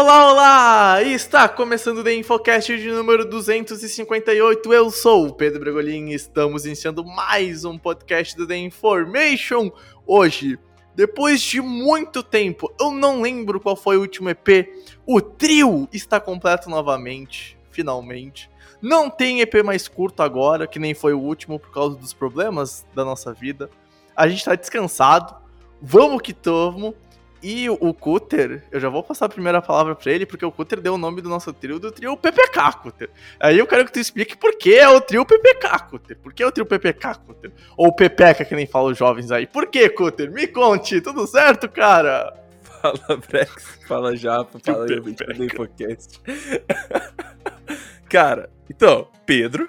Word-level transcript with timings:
Olá, 0.00 0.30
olá! 0.30 1.02
Está 1.02 1.48
começando 1.48 1.98
o 1.98 2.04
The 2.04 2.14
Infocast 2.14 2.78
de 2.78 2.88
número 2.88 3.28
258. 3.28 4.72
Eu 4.72 4.92
sou 4.92 5.26
o 5.26 5.34
Pedro 5.34 5.58
Bregolin 5.58 6.10
e 6.10 6.14
estamos 6.14 6.64
iniciando 6.64 7.04
mais 7.04 7.64
um 7.64 7.76
podcast 7.76 8.36
do 8.36 8.46
The 8.46 8.56
Information. 8.58 9.72
Hoje, 10.06 10.56
depois 10.94 11.42
de 11.42 11.60
muito 11.60 12.22
tempo, 12.22 12.72
eu 12.80 12.92
não 12.92 13.20
lembro 13.20 13.58
qual 13.58 13.74
foi 13.74 13.96
o 13.96 14.00
último 14.02 14.30
EP, 14.30 14.72
o 15.04 15.20
trio 15.20 15.88
está 15.92 16.20
completo 16.20 16.70
novamente, 16.70 17.58
finalmente. 17.72 18.48
Não 18.80 19.10
tem 19.10 19.40
EP 19.40 19.64
mais 19.64 19.88
curto 19.88 20.22
agora, 20.22 20.68
que 20.68 20.78
nem 20.78 20.94
foi 20.94 21.12
o 21.12 21.20
último 21.20 21.58
por 21.58 21.72
causa 21.72 21.96
dos 21.96 22.12
problemas 22.12 22.86
da 22.94 23.04
nossa 23.04 23.32
vida. 23.32 23.68
A 24.14 24.28
gente 24.28 24.44
tá 24.44 24.54
descansado, 24.54 25.34
vamos 25.82 26.22
que 26.22 26.32
tamo. 26.32 26.94
E 27.42 27.70
o 27.70 27.94
Cutter, 27.94 28.64
eu 28.70 28.80
já 28.80 28.88
vou 28.88 29.02
passar 29.02 29.26
a 29.26 29.28
primeira 29.28 29.62
palavra 29.62 29.94
pra 29.94 30.10
ele, 30.10 30.26
porque 30.26 30.44
o 30.44 30.50
Cutter 30.50 30.80
deu 30.80 30.94
o 30.94 30.98
nome 30.98 31.20
do 31.20 31.28
nosso 31.28 31.52
trio 31.52 31.78
do 31.78 31.92
trio 31.92 32.16
PPK, 32.16 32.72
Cutter. 32.82 33.10
Aí 33.38 33.58
eu 33.58 33.66
quero 33.66 33.84
que 33.84 33.92
tu 33.92 34.00
explique 34.00 34.36
por 34.36 34.56
que 34.56 34.74
é 34.74 34.88
o 34.88 35.00
trio 35.00 35.24
PPK, 35.24 35.78
Cutter. 35.88 36.18
Por 36.18 36.32
que 36.32 36.42
é 36.42 36.46
o 36.46 36.52
trio 36.52 36.66
PPK, 36.66 37.14
Cutter? 37.26 37.52
Ou 37.76 37.92
Pepeca, 37.92 38.44
que 38.44 38.54
nem 38.54 38.66
falam 38.66 38.90
os 38.90 38.98
jovens 38.98 39.30
aí. 39.30 39.46
Por 39.46 39.68
que, 39.68 39.88
Cutter? 39.88 40.32
Me 40.32 40.48
conte, 40.48 41.00
tudo 41.00 41.26
certo, 41.26 41.68
cara? 41.68 42.34
Fala 42.80 43.20
Brex, 43.28 43.78
fala 43.86 44.16
Japa, 44.16 44.58
fala 44.64 44.86
Infocast. 45.44 46.20
Cara, 48.08 48.50
então, 48.70 49.08
Pedro, 49.26 49.68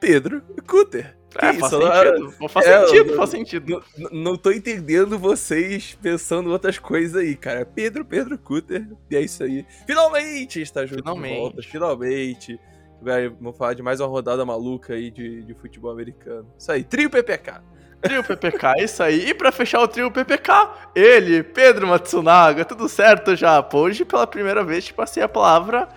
Pedro 0.00 0.42
e 0.56 0.60
Cutter. 0.60 1.15
É, 1.46 1.52
Que 1.52 1.58
faz 1.60 1.72
isso, 1.72 1.80
sentido, 1.80 2.48
faz 2.48 2.66
é, 2.66 2.86
sentido, 2.86 3.16
faz 3.16 3.30
sentido. 3.30 3.84
Não 4.12 4.36
tô 4.36 4.50
entendendo 4.50 5.18
vocês 5.18 5.96
pensando 6.00 6.50
outras 6.50 6.78
coisas 6.78 7.16
aí, 7.16 7.36
cara. 7.36 7.64
Pedro, 7.66 8.04
Pedro, 8.04 8.38
Cutter, 8.38 8.86
e 9.10 9.16
é 9.16 9.20
isso 9.20 9.42
aí. 9.44 9.66
Finalmente 9.86 10.60
está 10.60 10.84
junto 10.86 11.02
Finalmente. 11.02 11.34
de 11.34 11.40
volta, 11.40 11.62
finalmente. 11.62 12.60
Vai, 13.00 13.28
vamos 13.28 13.56
falar 13.56 13.74
de 13.74 13.82
mais 13.82 14.00
uma 14.00 14.08
rodada 14.08 14.44
maluca 14.44 14.94
aí 14.94 15.10
de, 15.10 15.42
de 15.42 15.54
futebol 15.54 15.90
americano. 15.90 16.46
Isso 16.58 16.72
aí, 16.72 16.82
trio 16.82 17.10
PPK. 17.10 17.60
Trio 18.00 18.22
PPK, 18.22 18.82
isso 18.82 19.02
aí. 19.02 19.28
E 19.28 19.34
pra 19.34 19.50
fechar 19.50 19.80
o 19.80 19.88
trio 19.88 20.10
PPK, 20.10 20.70
ele, 20.94 21.42
Pedro 21.42 21.86
Matsunaga, 21.86 22.64
tudo 22.64 22.88
certo 22.88 23.34
já? 23.34 23.66
Hoje, 23.72 24.04
pela 24.04 24.26
primeira 24.26 24.64
vez, 24.64 24.84
te 24.84 24.94
passei 24.94 25.22
a 25.22 25.28
palavra 25.28 25.88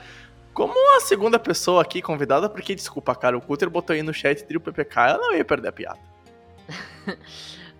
como 0.59 0.97
a 0.97 0.99
segunda 0.99 1.39
pessoa 1.39 1.81
aqui 1.81 2.01
convidada, 2.01 2.49
porque, 2.49 2.75
desculpa, 2.75 3.15
cara, 3.15 3.37
o 3.37 3.41
Cutter 3.41 3.69
botou 3.69 3.93
aí 3.93 4.03
no 4.03 4.13
chat 4.13 4.43
trio 4.43 4.59
PPK, 4.59 5.11
eu 5.11 5.17
não 5.17 5.33
ia 5.33 5.45
perder 5.45 5.69
a 5.69 5.71
piada. 5.71 5.99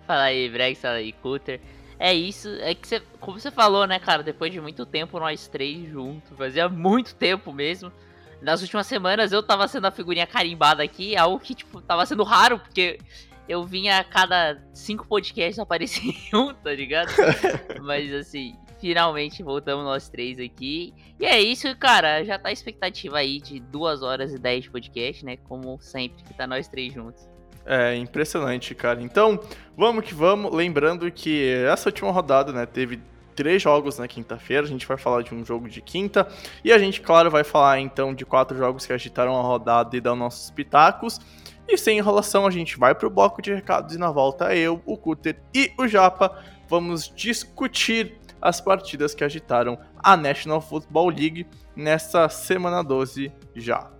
Fala 0.06 0.22
aí, 0.22 0.48
Brex, 0.48 0.80
fala 0.80 0.94
aí, 0.94 1.12
Cutter. 1.12 1.60
É 1.98 2.14
isso, 2.14 2.48
é 2.62 2.74
que 2.74 2.88
você, 2.88 3.02
como 3.20 3.38
você 3.38 3.50
falou, 3.50 3.86
né, 3.86 3.98
cara, 3.98 4.22
depois 4.22 4.50
de 4.50 4.62
muito 4.62 4.86
tempo 4.86 5.20
nós 5.20 5.46
três 5.46 5.90
juntos, 5.90 6.36
fazia 6.38 6.70
muito 6.70 7.14
tempo 7.14 7.52
mesmo. 7.52 7.92
Nas 8.40 8.62
últimas 8.62 8.86
semanas 8.86 9.30
eu 9.30 9.42
tava 9.42 9.68
sendo 9.68 9.86
a 9.86 9.90
figurinha 9.90 10.26
carimbada 10.26 10.82
aqui, 10.82 11.14
algo 11.14 11.38
que, 11.38 11.54
tipo, 11.54 11.82
tava 11.82 12.06
sendo 12.06 12.24
raro, 12.24 12.58
porque 12.58 12.98
eu 13.46 13.62
vinha 13.62 13.98
a 13.98 14.04
cada 14.04 14.58
cinco 14.72 15.06
podcasts 15.06 15.58
aparecer 15.58 16.14
um, 16.32 16.54
tá 16.54 16.72
ligado? 16.72 17.12
Mas 17.84 18.10
assim, 18.14 18.56
finalmente 18.80 19.42
voltamos 19.42 19.84
nós 19.84 20.08
três 20.08 20.38
aqui. 20.38 20.94
E 21.18 21.26
é 21.26 21.40
isso, 21.40 21.74
cara, 21.76 22.24
já 22.24 22.38
tá 22.38 22.48
a 22.48 22.52
expectativa 22.52 23.18
aí 23.18 23.40
de 23.40 23.60
duas 23.60 24.02
horas 24.02 24.32
e 24.32 24.38
dez 24.38 24.64
de 24.64 24.70
podcast, 24.70 25.24
né, 25.24 25.36
como 25.48 25.78
sempre, 25.80 26.22
que 26.24 26.34
tá 26.34 26.46
nós 26.46 26.66
três 26.66 26.92
juntos. 26.92 27.28
É 27.66 27.94
impressionante, 27.94 28.74
cara. 28.74 29.02
Então, 29.02 29.38
vamos 29.76 30.04
que 30.04 30.14
vamos. 30.14 30.52
Lembrando 30.52 31.10
que 31.10 31.52
essa 31.70 31.88
última 31.88 32.10
rodada, 32.10 32.52
né, 32.52 32.64
teve 32.64 33.00
três 33.36 33.62
jogos 33.62 33.98
na 33.98 34.08
quinta-feira. 34.08 34.64
A 34.64 34.68
gente 34.68 34.86
vai 34.86 34.96
falar 34.96 35.22
de 35.22 35.34
um 35.34 35.44
jogo 35.44 35.68
de 35.68 35.80
quinta. 35.80 36.26
E 36.64 36.72
a 36.72 36.78
gente, 36.78 37.00
claro, 37.00 37.30
vai 37.30 37.44
falar 37.44 37.78
então 37.78 38.14
de 38.14 38.24
quatro 38.24 38.56
jogos 38.56 38.86
que 38.86 38.92
agitaram 38.92 39.38
a 39.38 39.42
rodada 39.42 39.96
e 39.96 40.00
dar 40.00 40.14
nossos 40.14 40.50
pitacos. 40.50 41.20
E 41.68 41.78
sem 41.78 41.98
enrolação, 41.98 42.46
a 42.46 42.50
gente 42.50 42.78
vai 42.78 42.94
pro 42.94 43.08
bloco 43.08 43.40
de 43.40 43.54
recados 43.54 43.94
e 43.94 43.98
na 43.98 44.10
volta 44.10 44.54
eu, 44.56 44.82
o 44.84 44.96
Cutter 44.96 45.40
e 45.54 45.70
o 45.78 45.86
Japa 45.86 46.36
vamos 46.68 47.12
discutir 47.14 48.19
as 48.40 48.60
partidas 48.60 49.14
que 49.14 49.24
agitaram 49.24 49.78
a 49.98 50.16
National 50.16 50.60
Football 50.60 51.08
League 51.08 51.46
nessa 51.74 52.28
semana 52.28 52.82
12 52.82 53.32
já. 53.54 53.90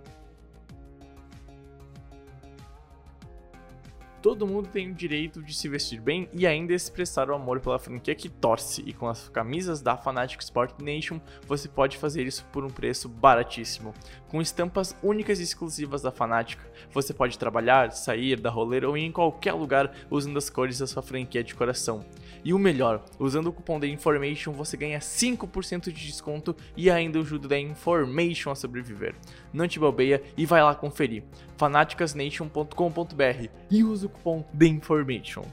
Todo 4.21 4.45
mundo 4.45 4.69
tem 4.69 4.91
o 4.91 4.93
direito 4.93 5.41
de 5.41 5.51
se 5.51 5.67
vestir 5.67 5.99
bem 5.99 6.29
e 6.31 6.45
ainda 6.45 6.73
expressar 6.73 7.27
o 7.31 7.33
amor 7.33 7.59
pela 7.59 7.79
franquia 7.79 8.13
que 8.13 8.29
torce. 8.29 8.83
E 8.85 8.93
com 8.93 9.07
as 9.07 9.27
camisas 9.29 9.81
da 9.81 9.97
Fanatic 9.97 10.39
Sport 10.43 10.79
Nation, 10.79 11.19
você 11.47 11.67
pode 11.67 11.97
fazer 11.97 12.27
isso 12.27 12.45
por 12.53 12.63
um 12.63 12.69
preço 12.69 13.09
baratíssimo. 13.09 13.95
Com 14.27 14.39
estampas 14.39 14.95
únicas 15.01 15.39
e 15.39 15.43
exclusivas 15.43 16.03
da 16.03 16.11
Fanatic, 16.11 16.59
você 16.91 17.15
pode 17.15 17.39
trabalhar, 17.39 17.91
sair, 17.93 18.39
dar 18.39 18.51
rolê 18.51 18.85
ou 18.85 18.95
ir 18.95 19.05
em 19.05 19.11
qualquer 19.11 19.53
lugar 19.53 19.91
usando 20.09 20.37
as 20.37 20.51
cores 20.51 20.77
da 20.77 20.85
sua 20.85 21.01
franquia 21.01 21.43
de 21.43 21.55
coração. 21.55 22.05
E 22.43 22.53
o 22.53 22.59
melhor, 22.59 23.03
usando 23.17 23.47
o 23.47 23.53
cupom 23.53 23.79
da 23.79 23.87
Information 23.87 24.51
você 24.51 24.77
ganha 24.77 24.99
5% 24.99 25.91
de 25.91 26.05
desconto 26.05 26.55
e 26.77 26.91
ainda 26.91 27.19
ajuda 27.19 27.47
da 27.47 27.59
Information 27.59 28.51
a 28.51 28.55
sobreviver. 28.55 29.15
Não 29.53 29.67
te 29.67 29.79
bobeia 29.79 30.21
e 30.37 30.45
vai 30.45 30.63
lá 30.63 30.73
conferir. 30.75 31.23
Fanaticasnation.com.br 31.57 33.47
e 33.69 33.83
usa 33.83 34.07
o 34.07 34.09
cupom 34.09 34.43
The 34.57 34.65
Information. 34.65 35.43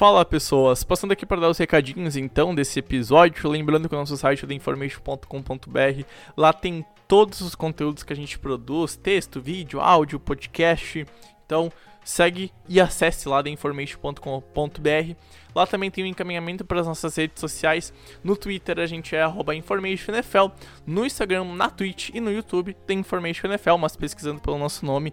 Fala 0.00 0.24
pessoas, 0.24 0.82
passando 0.82 1.12
aqui 1.12 1.26
para 1.26 1.42
dar 1.42 1.50
os 1.50 1.58
recadinhos 1.58 2.16
então 2.16 2.54
desse 2.54 2.78
episódio, 2.78 3.46
lembrando 3.50 3.86
que 3.86 3.94
o 3.94 3.98
nosso 3.98 4.16
site 4.16 4.46
é 4.46 4.48
theinformation.com.br, 4.48 6.04
lá 6.34 6.54
tem 6.54 6.86
todos 7.06 7.42
os 7.42 7.54
conteúdos 7.54 8.02
que 8.02 8.10
a 8.10 8.16
gente 8.16 8.38
produz, 8.38 8.96
texto, 8.96 9.42
vídeo, 9.42 9.78
áudio, 9.78 10.18
podcast, 10.18 11.06
então 11.44 11.70
segue 12.04 12.52
e 12.68 12.80
acesse 12.80 13.28
lá 13.28 13.42
theinformation.com.br. 13.42 15.14
Lá 15.54 15.66
também 15.66 15.90
tem 15.90 16.04
o 16.04 16.06
encaminhamento 16.06 16.64
para 16.64 16.80
as 16.80 16.86
nossas 16.86 17.16
redes 17.16 17.40
sociais. 17.40 17.92
No 18.22 18.36
Twitter 18.36 18.78
a 18.78 18.86
gente 18.86 19.16
é 19.16 19.24
InformationNFL. 19.56 20.50
No 20.86 21.04
Instagram, 21.04 21.44
na 21.44 21.68
Twitch 21.68 22.10
e 22.14 22.20
no 22.20 22.30
YouTube 22.30 22.74
tem 22.86 23.00
InformationNFL, 23.00 23.76
mas 23.78 23.96
pesquisando 23.96 24.40
pelo 24.40 24.58
nosso 24.58 24.86
nome, 24.86 25.12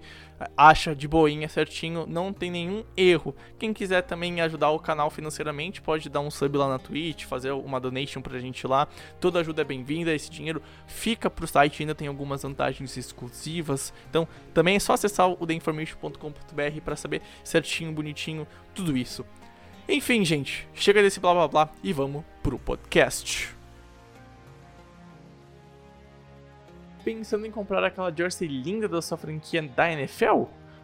acha 0.55 0.95
de 0.95 1.07
boinha 1.07 1.49
certinho, 1.49 2.05
não 2.07 2.31
tem 2.31 2.51
nenhum 2.51 2.83
erro. 2.95 3.35
Quem 3.57 3.73
quiser 3.73 4.03
também 4.03 4.39
ajudar 4.41 4.69
o 4.69 4.79
canal 4.79 5.09
financeiramente, 5.09 5.81
pode 5.81 6.09
dar 6.09 6.19
um 6.19 6.29
sub 6.29 6.57
lá 6.57 6.69
na 6.69 6.79
Twitch, 6.79 7.25
fazer 7.25 7.51
uma 7.51 7.79
donation 7.79 8.21
pra 8.21 8.39
gente 8.39 8.67
lá. 8.67 8.87
Toda 9.19 9.39
ajuda 9.39 9.61
é 9.61 9.65
bem-vinda, 9.65 10.13
esse 10.13 10.29
dinheiro 10.29 10.61
fica 10.85 11.29
pro 11.29 11.47
site, 11.47 11.81
ainda 11.81 11.95
tem 11.95 12.07
algumas 12.07 12.43
vantagens 12.43 12.95
exclusivas. 12.95 13.93
Então, 14.09 14.27
também 14.53 14.75
é 14.75 14.79
só 14.79 14.93
acessar 14.93 15.29
o 15.29 15.47
theinformation.com.br 15.47 16.76
para 16.81 16.95
saber 16.95 17.21
certinho, 17.43 17.91
bonitinho, 17.91 18.47
tudo 18.73 18.97
isso. 18.97 19.25
Enfim, 19.87 20.25
gente, 20.25 20.67
chega 20.73 21.01
desse 21.01 21.19
blá 21.19 21.33
blá 21.33 21.47
blá 21.47 21.69
e 21.83 21.93
vamos 21.93 22.23
pro 22.43 22.59
podcast. 22.59 23.55
Pensando 27.03 27.45
em 27.45 27.51
comprar 27.51 27.83
aquela 27.83 28.13
jersey 28.13 28.47
linda 28.47 28.87
da 28.87 29.01
sua 29.01 29.17
franquia 29.17 29.61
da 29.63 29.89
NFL? 29.89 30.43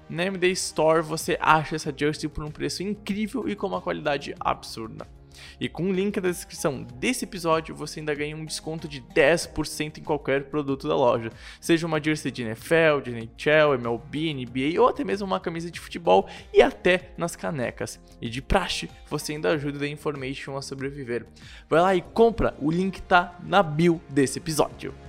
Na 0.09 0.23
MD 0.23 0.51
Store 0.51 1.01
você 1.01 1.37
acha 1.41 1.75
essa 1.75 1.93
jersey 1.95 2.29
por 2.29 2.43
um 2.43 2.51
preço 2.51 2.83
incrível 2.83 3.47
e 3.47 3.55
com 3.55 3.67
uma 3.67 3.81
qualidade 3.81 4.33
absurda. 4.39 5.05
E 5.59 5.69
com 5.69 5.89
o 5.89 5.93
link 5.93 6.19
na 6.19 6.29
descrição 6.29 6.83
desse 6.83 7.25
episódio, 7.25 7.75
você 7.75 7.99
ainda 7.99 8.13
ganha 8.13 8.35
um 8.35 8.45
desconto 8.45 8.87
de 8.87 9.01
10% 9.01 9.97
em 9.97 10.03
qualquer 10.03 10.45
produto 10.45 10.87
da 10.87 10.95
loja. 10.95 11.31
Seja 11.59 11.87
uma 11.87 12.01
jersey 12.01 12.31
de 12.31 12.43
NFL, 12.43 13.01
de 13.03 13.11
NHL, 13.11 13.73
MLB, 13.75 14.33
NBA 14.33 14.81
ou 14.81 14.87
até 14.87 15.03
mesmo 15.03 15.27
uma 15.27 15.39
camisa 15.39 15.69
de 15.69 15.79
futebol 15.79 16.27
e 16.53 16.61
até 16.61 17.11
nas 17.17 17.35
canecas. 17.35 17.99
E 18.21 18.29
de 18.29 18.41
praxe, 18.41 18.89
você 19.09 19.33
ainda 19.33 19.51
ajuda 19.51 19.85
a 19.85 19.87
Information 19.87 20.57
a 20.57 20.61
sobreviver. 20.61 21.25
Vai 21.69 21.81
lá 21.81 21.95
e 21.95 22.01
compra, 22.01 22.55
o 22.59 22.71
link 22.71 23.01
tá 23.01 23.37
na 23.43 23.61
bio 23.61 24.01
desse 24.09 24.39
episódio. 24.39 25.02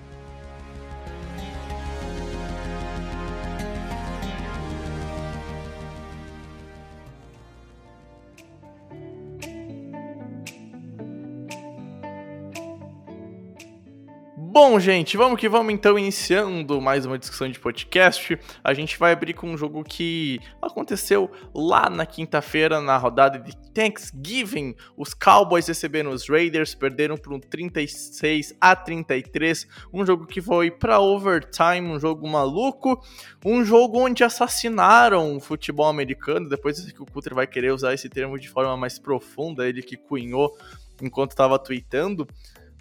Bom, 14.54 14.78
gente, 14.78 15.16
vamos 15.16 15.40
que 15.40 15.48
vamos 15.48 15.74
então 15.74 15.98
iniciando 15.98 16.80
mais 16.80 17.04
uma 17.04 17.18
discussão 17.18 17.50
de 17.50 17.58
podcast. 17.58 18.38
A 18.62 18.72
gente 18.72 18.96
vai 18.96 19.10
abrir 19.10 19.34
com 19.34 19.50
um 19.50 19.58
jogo 19.58 19.82
que 19.82 20.38
aconteceu 20.62 21.28
lá 21.52 21.90
na 21.90 22.06
quinta-feira, 22.06 22.80
na 22.80 22.96
rodada 22.96 23.40
de 23.40 23.52
Thanksgiving. 23.72 24.76
Os 24.96 25.12
Cowboys 25.12 25.66
receberam 25.66 26.12
os 26.12 26.28
Raiders, 26.28 26.72
perderam 26.72 27.16
por 27.16 27.32
um 27.32 27.40
36 27.40 28.54
a 28.60 28.76
33. 28.76 29.66
Um 29.92 30.06
jogo 30.06 30.24
que 30.24 30.40
foi 30.40 30.70
para 30.70 31.00
overtime, 31.00 31.88
um 31.88 31.98
jogo 31.98 32.28
maluco, 32.28 33.02
um 33.44 33.64
jogo 33.64 33.98
onde 33.98 34.22
assassinaram 34.22 35.36
o 35.36 35.40
futebol 35.40 35.88
americano. 35.88 36.48
Depois 36.48 36.80
que 36.92 37.02
o 37.02 37.06
Cutter 37.06 37.34
vai 37.34 37.48
querer 37.48 37.72
usar 37.72 37.92
esse 37.92 38.08
termo 38.08 38.38
de 38.38 38.48
forma 38.48 38.76
mais 38.76 39.00
profunda, 39.00 39.68
ele 39.68 39.82
que 39.82 39.96
cunhou 39.96 40.56
enquanto 41.02 41.32
estava 41.32 41.58
tweetando. 41.58 42.24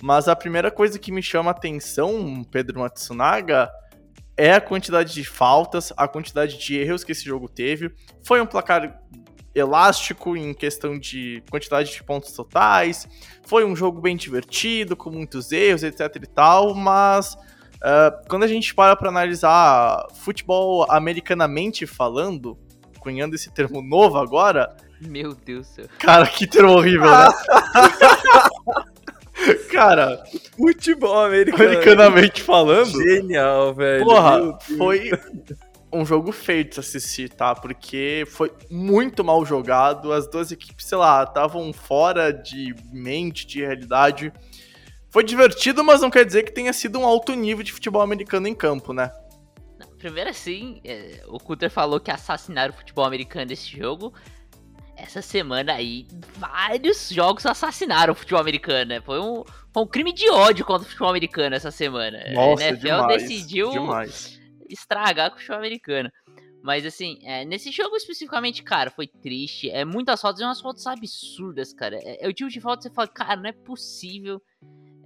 Mas 0.03 0.27
a 0.27 0.35
primeira 0.35 0.69
coisa 0.69 0.99
que 0.99 1.13
me 1.13 1.23
chama 1.23 1.49
a 1.49 1.51
atenção, 1.51 2.43
Pedro 2.51 2.81
Matsunaga, 2.81 3.71
é 4.35 4.51
a 4.51 4.59
quantidade 4.59 5.13
de 5.13 5.23
faltas, 5.23 5.93
a 5.95 6.09
quantidade 6.09 6.57
de 6.57 6.77
erros 6.77 7.05
que 7.05 7.13
esse 7.13 7.23
jogo 7.23 7.47
teve. 7.47 7.89
Foi 8.21 8.41
um 8.41 8.45
placar 8.45 9.01
elástico 9.55 10.35
em 10.35 10.53
questão 10.53 10.99
de 10.99 11.41
quantidade 11.49 11.93
de 11.93 12.03
pontos 12.03 12.33
totais. 12.33 13.07
Foi 13.43 13.63
um 13.63 13.73
jogo 13.77 14.01
bem 14.01 14.17
divertido, 14.17 14.93
com 14.93 15.09
muitos 15.09 15.53
erros, 15.53 15.83
etc 15.83 16.13
e 16.21 16.27
tal, 16.27 16.75
mas 16.75 17.35
uh, 17.75 18.27
quando 18.27 18.43
a 18.43 18.47
gente 18.47 18.75
para 18.75 18.97
para 18.97 19.07
analisar 19.07 20.05
futebol 20.15 20.85
americanamente 20.91 21.87
falando, 21.87 22.59
cunhando 22.99 23.35
esse 23.35 23.49
termo 23.53 23.81
novo 23.81 24.17
agora. 24.17 24.75
Meu 24.99 25.33
Deus 25.33 25.65
do 25.65 25.75
céu. 25.75 25.85
Cara, 25.97 26.27
que 26.27 26.45
termo 26.45 26.73
horrível, 26.73 27.09
né? 27.09 27.29
Cara, 29.71 30.23
futebol 30.55 31.25
americano. 31.25 31.63
Americanamente 31.63 32.41
falando. 32.41 32.91
Genial, 32.91 33.73
velho. 33.73 34.05
Porra, 34.05 34.59
foi 34.77 35.11
um 35.91 36.05
jogo 36.05 36.31
feito 36.31 36.75
de 36.75 36.79
assistir, 36.79 37.29
tá? 37.29 37.53
Porque 37.53 38.25
foi 38.27 38.51
muito 38.69 39.23
mal 39.23 39.45
jogado. 39.45 40.11
As 40.11 40.27
duas 40.27 40.51
equipes, 40.51 40.87
sei 40.87 40.97
lá, 40.97 41.23
estavam 41.23 41.71
fora 41.71 42.31
de 42.31 42.75
mente, 42.91 43.45
de 43.45 43.61
realidade. 43.61 44.33
Foi 45.09 45.23
divertido, 45.23 45.83
mas 45.83 46.01
não 46.01 46.09
quer 46.09 46.25
dizer 46.25 46.43
que 46.43 46.51
tenha 46.51 46.73
sido 46.73 46.99
um 46.99 47.05
alto 47.05 47.33
nível 47.35 47.63
de 47.63 47.71
futebol 47.71 48.01
americano 48.01 48.47
em 48.47 48.55
campo, 48.55 48.93
né? 48.93 49.11
Primeiro 49.99 50.29
assim, 50.29 50.81
é, 50.83 51.23
o 51.27 51.39
Cutter 51.39 51.69
falou 51.69 51.99
que 51.99 52.11
assassinaram 52.11 52.73
o 52.73 52.77
futebol 52.77 53.05
americano 53.05 53.45
nesse 53.45 53.77
jogo 53.77 54.13
essa 54.95 55.21
semana 55.21 55.73
aí, 55.73 56.07
vários 56.37 57.09
jogos 57.09 57.45
assassinaram 57.45 58.13
o 58.13 58.15
futebol 58.15 58.39
americano, 58.39 58.89
né? 58.89 59.01
Foi 59.01 59.19
um, 59.19 59.43
foi 59.71 59.83
um 59.83 59.87
crime 59.87 60.13
de 60.13 60.29
ódio 60.29 60.65
contra 60.65 60.85
o 60.85 60.89
futebol 60.89 61.09
americano 61.09 61.55
essa 61.55 61.71
semana. 61.71 62.23
Nossa, 62.31 62.63
a 62.63 62.67
NFL 62.67 62.85
demais, 62.85 63.21
decidiu 63.21 63.71
demais. 63.71 64.39
estragar 64.69 65.29
com 65.29 65.37
o 65.37 65.39
futebol 65.39 65.57
americano. 65.57 66.11
Mas 66.61 66.85
assim, 66.85 67.19
é, 67.23 67.43
nesse 67.43 67.71
jogo 67.71 67.95
especificamente, 67.95 68.63
cara, 68.63 68.89
foi 68.89 69.07
triste. 69.07 69.69
É 69.69 69.83
muitas 69.83 70.21
fotos 70.21 70.41
e 70.41 70.45
umas 70.45 70.61
fotos 70.61 70.87
absurdas, 70.87 71.73
cara. 71.73 71.97
É, 72.01 72.25
é 72.25 72.27
o 72.27 72.33
tipo 72.33 72.49
de 72.49 72.61
foto 72.61 72.77
que 72.77 72.83
você 72.83 72.93
fala, 72.93 73.07
cara, 73.07 73.35
não 73.35 73.49
é 73.49 73.51
possível. 73.51 74.41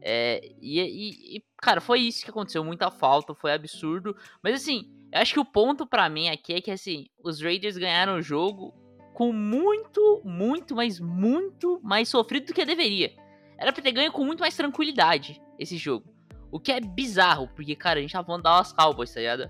É, 0.02 0.40
e, 0.62 0.80
e, 0.80 1.38
e, 1.38 1.44
cara, 1.58 1.82
foi 1.82 2.02
isso 2.02 2.24
que 2.24 2.30
aconteceu. 2.30 2.64
Muita 2.64 2.92
falta, 2.92 3.34
foi 3.34 3.54
absurdo. 3.54 4.16
Mas 4.44 4.62
assim, 4.62 4.92
eu 5.12 5.20
acho 5.20 5.34
que 5.34 5.40
o 5.40 5.46
ponto 5.46 5.88
para 5.88 6.08
mim 6.10 6.30
aqui 6.30 6.54
é 6.54 6.62
que 6.62 6.70
assim, 6.70 7.08
os 7.24 7.42
Raiders 7.42 7.78
ganharam 7.78 8.18
o 8.18 8.22
jogo 8.22 8.74
com 9.18 9.34
muito, 9.34 10.22
muito, 10.24 10.76
mas 10.76 11.00
muito 11.00 11.80
mais 11.82 12.08
sofrido 12.08 12.46
do 12.46 12.54
que 12.54 12.64
deveria. 12.64 13.12
Era 13.58 13.74
pra 13.74 13.82
ter 13.82 13.92
ganho 13.92 14.12
com 14.12 14.24
muito 14.24 14.42
mais 14.42 14.56
tranquilidade 14.56 15.42
esse 15.58 15.76
jogo. 15.76 16.06
O 16.52 16.60
que 16.60 16.72
é 16.72 16.80
bizarro, 16.80 17.50
porque, 17.56 17.76
cara, 17.76 17.98
a 17.98 18.02
gente 18.04 18.12
tava 18.12 18.28
falando 18.28 18.44
da 18.44 18.52
Dallas 18.52 18.72
Cowboys, 18.72 19.12
tá 19.12 19.20
ligado? 19.20 19.50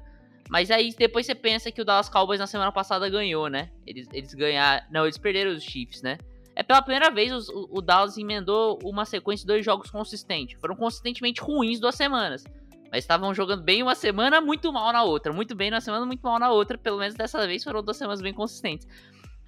Mas 0.49 0.71
aí 0.71 0.95
depois 0.97 1.25
você 1.25 1.35
pensa 1.35 1.69
que 1.69 1.81
o 1.81 1.83
Dallas 1.83 2.07
Cowboys 2.07 2.39
na 2.39 2.47
semana 2.47 2.71
passada 2.71 3.09
ganhou, 3.09 3.49
né? 3.49 3.69
Eles, 3.85 4.07
eles 4.13 4.33
ganharam. 4.33 4.85
Não, 4.89 5.03
eles 5.03 5.17
perderam 5.17 5.51
os 5.51 5.61
Chiefs, 5.61 6.01
né? 6.01 6.17
É 6.55 6.63
pela 6.63 6.81
primeira 6.81 7.11
vez 7.11 7.49
o, 7.49 7.67
o 7.69 7.81
Dallas 7.81 8.17
emendou 8.17 8.79
uma 8.85 9.03
sequência 9.03 9.43
de 9.43 9.47
dois 9.47 9.65
jogos 9.65 9.91
consistentes. 9.91 10.57
Foram 10.61 10.77
consistentemente 10.77 11.41
ruins 11.41 11.77
duas 11.77 11.95
semanas. 11.95 12.45
Mas 12.89 13.03
estavam 13.03 13.33
jogando 13.33 13.63
bem 13.63 13.83
uma 13.83 13.95
semana, 13.95 14.39
muito 14.39 14.71
mal 14.71 14.93
na 14.93 15.03
outra. 15.03 15.33
Muito 15.33 15.53
bem 15.53 15.69
na 15.69 15.81
semana, 15.81 16.05
muito 16.05 16.21
mal 16.21 16.39
na 16.39 16.51
outra. 16.51 16.77
Pelo 16.77 16.99
menos 16.99 17.15
dessa 17.15 17.45
vez 17.45 17.65
foram 17.65 17.83
duas 17.83 17.97
semanas 17.97 18.21
bem 18.21 18.33
consistentes. 18.33 18.87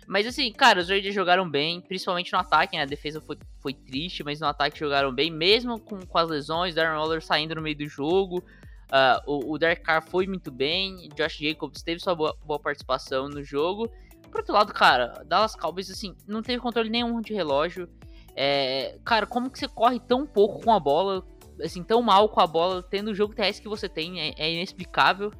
Mas 0.09 0.25
assim, 0.25 0.51
cara, 0.51 0.79
os 0.79 0.89
Raiders 0.89 1.13
jogaram 1.13 1.47
bem, 1.47 1.79
principalmente 1.81 2.33
no 2.33 2.39
ataque, 2.39 2.75
né? 2.75 2.81
A 2.81 2.87
defesa 2.87 3.21
foi, 3.21 3.37
foi 3.59 3.75
triste, 3.75 4.23
mas 4.23 4.39
no 4.39 4.47
ataque 4.47 4.79
jogaram 4.79 5.13
bem, 5.13 5.29
mesmo 5.29 5.79
com, 5.79 6.03
com 6.03 6.17
as 6.17 6.27
lesões, 6.27 6.73
Darren 6.73 6.97
Waller 6.97 7.21
saindo 7.21 7.53
no 7.53 7.61
meio 7.61 7.77
do 7.77 7.87
jogo. 7.87 8.43
Uh, 8.87 9.21
o, 9.27 9.53
o 9.53 9.57
Derek 9.59 9.83
Carr 9.83 10.01
foi 10.01 10.25
muito 10.25 10.49
bem, 10.49 11.09
Josh 11.15 11.37
Jacobs 11.37 11.83
teve 11.83 11.99
sua 12.01 12.15
boa, 12.15 12.35
boa 12.43 12.59
participação 12.59 13.29
no 13.29 13.43
jogo. 13.43 13.87
Por 14.31 14.39
outro 14.39 14.51
lado, 14.51 14.73
cara, 14.73 15.23
Dallas 15.27 15.55
Cowboys, 15.55 15.91
assim, 15.91 16.15
não 16.27 16.41
teve 16.41 16.59
controle 16.59 16.89
nenhum 16.89 17.21
de 17.21 17.31
relógio. 17.35 17.87
É, 18.35 18.97
cara, 19.05 19.27
como 19.27 19.47
que 19.47 19.59
você 19.59 19.67
corre 19.67 19.99
tão 19.99 20.25
pouco 20.25 20.63
com 20.63 20.73
a 20.73 20.79
bola, 20.79 21.23
assim, 21.63 21.83
tão 21.83 22.01
mal 22.01 22.27
com 22.29 22.41
a 22.41 22.47
bola, 22.47 22.81
tendo 22.81 23.11
o 23.11 23.15
jogo 23.15 23.35
terrestre 23.35 23.61
que 23.61 23.69
você 23.69 23.87
tem, 23.87 24.19
é, 24.19 24.33
é 24.39 24.51
inexplicável. 24.51 25.31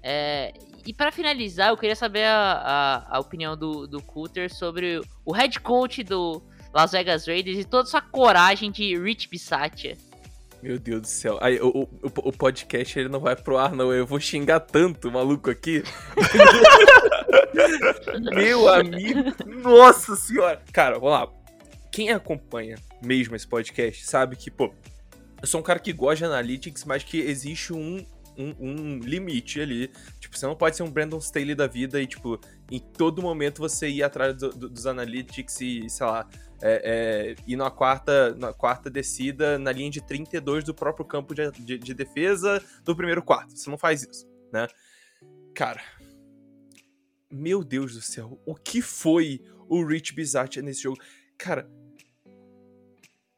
É, 0.00 0.52
e 0.86 0.94
para 0.94 1.10
finalizar, 1.10 1.70
eu 1.70 1.76
queria 1.76 1.96
saber 1.96 2.24
a, 2.24 3.04
a, 3.10 3.16
a, 3.16 3.20
opinião 3.20 3.56
do, 3.56 3.86
do 3.86 4.00
Cutter 4.00 4.52
sobre 4.52 5.00
o 5.24 5.32
head 5.32 5.58
coach 5.60 6.04
do 6.04 6.42
Las 6.72 6.92
Vegas 6.92 7.26
Raiders 7.26 7.58
e 7.58 7.64
toda 7.64 7.88
essa 7.88 8.00
coragem 8.00 8.70
de 8.70 8.96
Rich 8.96 9.28
Bisaccia. 9.28 9.96
Meu 10.62 10.78
Deus 10.78 11.02
do 11.02 11.08
céu. 11.08 11.38
Aí, 11.40 11.60
o, 11.60 11.68
o, 11.68 11.88
o, 12.02 12.32
podcast 12.32 12.98
ele 12.98 13.08
não 13.08 13.20
vai 13.20 13.36
pro 13.36 13.58
ar, 13.58 13.72
não. 13.72 13.92
Eu 13.92 14.06
vou 14.06 14.18
xingar 14.18 14.60
tanto 14.60 15.08
o 15.08 15.12
maluco 15.12 15.50
aqui. 15.50 15.82
Meu 18.34 18.68
amigo. 18.68 19.34
Nossa 19.62 20.16
senhora. 20.16 20.62
Cara, 20.72 20.98
vamos 20.98 21.10
lá. 21.10 21.28
Quem 21.92 22.10
acompanha 22.10 22.76
mesmo 23.02 23.36
esse 23.36 23.46
podcast 23.46 24.06
sabe 24.06 24.36
que, 24.36 24.50
pô, 24.50 24.72
eu 25.40 25.46
sou 25.46 25.60
um 25.60 25.64
cara 25.64 25.78
que 25.78 25.92
gosta 25.92 26.16
de 26.16 26.24
analytics, 26.24 26.84
mas 26.84 27.02
que 27.02 27.20
existe 27.20 27.72
um 27.72 28.04
um, 28.36 28.54
um, 28.58 28.98
limite 28.98 29.60
ali. 29.60 29.90
Tipo, 30.20 30.36
você 30.36 30.46
não 30.46 30.56
pode 30.56 30.76
ser 30.76 30.82
um 30.82 30.90
Brandon 30.90 31.18
Staley 31.18 31.54
da 31.54 31.66
vida 31.66 32.00
e, 32.00 32.06
tipo, 32.06 32.38
em 32.70 32.78
todo 32.78 33.22
momento 33.22 33.58
você 33.58 33.88
ir 33.88 34.02
atrás 34.02 34.36
do, 34.36 34.50
do, 34.50 34.68
dos 34.68 34.86
analytics 34.86 35.60
e, 35.60 35.88
sei 35.88 36.06
lá, 36.06 36.28
é, 36.62 37.34
é, 37.34 37.42
ir 37.46 37.56
na 37.56 37.70
quarta, 37.70 38.34
na 38.34 38.52
quarta 38.52 38.88
descida 38.88 39.58
na 39.58 39.72
linha 39.72 39.90
de 39.90 40.00
32 40.00 40.64
do 40.64 40.74
próprio 40.74 41.04
campo 41.04 41.34
de, 41.34 41.50
de, 41.52 41.78
de 41.78 41.94
defesa 41.94 42.62
do 42.84 42.96
primeiro 42.96 43.22
quarto. 43.22 43.56
Você 43.56 43.68
não 43.68 43.78
faz 43.78 44.02
isso, 44.02 44.26
né? 44.52 44.66
Cara, 45.54 45.82
meu 47.30 47.62
Deus 47.64 47.94
do 47.94 48.02
céu, 48.02 48.40
o 48.46 48.54
que 48.54 48.80
foi 48.80 49.42
o 49.68 49.84
Rich 49.84 50.14
Bisaccia 50.14 50.62
nesse 50.62 50.82
jogo? 50.82 50.98
Cara, 51.36 51.68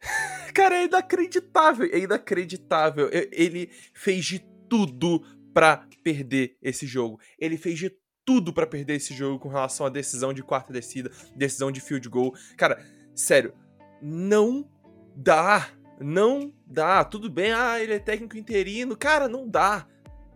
cara, 0.54 0.76
é 0.76 0.84
inacreditável, 0.84 1.88
é 1.92 1.98
inacreditável. 1.98 3.08
Ele 3.12 3.70
fez 3.92 4.24
de 4.24 4.46
tudo 4.68 5.22
para 5.52 5.86
perder 6.02 6.56
esse 6.62 6.86
jogo. 6.86 7.20
Ele 7.38 7.56
fez 7.56 7.78
de 7.78 7.92
tudo 8.24 8.52
para 8.52 8.66
perder 8.66 8.96
esse 8.96 9.14
jogo 9.14 9.38
com 9.38 9.48
relação 9.48 9.86
à 9.86 9.88
decisão 9.88 10.32
de 10.32 10.42
quarta 10.42 10.72
descida, 10.72 11.10
decisão 11.34 11.72
de 11.72 11.80
field 11.80 12.08
goal. 12.08 12.34
Cara, 12.56 12.84
sério, 13.14 13.54
não 14.02 14.68
dá. 15.16 15.70
Não 16.00 16.52
dá. 16.66 17.02
Tudo 17.04 17.28
bem, 17.30 17.52
ah, 17.52 17.80
ele 17.80 17.94
é 17.94 17.98
técnico 17.98 18.36
interino. 18.36 18.96
Cara, 18.96 19.28
não 19.28 19.48
dá. 19.48 19.86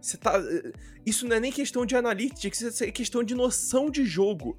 Você 0.00 0.16
tá. 0.16 0.36
Eh, 0.38 0.72
isso 1.06 1.26
não 1.28 1.36
é 1.36 1.40
nem 1.40 1.52
questão 1.52 1.86
de 1.86 1.94
analytics, 1.94 2.60
isso 2.60 2.82
é 2.82 2.90
questão 2.90 3.22
de 3.22 3.34
noção 3.34 3.90
de 3.90 4.04
jogo. 4.04 4.58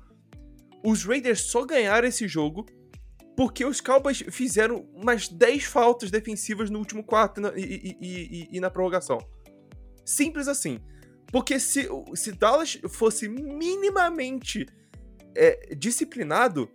Os 0.83 1.03
Raiders 1.03 1.41
só 1.41 1.65
ganharam 1.65 2.07
esse 2.07 2.27
jogo 2.27 2.65
porque 3.35 3.65
os 3.65 3.81
Cowboys 3.81 4.23
fizeram 4.29 4.87
umas 4.93 5.27
10 5.27 5.63
faltas 5.63 6.11
defensivas 6.11 6.69
no 6.69 6.79
último 6.79 7.03
quarto 7.03 7.41
e, 7.57 7.61
e, 7.61 7.97
e, 7.99 8.47
e 8.51 8.59
na 8.59 8.69
prorrogação. 8.69 9.17
Simples 10.05 10.48
assim. 10.48 10.79
Porque 11.31 11.60
se, 11.60 11.88
se 12.15 12.31
Dallas 12.31 12.79
fosse 12.89 13.27
minimamente 13.27 14.67
é, 15.36 15.75
disciplinado, 15.75 16.69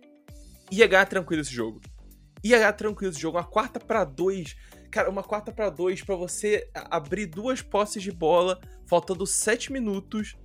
ia 0.71 0.85
ganhar 0.87 1.05
tranquilo 1.05 1.41
esse 1.41 1.53
jogo. 1.53 1.79
ia 2.43 2.57
ganhar 2.57 2.73
tranquilo 2.73 3.11
esse 3.11 3.21
jogo. 3.21 3.37
Uma 3.37 3.43
quarta 3.45 3.79
para 3.79 4.03
dois. 4.03 4.55
Cara, 4.91 5.09
uma 5.09 5.23
quarta 5.23 5.51
para 5.51 5.69
dois 5.69 6.01
para 6.01 6.15
você 6.15 6.69
abrir 6.73 7.27
duas 7.27 7.61
posses 7.61 8.01
de 8.01 8.11
bola, 8.11 8.59
faltando 8.87 9.25
sete 9.25 9.71
minutos 9.71 10.35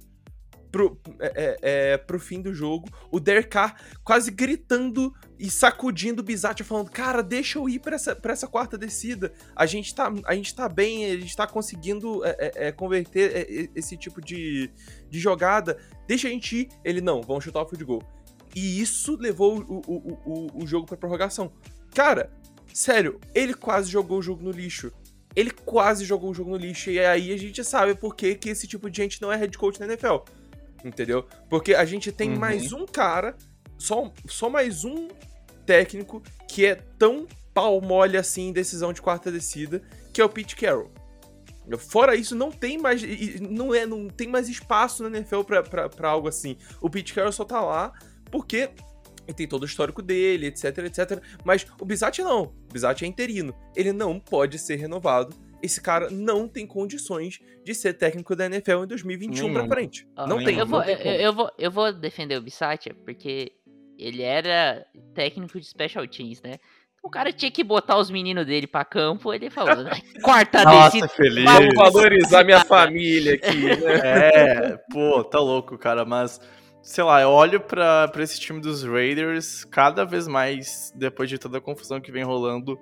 pro, 0.75 1.01
é, 1.21 1.33
é, 1.37 1.59
é, 1.93 1.97
pro 1.97 2.19
fim 2.19 2.43
do 2.43 2.53
jogo. 2.53 2.89
O 3.09 3.21
Derek 3.21 3.49
Carr 3.49 3.81
quase 4.03 4.33
gritando 4.33 5.15
e 5.39 5.49
sacudindo 5.49 6.21
o 6.21 6.25
Bizatti, 6.25 6.65
falando: 6.65 6.91
Cara, 6.91 7.23
deixa 7.23 7.61
eu 7.61 7.69
ir 7.69 7.79
pra 7.79 7.95
essa, 7.95 8.17
pra 8.17 8.33
essa 8.33 8.49
quarta 8.49 8.77
descida. 8.77 9.33
A 9.55 9.67
gente, 9.67 9.95
tá, 9.95 10.13
a 10.27 10.35
gente 10.35 10.53
tá 10.53 10.69
bem, 10.69 11.05
a 11.05 11.17
gente 11.17 11.37
tá 11.37 11.47
conseguindo 11.47 12.25
é, 12.25 12.37
é, 12.39 12.67
é 12.67 12.73
converter 12.73 13.71
esse 13.77 13.97
tipo 13.97 14.21
de, 14.21 14.69
de 15.09 15.21
jogada. 15.21 15.79
Deixa 16.09 16.27
a 16.27 16.31
gente 16.33 16.63
ir. 16.63 16.69
Ele: 16.85 17.01
Não, 17.01 17.23
vamos 17.23 17.45
chutar 17.45 17.63
o 17.63 17.69
field 17.69 17.85
goal. 17.85 18.03
E 18.53 18.81
isso 18.81 19.17
levou 19.17 19.61
o, 19.61 19.81
o, 19.87 20.19
o, 20.25 20.65
o 20.65 20.67
jogo 20.67 20.87
pra 20.87 20.97
prorrogação. 20.97 21.53
Cara, 21.95 22.33
sério, 22.73 23.21
ele 23.33 23.55
quase 23.55 23.89
jogou 23.89 24.19
o 24.19 24.23
jogo 24.23 24.43
no 24.43 24.51
lixo 24.51 24.93
ele 25.37 25.51
quase 25.51 26.05
jogou 26.05 26.31
o 26.31 26.35
jogo 26.35 26.51
no 26.51 26.57
lixo. 26.57 26.91
E 26.91 27.01
aí 27.01 27.33
a 27.33 27.37
gente 27.37 27.65
sabe 27.65 27.95
por 27.95 28.15
que, 28.15 28.35
que 28.35 28.49
esse 28.49 28.67
tipo 28.67 28.89
de 28.89 28.97
gente 28.97 29.21
não 29.21 29.33
é 29.33 29.37
head 29.37 29.57
coach 29.59 29.81
na 29.81 29.87
NFL 29.87 30.19
entendeu? 30.85 31.27
Porque 31.49 31.75
a 31.75 31.85
gente 31.85 32.13
tem 32.13 32.33
uhum. 32.33 32.39
mais 32.39 32.73
um 32.73 32.87
cara, 32.87 33.37
só, 33.79 34.13
só 34.27 34.49
mais 34.49 34.85
um 34.85 35.09
técnico 35.67 36.23
que 36.49 36.67
é 36.67 36.75
tão 36.99 37.27
pau 37.53 37.81
mole 37.81 38.17
assim 38.17 38.49
em 38.49 38.53
decisão 38.53 38.93
de 38.93 39.01
quarta 39.01 39.31
descida, 39.33 39.83
que 40.13 40.21
é 40.21 40.25
o 40.25 40.29
Pete 40.29 40.57
Carroll. 40.57 40.93
Fora 41.79 42.15
isso, 42.15 42.35
não 42.35 42.53
tem 42.53 42.77
mais 42.77 43.03
não 43.41 43.75
é 43.75 43.87
não 43.87 44.07
tem 44.09 44.29
mais 44.29 44.51
espaço 44.51 45.03
na 45.03 45.17
NFL 45.17 45.41
pra, 45.43 45.63
pra, 45.63 45.89
pra 45.89 46.11
algo 46.11 46.29
assim. 46.29 46.59
O 46.81 46.91
Pete 46.91 47.15
Carroll 47.15 47.33
só 47.33 47.45
tá 47.45 47.61
lá 47.61 47.93
porque 48.31 48.71
tem 49.35 49.49
todo 49.49 49.63
o 49.63 49.67
histórico 49.67 50.03
dele, 50.03 50.49
etc, 50.49 50.79
etc. 50.79 51.23
Mas 51.43 51.67
o 51.81 51.85
Bizatti 51.87 52.23
não. 52.23 52.43
O 52.69 52.73
Bizatti 52.73 53.05
é 53.05 53.09
interino. 53.09 53.55
Ele 53.75 53.93
não 53.93 54.21
pode 54.21 54.59
ser 54.59 54.77
renovado 54.77 55.35
esse 55.65 55.81
cara 55.81 56.11
não 56.11 56.47
tem 56.47 56.67
condições 56.67 57.41
de 57.65 57.75
ser 57.75 57.95
técnico 57.95 58.37
da 58.37 58.45
NFL 58.45 58.85
em 58.85 58.87
2021 58.87 59.53
pra 59.53 59.67
frente. 59.67 60.07
Ah, 60.15 60.27
não 60.27 60.45
tem. 60.45 60.59
Eu 60.59 60.67
vou, 60.67 60.81
não 60.81 60.87
tem 60.87 60.97
eu, 60.97 61.13
eu, 61.15 61.33
vou, 61.33 61.51
eu 61.59 61.71
vou 61.71 61.91
defender 61.91 62.37
o 62.37 62.43
Bissatia, 62.43 62.95
porque 63.05 63.53
ele 63.99 64.23
era 64.23 64.85
técnico 65.15 65.59
de 65.59 65.67
special 65.67 66.07
teams, 66.07 66.43
né? 66.43 66.57
O 67.03 67.09
cara 67.09 67.33
tinha 67.33 67.51
que 67.51 67.65
botar 67.65 67.99
os 67.99 68.11
meninos 68.11 68.47
dele 68.47 68.67
pra 68.67 68.85
campo, 68.85 69.33
ele 69.33 69.49
falou, 69.49 69.87
quarta 70.23 70.65
Nossa, 70.65 71.09
feliz. 71.09 71.45
Vamos 71.45 71.75
valorizar 71.75 72.45
minha 72.45 72.65
família 72.65 73.35
aqui, 73.35 73.57
né? 73.57 74.01
É, 74.03 74.77
pô, 74.91 75.25
tá 75.25 75.39
louco, 75.39 75.79
cara, 75.79 76.05
mas 76.05 76.41
sei 76.85 77.03
lá, 77.03 77.23
eu 77.23 77.31
olho 77.31 77.61
para 77.61 78.13
esse 78.19 78.39
time 78.39 78.61
dos 78.61 78.85
Raiders 78.85 79.65
cada 79.65 80.05
vez 80.05 80.29
mais, 80.29 80.93
depois 80.95 81.31
de 81.31 81.39
toda 81.39 81.57
a 81.57 81.61
confusão 81.61 81.99
que 81.99 82.13
vem 82.13 82.23
rolando, 82.23 82.79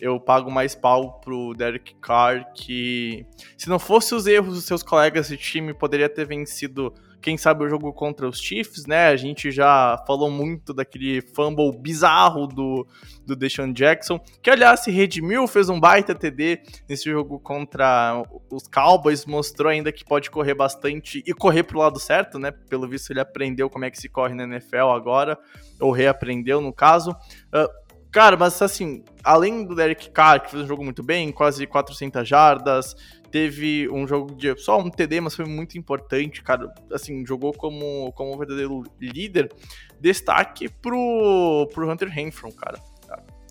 eu 0.00 0.18
pago 0.18 0.50
mais 0.50 0.74
pau 0.74 1.20
pro 1.20 1.54
Derek 1.54 1.94
Carr, 2.02 2.52
que 2.52 3.24
se 3.56 3.68
não 3.68 3.78
fosse 3.78 4.12
os 4.12 4.26
erros 4.26 4.54
dos 4.54 4.64
seus 4.64 4.82
colegas 4.82 5.28
de 5.28 5.36
time, 5.36 5.72
poderia 5.72 6.08
ter 6.08 6.26
vencido 6.26 6.92
quem 7.24 7.38
sabe 7.38 7.64
o 7.64 7.68
jogo 7.70 7.90
contra 7.90 8.28
os 8.28 8.38
Chiefs, 8.38 8.84
né? 8.84 9.06
A 9.06 9.16
gente 9.16 9.50
já 9.50 9.96
falou 10.06 10.30
muito 10.30 10.74
daquele 10.74 11.22
fumble 11.22 11.74
bizarro 11.74 12.46
do, 12.46 12.86
do 13.24 13.34
Deshaun 13.34 13.72
Jackson, 13.72 14.20
que 14.42 14.50
aliás 14.50 14.80
se 14.80 14.90
redimiu, 14.90 15.48
fez 15.48 15.70
um 15.70 15.80
baita 15.80 16.14
TD 16.14 16.60
nesse 16.86 17.10
jogo 17.10 17.40
contra 17.40 18.22
os 18.52 18.68
Cowboys, 18.68 19.24
mostrou 19.24 19.70
ainda 19.70 19.90
que 19.90 20.04
pode 20.04 20.30
correr 20.30 20.52
bastante 20.52 21.24
e 21.26 21.32
correr 21.32 21.62
pro 21.62 21.78
lado 21.78 21.98
certo, 21.98 22.38
né? 22.38 22.50
Pelo 22.50 22.86
visto 22.86 23.10
ele 23.10 23.20
aprendeu 23.20 23.70
como 23.70 23.86
é 23.86 23.90
que 23.90 23.98
se 23.98 24.10
corre 24.10 24.34
na 24.34 24.44
NFL 24.44 24.90
agora, 24.94 25.38
ou 25.80 25.92
reaprendeu 25.92 26.60
no 26.60 26.74
caso. 26.74 27.12
Uh, 27.12 27.84
Cara, 28.14 28.36
mas 28.36 28.62
assim, 28.62 29.02
além 29.24 29.66
do 29.66 29.74
Derek 29.74 30.08
Carr, 30.10 30.40
que 30.40 30.52
fez 30.52 30.62
um 30.62 30.68
jogo 30.68 30.84
muito 30.84 31.02
bem, 31.02 31.32
quase 31.32 31.66
400 31.66 32.28
jardas, 32.28 32.94
teve 33.34 33.88
um 33.90 34.06
jogo 34.06 34.32
de 34.32 34.56
só 34.56 34.78
um 34.78 34.88
TD, 34.88 35.20
mas 35.20 35.34
foi 35.34 35.44
muito 35.44 35.76
importante, 35.76 36.40
cara. 36.40 36.72
Assim, 36.92 37.26
jogou 37.26 37.52
como, 37.52 38.12
como 38.12 38.32
um 38.32 38.38
verdadeiro 38.38 38.84
líder. 39.00 39.52
Destaque 40.00 40.68
pro, 40.68 41.68
pro 41.74 41.90
Hunter 41.90 42.08
Renfro, 42.08 42.52
cara. 42.52 42.80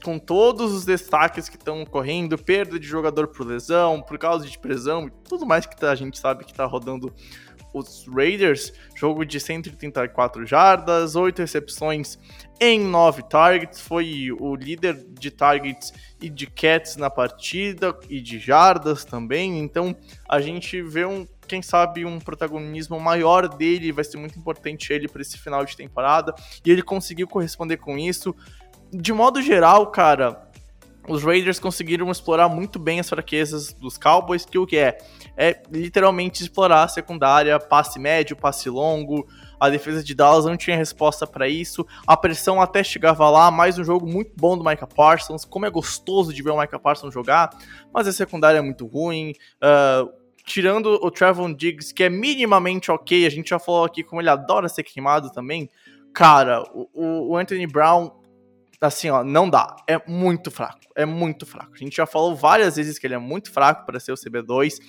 Com 0.01 0.17
todos 0.17 0.71
os 0.71 0.85
destaques 0.85 1.49
que 1.49 1.57
estão 1.57 1.85
correndo, 1.85 2.37
perda 2.37 2.79
de 2.79 2.87
jogador 2.87 3.27
por 3.27 3.45
lesão, 3.45 4.01
por 4.01 4.17
causa 4.17 4.47
de 4.47 4.57
prisão 4.57 5.07
e 5.07 5.11
tudo 5.27 5.45
mais 5.45 5.65
que 5.65 5.85
a 5.85 5.95
gente 5.95 6.17
sabe 6.17 6.45
que 6.45 6.53
tá 6.53 6.65
rodando 6.65 7.13
os 7.73 8.05
Raiders, 8.07 8.71
jogo 8.95 9.25
de 9.25 9.39
134 9.39 10.45
jardas, 10.45 11.15
8 11.15 11.39
recepções 11.39 12.19
em 12.59 12.79
9 12.79 13.23
targets, 13.23 13.81
foi 13.81 14.31
o 14.31 14.55
líder 14.55 15.03
de 15.19 15.31
targets 15.31 15.91
e 16.21 16.29
de 16.29 16.47
catch 16.47 16.95
na 16.95 17.09
partida 17.09 17.97
e 18.09 18.21
de 18.21 18.39
jardas 18.39 19.03
também. 19.03 19.59
Então 19.59 19.95
a 20.29 20.39
gente 20.39 20.81
vê 20.81 21.05
um, 21.05 21.27
quem 21.47 21.61
sabe, 21.61 22.05
um 22.05 22.19
protagonismo 22.19 22.99
maior 22.99 23.47
dele, 23.47 23.91
vai 23.91 24.03
ser 24.03 24.17
muito 24.17 24.37
importante 24.37 24.93
ele 24.93 25.07
para 25.07 25.21
esse 25.21 25.37
final 25.37 25.65
de 25.65 25.75
temporada 25.75 26.33
e 26.65 26.71
ele 26.71 26.81
conseguiu 26.81 27.27
corresponder 27.27 27.77
com 27.77 27.97
isso. 27.97 28.35
De 28.91 29.11
modo 29.11 29.41
geral, 29.41 29.87
cara, 29.87 30.49
os 31.07 31.23
Raiders 31.23 31.59
conseguiram 31.59 32.09
explorar 32.09 32.47
muito 32.47 32.79
bem 32.79 32.99
as 32.99 33.09
fraquezas 33.09 33.73
dos 33.73 33.97
Cowboys, 33.97 34.45
que 34.45 34.57
o 34.57 34.65
que 34.65 34.77
é? 34.77 34.97
É 35.35 35.61
literalmente 35.71 36.43
explorar 36.43 36.83
a 36.83 36.87
secundária, 36.87 37.59
passe 37.59 37.99
médio, 37.99 38.35
passe 38.35 38.69
longo. 38.69 39.27
A 39.59 39.69
defesa 39.69 40.03
de 40.03 40.13
Dallas 40.13 40.45
não 40.45 40.55
tinha 40.55 40.77
resposta 40.77 41.25
para 41.25 41.47
isso. 41.47 41.85
A 42.05 42.15
pressão 42.15 42.61
até 42.61 42.83
chegava 42.83 43.29
lá, 43.29 43.49
mais 43.49 43.77
um 43.77 43.83
jogo 43.83 44.05
muito 44.05 44.31
bom 44.35 44.57
do 44.57 44.63
Micah 44.63 44.87
Parsons. 44.87 45.45
Como 45.45 45.65
é 45.65 45.69
gostoso 45.69 46.33
de 46.33 46.43
ver 46.43 46.51
o 46.51 46.59
Micah 46.59 46.79
Parsons 46.79 47.13
jogar, 47.13 47.49
mas 47.93 48.07
a 48.07 48.13
secundária 48.13 48.59
é 48.59 48.61
muito 48.61 48.85
ruim. 48.85 49.33
Uh, 49.57 50.11
tirando 50.45 50.99
o 51.01 51.09
Trevon 51.09 51.53
Diggs, 51.53 51.93
que 51.93 52.03
é 52.03 52.09
minimamente 52.09 52.91
ok, 52.91 53.25
a 53.25 53.29
gente 53.29 53.49
já 53.49 53.59
falou 53.59 53.85
aqui 53.85 54.03
como 54.03 54.21
ele 54.21 54.29
adora 54.29 54.69
ser 54.69 54.83
queimado 54.83 55.31
também. 55.31 55.69
Cara, 56.13 56.63
o, 56.73 57.31
o 57.31 57.37
Anthony 57.37 57.65
Brown 57.65 58.11
assim, 58.85 59.09
ó, 59.09 59.23
não 59.23 59.49
dá. 59.49 59.75
É 59.87 60.01
muito 60.07 60.51
fraco. 60.51 60.79
É 60.95 61.05
muito 61.05 61.45
fraco. 61.45 61.71
A 61.73 61.77
gente 61.77 61.95
já 61.95 62.05
falou 62.05 62.35
várias 62.35 62.75
vezes 62.75 62.99
que 62.99 63.07
ele 63.07 63.13
é 63.13 63.19
muito 63.19 63.51
fraco 63.51 63.85
para 63.85 63.99
ser 63.99 64.11
o 64.11 64.15
CB2. 64.15 64.79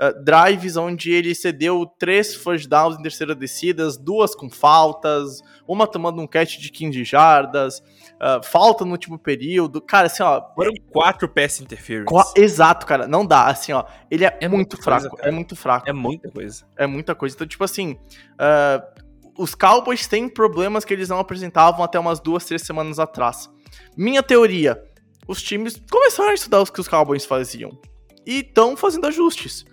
Uh, 0.00 0.24
drives 0.24 0.76
onde 0.76 1.12
ele 1.12 1.34
cedeu 1.34 1.86
três 1.98 2.34
first 2.34 2.68
downs 2.68 2.98
em 2.98 3.02
terceira 3.02 3.34
descidas, 3.34 3.96
duas 3.96 4.34
com 4.34 4.50
faltas, 4.50 5.40
uma 5.68 5.86
tomando 5.86 6.20
um 6.20 6.26
catch 6.26 6.58
de 6.58 6.70
15 6.70 7.04
jardas, 7.04 7.78
uh, 8.14 8.42
falta 8.42 8.84
no 8.84 8.92
último 8.92 9.18
período. 9.18 9.80
Cara, 9.80 10.06
assim, 10.06 10.22
ó. 10.22 10.42
Foram 10.54 10.72
quatro 10.90 11.28
pass 11.28 11.60
interference. 11.60 12.06
Exato, 12.36 12.86
cara. 12.86 13.06
Não 13.06 13.24
dá. 13.24 13.46
Assim, 13.46 13.72
ó. 13.72 13.84
Ele 14.10 14.24
é, 14.24 14.36
é 14.40 14.48
muito 14.48 14.76
fraco. 14.82 15.10
Coisa, 15.10 15.28
é 15.28 15.30
muito 15.30 15.54
fraco. 15.54 15.88
É 15.88 15.92
muita 15.92 16.30
coisa. 16.30 16.64
É 16.76 16.86
muita 16.86 17.14
coisa. 17.14 17.34
Então, 17.34 17.46
tipo 17.46 17.64
assim. 17.64 17.92
Uh, 18.34 19.04
os 19.36 19.54
Cowboys 19.54 20.06
têm 20.06 20.28
problemas 20.28 20.84
que 20.84 20.94
eles 20.94 21.08
não 21.08 21.18
apresentavam 21.18 21.84
até 21.84 21.98
umas 21.98 22.20
duas, 22.20 22.44
três 22.44 22.62
semanas 22.62 22.98
atrás. 22.98 23.50
Minha 23.96 24.22
teoria: 24.22 24.80
os 25.26 25.42
times 25.42 25.80
começaram 25.90 26.30
a 26.30 26.34
estudar 26.34 26.60
o 26.60 26.66
que 26.66 26.80
os 26.80 26.88
Cowboys 26.88 27.24
faziam 27.24 27.78
e 28.26 28.40
estão 28.40 28.76
fazendo 28.76 29.06
ajustes. 29.06 29.64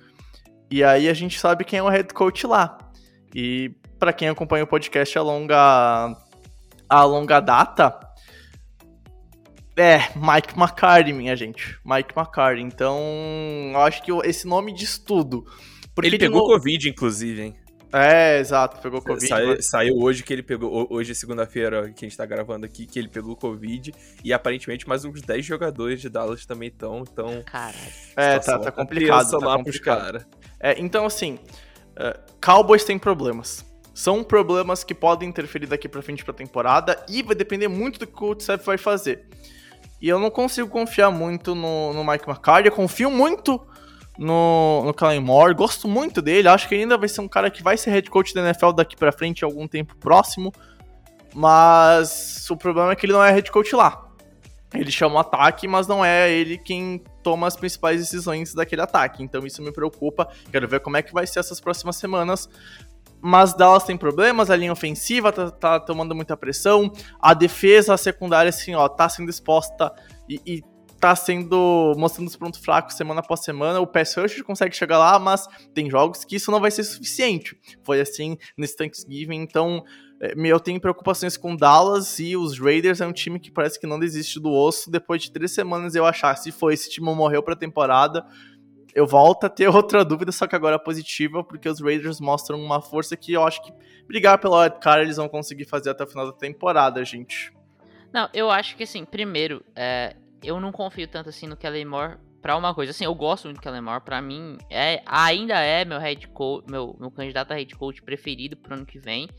E 0.71 0.85
aí 0.85 1.09
a 1.09 1.13
gente 1.13 1.37
sabe 1.37 1.65
quem 1.65 1.79
é 1.79 1.83
o 1.83 1.89
head 1.89 2.13
coach 2.13 2.47
lá. 2.47 2.77
E 3.35 3.71
para 3.99 4.13
quem 4.13 4.29
acompanha 4.29 4.63
o 4.63 4.67
podcast 4.67 5.17
a 5.17 5.21
longa, 5.21 6.15
a 6.89 7.03
longa 7.03 7.41
data, 7.41 7.99
é 9.75 9.97
Mike 10.15 10.57
McCarthy, 10.57 11.11
minha 11.11 11.35
gente. 11.35 11.77
Mike 11.85 12.13
McCarthy. 12.17 12.61
Então, 12.61 12.97
eu 13.73 13.81
acho 13.81 14.01
que 14.01 14.11
esse 14.23 14.47
nome 14.47 14.73
diz 14.73 14.97
tudo. 14.97 15.45
Porque 15.93 16.07
ele 16.07 16.17
pegou 16.17 16.47
no... 16.47 16.53
Covid, 16.53 16.89
inclusive, 16.89 17.41
hein? 17.41 17.55
É, 17.93 18.39
exato, 18.39 18.81
pegou 18.81 19.01
Covid. 19.01 19.27
Saiu, 19.27 19.47
mas... 19.49 19.69
saiu 19.69 19.95
hoje 19.97 20.23
que 20.23 20.31
ele 20.31 20.41
pegou. 20.41 20.87
Hoje 20.89 21.11
é 21.11 21.13
segunda-feira 21.13 21.91
que 21.91 22.05
a 22.05 22.07
gente 22.07 22.15
tá 22.15 22.25
gravando 22.25 22.65
aqui, 22.65 22.85
que 22.85 22.97
ele 22.97 23.09
pegou 23.09 23.35
Covid. 23.35 23.93
E 24.23 24.31
aparentemente 24.31 24.87
mais 24.87 25.03
uns 25.03 25.21
10 25.21 25.45
jogadores 25.45 25.99
de 25.99 26.07
Dallas 26.07 26.45
também 26.45 26.69
estão. 26.69 26.99
Então, 26.99 27.43
Caralho. 27.43 27.75
É, 28.15 28.39
tá, 28.39 28.57
tá 28.57 28.71
complicado. 28.71 29.29
Tá 29.29 29.37
lá 29.45 29.57
complicado. 29.57 30.19
Cara. 30.19 30.40
É, 30.61 30.79
então, 30.79 31.05
assim, 31.05 31.39
uh, 31.97 32.19
Cowboys 32.43 32.83
tem 32.83 32.99
problemas. 32.99 33.65
São 33.93 34.23
problemas 34.23 34.83
que 34.83 34.93
podem 34.93 35.27
interferir 35.27 35.67
daqui 35.67 35.89
pra 35.89 36.01
frente 36.01 36.23
pra 36.23 36.33
temporada 36.33 37.03
e 37.09 37.21
vai 37.21 37.35
depender 37.35 37.67
muito 37.67 37.99
do 37.99 38.07
que 38.07 38.23
o 38.23 38.35
Tsef 38.35 38.65
vai 38.65 38.77
fazer. 38.77 39.27
E 40.01 40.07
eu 40.07 40.17
não 40.17 40.31
consigo 40.31 40.67
confiar 40.69 41.11
muito 41.11 41.53
no, 41.53 41.93
no 41.93 42.03
Mike 42.03 42.27
McCarthy. 42.27 42.67
Eu 42.67 42.71
confio 42.71 43.11
muito 43.11 43.61
no, 44.17 44.83
no 44.85 44.93
Kellen 44.93 45.19
Moore. 45.19 45.53
Gosto 45.53 45.87
muito 45.87 46.21
dele. 46.21 46.47
Acho 46.47 46.67
que 46.67 46.75
ainda 46.75 46.97
vai 46.97 47.09
ser 47.09 47.21
um 47.21 47.27
cara 47.27 47.51
que 47.51 47.61
vai 47.61 47.77
ser 47.77 47.91
head 47.91 48.09
coach 48.09 48.33
da 48.33 48.41
NFL 48.41 48.71
daqui 48.71 48.95
para 48.95 49.11
frente 49.11 49.43
algum 49.43 49.67
tempo 49.67 49.95
próximo. 49.97 50.51
Mas 51.35 52.49
o 52.49 52.57
problema 52.57 52.91
é 52.91 52.95
que 52.95 53.05
ele 53.05 53.13
não 53.13 53.23
é 53.23 53.31
head 53.31 53.51
coach 53.51 53.75
lá. 53.75 54.10
Ele 54.73 54.91
chama 54.91 55.15
o 55.15 55.19
ataque, 55.19 55.67
mas 55.67 55.87
não 55.87 56.03
é 56.03 56.31
ele 56.31 56.57
quem 56.57 57.03
toma 57.21 57.45
as 57.47 57.55
principais 57.55 57.99
decisões 57.99 58.53
daquele 58.53 58.81
ataque. 58.81 59.21
Então 59.21 59.45
isso 59.45 59.61
me 59.61 59.71
preocupa. 59.71 60.29
Quero 60.49 60.67
ver 60.67 60.79
como 60.79 60.97
é 60.97 61.01
que 61.01 61.13
vai 61.13 61.27
ser 61.27 61.39
essas 61.39 61.59
próximas 61.59 61.97
semanas. 61.97 62.49
Mas 63.21 63.53
Dallas 63.53 63.83
tem 63.83 63.95
problemas, 63.95 64.49
a 64.49 64.55
linha 64.55 64.71
ofensiva 64.71 65.31
tá, 65.31 65.51
tá 65.51 65.79
tomando 65.79 66.15
muita 66.15 66.35
pressão, 66.35 66.91
a 67.21 67.35
defesa, 67.35 67.95
secundária, 67.95 68.49
assim, 68.49 68.73
ó, 68.73 68.89
tá 68.89 69.07
sendo 69.07 69.29
exposta 69.29 69.93
e, 70.27 70.41
e 70.43 70.63
tá 71.01 71.15
sendo 71.15 71.95
mostrando 71.97 72.27
os 72.27 72.35
pontos 72.35 72.59
fracos 72.59 72.95
semana 72.95 73.21
após 73.21 73.43
semana. 73.43 73.79
O 73.79 73.87
pass 73.87 74.15
rush 74.15 74.43
consegue 74.43 74.75
chegar 74.75 74.99
lá, 74.99 75.17
mas 75.17 75.47
tem 75.73 75.89
jogos 75.89 76.23
que 76.23 76.35
isso 76.35 76.51
não 76.51 76.59
vai 76.59 76.69
ser 76.69 76.83
suficiente. 76.83 77.59
Foi 77.83 77.99
assim 77.99 78.37
nesse 78.55 78.77
Thanksgiving, 78.77 79.37
então 79.41 79.83
é, 80.21 80.33
eu 80.35 80.59
tenho 80.59 80.79
preocupações 80.79 81.35
com 81.35 81.55
Dallas 81.55 82.19
e 82.19 82.37
os 82.37 82.59
Raiders 82.59 83.01
é 83.01 83.07
um 83.07 83.11
time 83.11 83.39
que 83.39 83.49
parece 83.49 83.79
que 83.79 83.87
não 83.87 83.99
desiste 83.99 84.39
do 84.39 84.51
osso. 84.51 84.91
Depois 84.91 85.23
de 85.23 85.31
três 85.31 85.51
semanas 85.51 85.95
eu 85.95 86.05
achar 86.05 86.35
se 86.37 86.51
foi 86.51 86.75
esse 86.75 86.87
time 86.87 87.07
morreu 87.15 87.41
pra 87.41 87.55
temporada, 87.55 88.23
eu 88.93 89.07
volto 89.07 89.45
a 89.45 89.49
ter 89.49 89.67
outra 89.75 90.05
dúvida, 90.05 90.31
só 90.31 90.45
que 90.45 90.55
agora 90.55 90.77
positiva, 90.77 91.43
porque 91.43 91.67
os 91.67 91.81
Raiders 91.81 92.19
mostram 92.19 92.61
uma 92.61 92.79
força 92.79 93.17
que 93.17 93.33
eu 93.33 93.43
acho 93.43 93.63
que 93.63 93.73
brigar 94.05 94.37
pela 94.37 94.69
cara 94.69 95.01
eles 95.01 95.17
vão 95.17 95.27
conseguir 95.27 95.65
fazer 95.65 95.89
até 95.89 96.03
o 96.03 96.07
final 96.07 96.27
da 96.27 96.33
temporada, 96.33 97.03
gente. 97.03 97.51
Não, 98.13 98.29
eu 98.33 98.51
acho 98.51 98.75
que 98.75 98.83
assim, 98.83 99.03
primeiro, 99.03 99.63
é, 99.75 100.15
eu 100.43 100.59
não 100.59 100.71
confio 100.71 101.07
tanto 101.07 101.29
assim 101.29 101.47
no 101.47 101.57
Kellen 101.57 101.85
Moore 101.85 102.17
pra 102.41 102.57
uma 102.57 102.73
coisa. 102.73 102.91
Assim, 102.91 103.05
eu 103.05 103.13
gosto 103.13 103.45
muito 103.45 103.57
do 103.57 103.61
Kellen 103.61 103.81
Moore, 103.81 104.03
pra 104.03 104.21
mim 104.21 104.57
é, 104.69 105.01
ainda 105.05 105.59
é 105.59 105.85
meu 105.85 105.99
head 105.99 106.27
coach, 106.29 106.69
meu, 106.69 106.95
meu 106.99 107.11
candidato 107.11 107.51
a 107.51 107.55
head 107.55 107.75
coach 107.75 108.01
preferido 108.01 108.57
pro 108.57 108.73
ano 108.73 108.85
que 108.85 108.99
vem. 108.99 109.29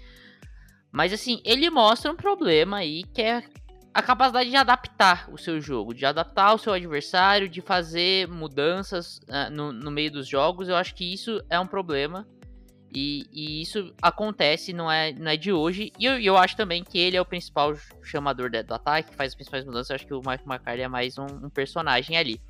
Mas 0.90 1.12
assim, 1.12 1.40
ele 1.44 1.68
mostra 1.70 2.12
um 2.12 2.16
problema 2.16 2.78
aí 2.78 3.02
que 3.04 3.22
é 3.22 3.42
a 3.94 4.02
capacidade 4.02 4.48
de 4.48 4.56
adaptar 4.56 5.28
o 5.30 5.36
seu 5.36 5.60
jogo, 5.60 5.94
de 5.94 6.06
adaptar 6.06 6.54
o 6.54 6.58
seu 6.58 6.72
adversário, 6.72 7.48
de 7.48 7.60
fazer 7.60 8.26
mudanças 8.28 9.18
uh, 9.28 9.50
no, 9.50 9.72
no, 9.72 9.90
meio 9.90 10.10
dos 10.10 10.26
jogos. 10.26 10.68
Eu 10.68 10.76
acho 10.76 10.94
que 10.94 11.12
isso 11.12 11.42
é 11.50 11.60
um 11.60 11.66
problema. 11.66 12.26
E, 12.94 13.26
e 13.32 13.62
isso 13.62 13.94
acontece, 14.02 14.72
não 14.72 14.90
é, 14.90 15.12
não 15.12 15.30
é 15.30 15.36
de 15.36 15.50
hoje. 15.50 15.92
E 15.98 16.04
eu, 16.04 16.20
eu, 16.20 16.36
acho 16.36 16.56
também 16.56 16.84
que 16.84 16.98
ele 16.98 17.16
é 17.16 17.20
o 17.20 17.24
principal 17.24 17.74
chamador 18.02 18.50
do 18.50 18.74
ataque, 18.74 19.14
faz 19.14 19.32
as 19.32 19.34
principais 19.34 19.64
mudanças. 19.64 19.90
Eu 19.90 19.96
acho 19.96 20.06
que 20.06 20.14
o 20.14 20.18
Mike 20.18 20.44
McCarthy 20.46 20.82
é 20.82 20.88
mais 20.88 21.16
um, 21.16 21.24
um 21.24 21.48
personagem 21.48 22.18
ali. 22.18 22.40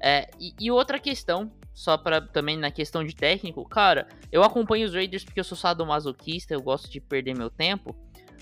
É, 0.00 0.30
e, 0.40 0.54
e, 0.58 0.70
outra 0.70 0.98
questão, 0.98 1.52
só 1.74 1.98
para 1.98 2.22
também 2.22 2.56
na 2.56 2.70
questão 2.70 3.04
de 3.04 3.14
técnico, 3.14 3.68
cara, 3.68 4.08
eu 4.32 4.42
acompanho 4.42 4.86
os 4.86 4.94
Raiders 4.94 5.24
porque 5.24 5.40
eu 5.40 5.44
sou 5.44 5.58
sadomasoquista, 5.58 6.54
eu 6.54 6.62
gosto 6.62 6.90
de 6.90 6.98
perder 6.98 7.36
meu 7.36 7.50
tempo. 7.50 7.94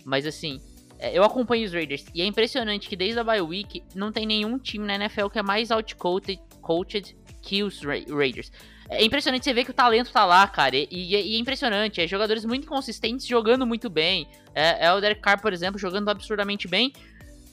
Mas 0.04 0.25
assim, 0.25 0.60
é, 1.00 1.18
eu 1.18 1.25
acompanho 1.25 1.66
os 1.66 1.72
Raiders 1.72 2.04
e 2.14 2.22
é 2.22 2.26
impressionante 2.26 2.88
que 2.88 2.94
desde 2.94 3.18
a 3.18 3.25
bye 3.25 3.40
week 3.40 3.82
não 3.92 4.12
tem 4.12 4.25
nenhum 4.25 4.56
time 4.56 4.87
na 4.87 4.94
NFL 4.94 5.26
que 5.28 5.38
é 5.40 5.42
mais 5.42 5.72
outcoached 5.72 6.40
coached 6.60 7.16
que 7.42 7.64
os 7.64 7.82
Ra 7.82 7.94
Raiders. 8.08 8.52
É 8.90 9.04
impressionante 9.04 9.45
você 9.45 9.52
ver 9.52 9.64
que 9.64 9.71
o 9.71 9.75
talento 9.75 10.11
tá 10.11 10.25
lá, 10.25 10.47
cara. 10.47 10.75
E, 10.76 10.88
e, 10.90 11.14
é 11.14 11.38
impressionante. 11.38 12.00
É 12.00 12.07
jogadores 12.07 12.45
muito 12.45 12.66
consistentes 12.66 13.26
jogando 13.26 13.66
muito 13.66 13.90
bem. 13.90 14.26
É, 14.54 14.87
é, 14.87 14.92
o 14.92 15.00
Derek 15.00 15.21
Carr, 15.21 15.40
por 15.40 15.52
exemplo, 15.52 15.78
jogando 15.78 16.09
absurdamente 16.09 16.66
bem. 16.66 16.92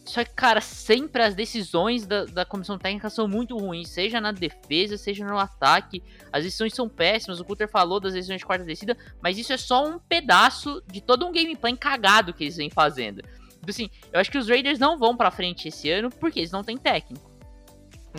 Só 0.06 0.24
que, 0.24 0.32
cara, 0.36 0.62
sempre 0.62 1.24
as 1.24 1.34
decisões 1.34 2.06
da, 2.06 2.26
da 2.26 2.46
comissão 2.46 2.78
técnica 2.78 3.10
são 3.10 3.28
muito 3.28 3.58
ruins, 3.58 3.90
seja 3.90 4.22
na 4.22 4.32
defesa, 4.32 4.98
seja 4.98 5.26
no 5.26 5.38
ataque. 5.38 6.02
As 6.32 6.44
decisões 6.44 6.76
são 6.76 6.88
péssimas. 6.88 7.40
O 7.40 7.44
Cutter 7.46 7.68
falou 7.68 8.00
das 8.00 8.14
decisões 8.14 8.40
de 8.40 8.46
quarta 8.46 8.64
descida, 8.64 8.96
mas 9.22 9.38
isso 9.38 9.52
é 9.52 9.58
só 9.58 9.86
um 9.86 9.98
pedaço 9.98 10.82
de 10.88 11.02
todo 11.02 11.26
um 11.26 11.32
gameplay 11.32 11.76
cagado 11.76 12.34
que 12.34 12.44
eles 12.44 12.56
vêm 12.56 12.70
fazendo. 12.70 13.24
Então, 13.58 13.70
assim, 13.70 13.90
eu 14.14 14.20
acho 14.20 14.30
que 14.30 14.38
os 14.38 14.48
Raiders 14.48 14.78
não 14.78 14.98
vão 14.98 15.18
pra 15.18 15.32
frente 15.32 15.68
esse 15.68 15.90
ano 15.90 16.12
porque 16.12 16.40
eles 16.40 16.52
não 16.52 16.64
têm 16.64 16.78
técnico. 16.78 17.32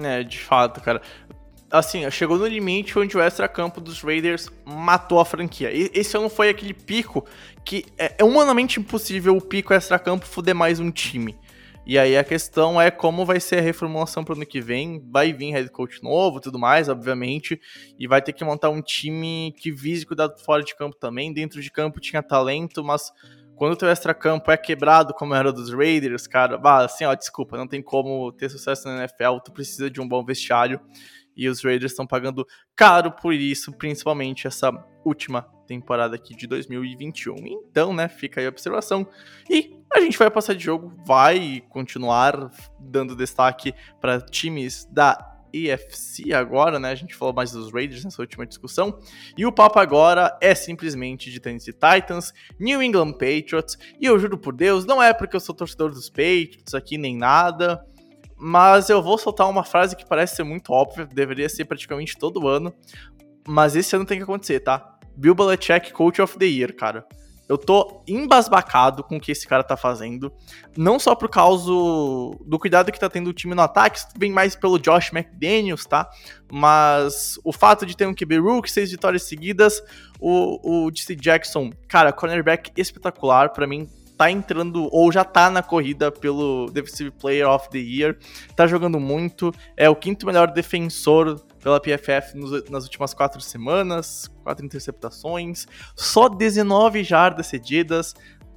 É, 0.03 0.25
de 0.25 0.39
fato, 0.41 0.81
cara. 0.81 1.01
Assim, 1.71 2.09
chegou 2.11 2.39
no 2.39 2.47
limite 2.47 2.97
onde 2.99 3.17
o 3.17 3.21
extra-campo 3.21 3.81
dos 3.81 4.01
Raiders 4.01 4.49
matou 4.65 5.19
a 5.19 5.25
franquia. 5.25 5.71
Esse 5.73 6.17
ano 6.17 6.29
foi 6.29 6.49
aquele 6.49 6.73
pico 6.73 7.27
que 7.65 7.85
é, 7.99 8.15
é 8.19 8.25
humanamente 8.25 8.79
impossível 8.79 9.37
o 9.37 9.41
pico 9.41 9.75
extra-campo 9.75 10.27
fuder 10.27 10.55
mais 10.55 10.79
um 10.79 10.91
time. 10.93 11.37
E 11.85 11.99
aí 11.99 12.17
a 12.17 12.25
questão 12.25 12.81
é 12.81 12.91
como 12.91 13.25
vai 13.25 13.39
ser 13.39 13.59
a 13.59 13.63
reformulação 13.63 14.25
para 14.25 14.35
o 14.35 14.37
ano 14.37 14.47
que 14.47 14.61
vem. 14.61 15.01
Vai 15.09 15.33
vir 15.33 15.53
head 15.53 15.71
coach 15.71 16.03
novo 16.03 16.41
tudo 16.41 16.59
mais, 16.59 16.89
obviamente. 16.89 17.61
E 17.99 18.09
vai 18.09 18.21
ter 18.21 18.33
que 18.33 18.45
montar 18.45 18.71
um 18.71 18.83
time 18.83 19.55
que 19.57 19.71
vise 19.71 20.05
cuidado 20.05 20.37
fora 20.45 20.63
de 20.63 20.75
campo 20.77 20.97
também. 20.97 21.33
Dentro 21.33 21.61
de 21.61 21.71
campo 21.71 22.01
tinha 22.01 22.23
talento, 22.23 22.83
mas 22.83 23.13
quando 23.57 23.73
o 23.73 23.77
teu 23.77 23.89
extra-campo 23.89 24.51
é 24.51 24.57
quebrado, 24.57 25.15
como 25.15 25.35
era 25.35 25.53
dos 25.53 25.73
Raiders, 25.73 26.27
cara, 26.27 26.59
bah, 26.59 26.85
assim, 26.85 27.05
ó, 27.05 27.15
desculpa, 27.15 27.57
não 27.57 27.67
tem 27.67 27.81
como 27.81 28.31
ter 28.33 28.50
sucesso 28.50 28.87
na 28.87 28.99
NFL, 28.99 29.39
tu 29.45 29.52
precisa 29.52 29.89
de 29.89 30.00
um 30.00 30.07
bom 30.07 30.25
vestiário. 30.25 30.81
E 31.37 31.49
os 31.49 31.63
Raiders 31.63 31.93
estão 31.93 32.07
pagando 32.07 32.47
caro 32.75 33.13
por 33.13 33.35
isso, 33.35 33.73
principalmente 33.73 34.47
essa 34.47 34.73
última 35.05 35.43
temporada 35.67 36.17
aqui 36.17 36.35
de 36.35 36.47
2021. 36.47 37.35
Então, 37.47 37.93
né, 37.93 38.09
fica 38.09 38.41
aí 38.41 38.47
a 38.47 38.49
observação. 38.49 39.07
E 39.51 39.77
a 39.93 40.01
gente 40.01 40.19
vai 40.19 40.31
passar 40.31 40.55
de 40.55 40.65
jogo, 40.65 40.93
vai 41.05 41.63
continuar 41.69 42.51
dando 42.79 43.15
destaque 43.15 43.75
para 44.01 44.21
times 44.21 44.87
da 44.87 45.37
EFC 45.53 46.33
agora, 46.35 46.79
né? 46.79 46.91
A 46.91 46.95
gente 46.95 47.15
falou 47.15 47.35
mais 47.35 47.53
dos 47.53 47.73
Raiders 47.73 48.05
nessa 48.05 48.21
última 48.21 48.47
discussão. 48.47 48.99
E 49.37 49.47
o 49.47 49.53
papo 49.53 49.79
agora 49.79 50.37
é 50.41 50.55
simplesmente 50.55 51.31
de 51.31 51.41
Tennessee 51.41 51.73
Titans, 51.73 52.33
New 52.59 52.83
England 52.83 53.13
Patriots. 53.13 53.79
E 54.01 54.07
eu 54.07 54.19
juro 54.19 54.37
por 54.37 54.55
Deus, 54.55 54.85
não 54.85 55.03
é 55.03 55.15
porque 55.15 55.37
eu 55.37 55.41
sou 55.41 55.55
torcedor 55.55 55.91
dos 55.91 56.11
Patriots 56.11 56.75
aqui 56.75 56.99
nem 56.99 57.17
nada 57.17 57.85
mas 58.39 58.91
eu 58.91 59.03
vou 59.03 59.17
soltar 59.19 59.49
uma 59.49 59.65
frase 59.65 59.97
que 59.97 60.07
parece 60.07 60.37
ser 60.37 60.45
muito 60.45 60.73
óbvia, 60.73 61.07
deveria 61.07 61.49
ser 61.49 61.65
praticamente 61.65 62.19
todo 62.19 62.47
ano, 62.49 62.73
mas 63.47 63.77
esse 63.77 63.95
ano 63.97 64.05
tem 64.05 64.19
que 64.19 64.25
acontecer, 64.25 64.61
tá? 64.61 64.97
Bill 65.17 65.35
Belichick 65.35 65.93
Coach 65.93 66.21
of 66.21 66.39
the 66.39 66.47
Year, 66.47 66.75
cara. 66.75 67.07
Eu 67.49 67.57
tô 67.57 68.03
embasbacado 68.09 69.05
com 69.05 69.17
o 69.17 69.21
que 69.21 69.31
esse 69.31 69.47
cara 69.47 69.63
tá 69.63 69.77
fazendo. 69.77 70.33
Não 70.77 70.99
só 70.99 71.15
por 71.15 71.29
causa 71.29 71.67
do 71.67 72.59
cuidado 72.59 72.91
que 72.91 72.99
tá 72.99 73.09
tendo 73.09 73.31
o 73.31 73.33
time 73.33 73.55
no 73.55 73.63
ataque, 73.63 74.01
vem 74.19 74.33
mais 74.33 74.57
pelo 74.57 74.81
Josh 74.81 75.13
McDaniels, 75.13 75.87
tá? 75.87 76.11
Mas 76.53 77.39
o 77.45 77.53
fato 77.53 77.87
de 77.87 77.97
ter 77.97 78.07
um 78.07 78.15
QB 78.15 78.39
Rook, 78.39 78.71
seis 78.71 78.91
vitórias 78.91 79.23
seguidas, 79.23 79.81
o, 80.19 80.87
o 80.87 80.91
DC 80.91 81.15
Jackson, 81.15 81.71
cara, 81.89 82.13
cornerback 82.13 82.73
espetacular, 82.77 83.51
para 83.51 83.67
mim 83.67 83.89
tá 84.17 84.31
entrando 84.31 84.89
ou 84.91 85.13
já 85.13 85.25
tá 85.25 85.50
na 85.50 85.63
corrida 85.63 86.11
pelo 86.11 86.71
Defensive 86.71 87.11
Player 87.11 87.49
of 87.49 87.69
the 87.71 87.79
Year, 87.79 88.17
tá 88.55 88.67
jogando 88.67 88.99
muito, 88.99 89.52
é 89.76 89.89
o 89.91 89.97
quinto 89.97 90.26
melhor 90.26 90.50
defensor 90.50 91.41
pela 91.63 91.81
PFF 91.81 92.37
nos, 92.37 92.69
nas 92.71 92.85
últimas 92.85 93.13
quatro 93.13 93.41
semanas, 93.41 94.31
quatro 94.43 94.65
interceptações, 94.65 95.67
só 95.95 96.29
19 96.29 97.05
jardas 97.05 97.47
cedidas, 97.47 98.15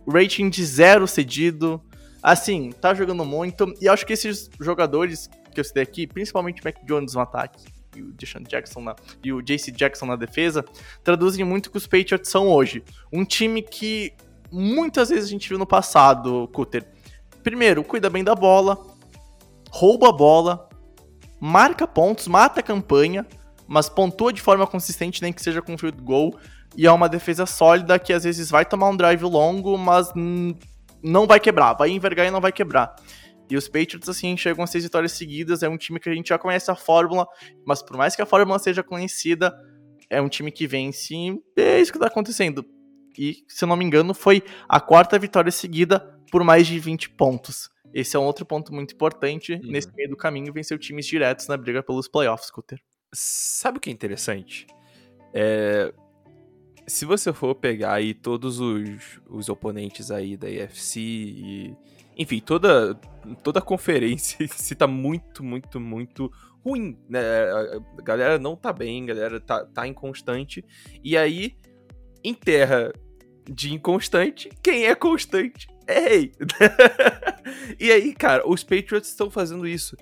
rating 0.08 0.50
de 0.50 0.64
zero 0.66 1.08
cedido. 1.08 1.82
Assim, 2.22 2.72
tá 2.72 2.94
jogando 2.94 3.24
muito. 3.24 3.74
E 3.82 3.88
acho 3.88 4.06
que 4.06 4.14
esses 4.14 4.50
jogadores 4.60 5.30
que 5.54 5.60
eu 5.60 5.64
citei 5.64 5.84
aqui, 5.84 6.06
principalmente 6.06 6.62
o 6.62 6.66
Mac 6.66 6.76
Jones 6.86 7.14
no 7.14 7.22
ataque 7.22 7.66
e 7.96 8.02
o 8.02 8.12
Deshaun 8.12 8.44
Jackson 8.44 8.82
na, 8.82 8.96
e 9.24 9.34
o 9.34 9.42
JC 9.42 9.72
Jackson 9.72 10.06
na 10.06 10.16
defesa, 10.16 10.64
traduzem 11.04 11.44
muito 11.44 11.68
o 11.68 11.72
que 11.72 11.78
os 11.78 11.88
Patriots 11.88 12.30
são 12.30 12.48
hoje. 12.48 12.84
Um 13.12 13.26
time 13.26 13.62
que 13.62 14.14
muitas 14.52 15.10
vezes 15.10 15.26
a 15.26 15.32
gente 15.32 15.48
viu 15.48 15.58
no 15.58 15.66
passado, 15.66 16.50
Cutter. 16.54 16.86
Primeiro, 17.44 17.84
cuida 17.84 18.10
bem 18.10 18.24
da 18.24 18.36
bola, 18.36 18.78
rouba 19.70 20.10
a 20.10 20.12
bola, 20.12 20.70
marca 21.40 21.88
pontos, 21.88 22.28
mata 22.28 22.60
a 22.60 22.64
campanha, 22.64 23.26
mas 23.68 23.88
pontua 23.88 24.34
de 24.34 24.42
forma 24.42 24.68
consistente, 24.68 25.22
nem 25.22 25.32
que 25.32 25.42
seja 25.42 25.62
com 25.62 25.78
field 25.78 26.02
goal. 26.02 26.38
E 26.76 26.86
é 26.86 26.92
uma 26.92 27.10
defesa 27.10 27.46
sólida 27.46 27.98
que 27.98 28.14
às 28.14 28.24
vezes 28.24 28.50
vai 28.50 28.66
tomar 28.66 28.90
um 28.90 28.98
drive 28.98 29.24
longo, 29.24 29.78
mas 29.78 30.12
não 31.02 31.26
vai 31.26 31.40
quebrar, 31.40 31.74
vai 31.74 31.90
envergar 31.90 32.28
e 32.28 32.32
não 32.32 32.42
vai 32.42 32.52
quebrar. 32.52 32.96
E 33.50 33.58
os 33.58 33.68
Patriots, 33.68 34.08
assim, 34.08 34.38
chegam 34.38 34.64
a 34.64 34.68
seis 34.68 34.84
vitórias 34.84 35.14
seguidas, 35.14 35.64
é 35.64 35.70
um 35.70 35.78
time 35.78 36.00
que 36.00 36.08
a 36.08 36.14
gente 36.14 36.30
já 36.30 36.38
conhece 36.38 36.70
a 36.70 36.76
fórmula, 36.76 37.28
mas 37.66 37.82
por 37.82 37.98
mais 37.98 38.16
que 38.16 38.22
a 38.22 38.26
fórmula 38.26 38.60
seja 38.60 38.84
conhecida, 38.84 39.52
é 40.08 40.22
um 40.22 40.30
time 40.30 40.52
que 40.52 40.68
vence 40.68 41.16
e 41.16 41.42
é 41.58 41.80
isso 41.80 41.92
que 41.92 41.98
tá 41.98 42.08
acontecendo 42.08 42.64
e, 43.20 43.44
se 43.50 43.66
eu 43.66 43.68
não 43.68 43.76
me 43.76 43.84
engano, 43.84 44.14
foi 44.14 44.42
a 44.68 44.80
quarta 44.80 45.20
vitória 45.20 45.52
seguida 45.52 46.00
por 46.32 46.42
mais 46.42 46.66
de 46.66 46.80
20 46.80 47.10
pontos. 47.10 47.70
Esse 47.94 48.16
é 48.16 48.20
um 48.20 48.24
outro 48.24 48.46
ponto 48.46 48.74
muito 48.74 48.94
importante 48.94 49.54
uhum. 49.54 49.72
nesse 49.72 49.94
meio 49.94 50.10
do 50.10 50.16
caminho, 50.16 50.54
vencer 50.54 50.80
times 50.80 51.06
diretos 51.06 51.46
na 51.48 51.58
briga 51.58 51.84
pelos 51.84 52.08
playoffs, 52.08 52.50
Cutter. 52.50 52.80
Sabe 53.12 53.78
o 53.78 53.82
que 53.82 53.90
é 53.90 53.94
interessante? 53.94 54.66
É... 55.34 55.94
Se 56.88 57.04
você 57.04 57.34
for 57.34 57.54
pegar 57.56 57.94
aí 57.94 58.14
todos 58.14 58.60
os, 58.60 59.20
os 59.28 59.50
oponentes 59.50 60.12
aí 60.12 60.38
da 60.38 60.50
EFC 60.50 61.00
e... 61.02 61.76
Enfim, 62.18 62.40
toda, 62.40 62.96
toda 63.44 63.60
a 63.60 63.62
conferência 63.62 64.48
se 64.48 64.76
tá 64.76 64.88
muito, 64.88 65.44
muito, 65.44 65.80
muito 65.80 66.32
ruim, 66.64 66.98
né? 67.10 67.22
A 67.98 68.02
galera 68.02 68.40
não 68.40 68.56
tá 68.56 68.72
bem, 68.74 69.04
a 69.04 69.08
galera 69.08 69.40
tá, 69.40 69.66
tá 69.66 69.88
inconstante. 69.88 70.64
E 71.04 71.18
aí, 71.18 71.56
em 72.24 72.34
terra 72.34 72.92
de 73.50 73.74
inconstante, 73.74 74.50
quem 74.62 74.86
é 74.86 74.96
constante 74.96 75.68
é 75.88 76.00
rei. 76.00 76.32
e 77.80 77.92
aí, 77.92 78.14
cara, 78.14 78.48
os 78.48 78.64
Patriots 78.64 79.10
estão 79.10 79.30
fazendo 79.30 79.68
isso 79.68 79.98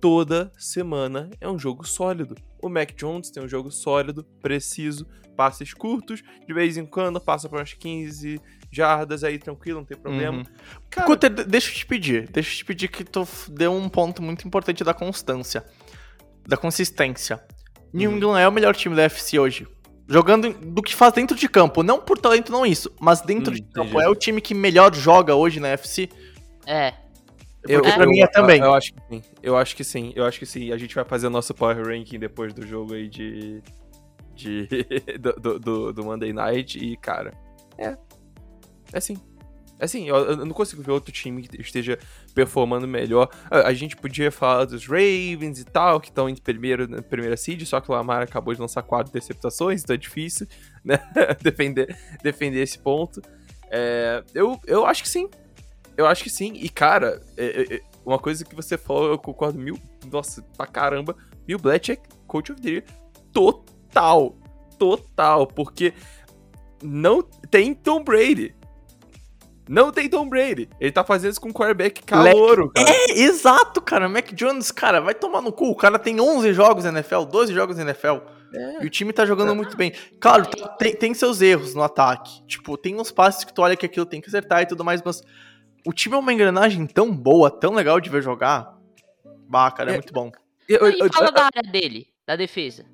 toda 0.00 0.50
semana 0.56 1.30
é 1.40 1.48
um 1.48 1.58
jogo 1.58 1.86
sólido. 1.86 2.34
O 2.62 2.68
Mac 2.68 2.92
Jones 2.96 3.30
tem 3.30 3.42
um 3.42 3.48
jogo 3.48 3.70
sólido, 3.70 4.24
preciso, 4.40 5.06
passes 5.36 5.74
curtos, 5.74 6.22
de 6.46 6.54
vez 6.54 6.76
em 6.76 6.86
quando 6.86 7.20
passa 7.20 7.48
por 7.48 7.58
umas 7.58 7.74
15 7.74 8.40
jardas 8.72 9.22
aí 9.22 9.38
tranquilo, 9.38 9.80
não 9.80 9.84
tem 9.84 9.96
problema. 9.98 10.38
Uhum. 10.38 10.44
Cara, 10.88 11.28
deixa 11.46 11.70
eu 11.70 11.74
te 11.74 11.86
pedir. 11.86 12.28
Deixa 12.30 12.52
eu 12.52 12.56
te 12.56 12.64
pedir 12.64 12.88
que 12.88 13.04
tu 13.04 13.26
deu 13.48 13.72
um 13.72 13.88
ponto 13.88 14.22
muito 14.22 14.46
importante 14.46 14.82
da 14.82 14.94
constância. 14.94 15.64
Da 16.46 16.56
consistência. 16.56 17.42
New 17.92 18.10
Uhum. 18.10 18.16
England 18.16 18.40
é 18.40 18.48
o 18.48 18.52
melhor 18.52 18.74
time 18.74 18.96
da 18.96 19.02
FC 19.02 19.38
hoje. 19.38 19.66
Jogando 20.10 20.52
do 20.52 20.82
que 20.82 20.94
faz 20.94 21.12
dentro 21.14 21.36
de 21.36 21.48
campo. 21.48 21.82
Não 21.84 22.00
por 22.00 22.18
talento, 22.18 22.50
não 22.50 22.66
isso. 22.66 22.90
Mas 23.00 23.20
dentro 23.20 23.52
Hum, 23.52 23.54
de 23.54 23.62
campo. 23.62 23.90
entendi. 23.90 24.04
É 24.04 24.08
o 24.08 24.14
time 24.16 24.40
que 24.40 24.52
melhor 24.52 24.92
joga 24.94 25.36
hoje 25.36 25.60
na 25.60 25.68
FC. 25.68 26.08
É. 26.66 26.94
Porque 27.62 27.92
pra 27.92 28.06
mim 28.06 28.20
é 28.20 28.26
também. 28.26 28.58
Eu, 28.60 28.66
eu 28.66 28.74
acho 28.74 28.92
que 28.92 29.00
sim. 29.08 29.22
Eu 29.42 29.56
acho 29.56 29.76
que 29.76 29.84
sim. 29.84 30.12
Eu 30.16 30.24
acho 30.24 30.38
que 30.38 30.46
sim. 30.46 30.72
A 30.72 30.76
gente 30.76 30.94
vai 30.94 31.04
fazer 31.04 31.28
o 31.28 31.30
nosso 31.30 31.54
power 31.54 31.86
ranking 31.86 32.18
depois 32.18 32.52
do 32.52 32.66
jogo 32.66 32.94
aí 32.94 33.08
de. 33.08 33.62
de 34.34 34.66
do, 35.20 35.32
do, 35.34 35.58
do- 35.60 35.92
do 35.92 36.04
Monday 36.04 36.32
Night. 36.32 36.78
E, 36.78 36.96
cara, 36.96 37.32
é. 37.78 37.96
É 38.92 38.98
sim. 38.98 39.16
É 39.80 39.86
sim. 39.86 40.06
Eu, 40.06 40.16
eu 40.16 40.36
não 40.36 40.52
consigo 40.52 40.82
ver 40.82 40.92
outro 40.92 41.10
time 41.10 41.42
que 41.42 41.60
esteja 41.60 41.98
performando 42.34 42.86
melhor. 42.86 43.30
A, 43.50 43.68
a 43.68 43.74
gente 43.74 43.96
podia 43.96 44.30
falar 44.30 44.66
dos 44.66 44.86
Ravens 44.86 45.58
e 45.58 45.64
tal, 45.64 45.98
que 45.98 46.08
estão 46.10 46.28
em 46.28 46.36
primeiro, 46.36 46.86
na 46.86 47.00
primeira 47.00 47.36
seed, 47.36 47.64
só 47.64 47.80
que 47.80 47.90
o 47.90 47.94
Lamar 47.94 48.22
acabou 48.22 48.52
de 48.54 48.60
lançar 48.60 48.82
quatro 48.82 49.10
interceptações, 49.10 49.82
então 49.82 49.94
é 49.94 49.96
difícil, 49.96 50.46
né? 50.84 51.00
defender, 51.40 51.96
defender 52.22 52.62
esse 52.62 52.78
ponto. 52.78 53.22
É, 53.70 54.22
eu, 54.34 54.60
eu 54.66 54.84
acho 54.84 55.02
que 55.02 55.08
sim. 55.08 55.30
Eu 55.96 56.06
acho 56.06 56.22
que 56.22 56.30
sim. 56.30 56.52
E, 56.54 56.68
cara, 56.68 57.20
é, 57.36 57.44
é, 57.44 57.74
é, 57.76 57.80
uma 58.04 58.18
coisa 58.18 58.44
que 58.44 58.54
você 58.54 58.76
falou, 58.76 59.10
eu 59.10 59.18
concordo 59.18 59.58
mil. 59.58 59.78
Nossa, 60.12 60.42
pra 60.56 60.66
caramba. 60.66 61.16
Bill 61.46 61.58
Belichick, 61.58 62.02
Coach 62.26 62.52
of 62.52 62.60
the 62.60 62.68
Year, 62.68 62.84
total. 63.32 64.36
Total. 64.78 65.46
Porque 65.46 65.94
não 66.82 67.22
tem 67.22 67.74
Tom 67.74 68.04
Brady. 68.04 68.54
Não 69.72 69.92
tem 69.92 70.08
Tom 70.08 70.28
Brady. 70.28 70.68
Ele 70.80 70.90
tá 70.90 71.04
fazendo 71.04 71.30
isso 71.30 71.40
com 71.40 71.48
um 71.50 71.52
quarterback 71.52 72.02
calouro, 72.02 72.72
cara. 72.72 72.90
É, 72.90 73.12
exato, 73.20 73.80
cara. 73.80 74.08
Mac 74.08 74.32
Jones, 74.32 74.72
cara, 74.72 75.00
vai 75.00 75.14
tomar 75.14 75.40
no 75.40 75.52
cu. 75.52 75.70
O 75.70 75.76
cara 75.76 75.96
tem 75.96 76.20
11 76.20 76.52
jogos 76.52 76.82
na 76.82 76.90
NFL, 76.90 77.22
12 77.26 77.54
jogos 77.54 77.76
na 77.76 77.84
NFL. 77.84 78.16
É. 78.52 78.82
E 78.82 78.86
o 78.86 78.90
time 78.90 79.12
tá 79.12 79.24
jogando 79.24 79.54
muito 79.54 79.76
bem. 79.76 79.92
Claro, 80.18 80.44
tem, 80.76 80.96
tem 80.96 81.14
seus 81.14 81.40
erros 81.40 81.72
no 81.72 81.84
ataque. 81.84 82.44
Tipo, 82.48 82.76
tem 82.76 83.00
uns 83.00 83.12
passes 83.12 83.44
que 83.44 83.54
tu 83.54 83.62
olha 83.62 83.76
que 83.76 83.86
aquilo 83.86 84.04
tem 84.04 84.20
que 84.20 84.26
acertar 84.26 84.62
e 84.62 84.66
tudo 84.66 84.82
mais, 84.84 85.00
mas 85.04 85.22
o 85.86 85.92
time 85.92 86.16
é 86.16 86.18
uma 86.18 86.32
engrenagem 86.32 86.84
tão 86.84 87.14
boa, 87.14 87.48
tão 87.48 87.72
legal 87.72 88.00
de 88.00 88.10
ver 88.10 88.22
jogar. 88.24 88.76
Bah, 89.48 89.70
cara, 89.70 89.90
é, 89.90 89.94
É. 89.94 89.96
muito 89.98 90.12
bom. 90.12 90.32
Eu- 90.68 90.90
E 90.90 90.98
eu- 90.98 91.12
fala 91.12 91.30
da 91.30 91.44
área 91.44 91.62
dele, 91.70 92.08
da 92.26 92.34
defesa. 92.34 92.84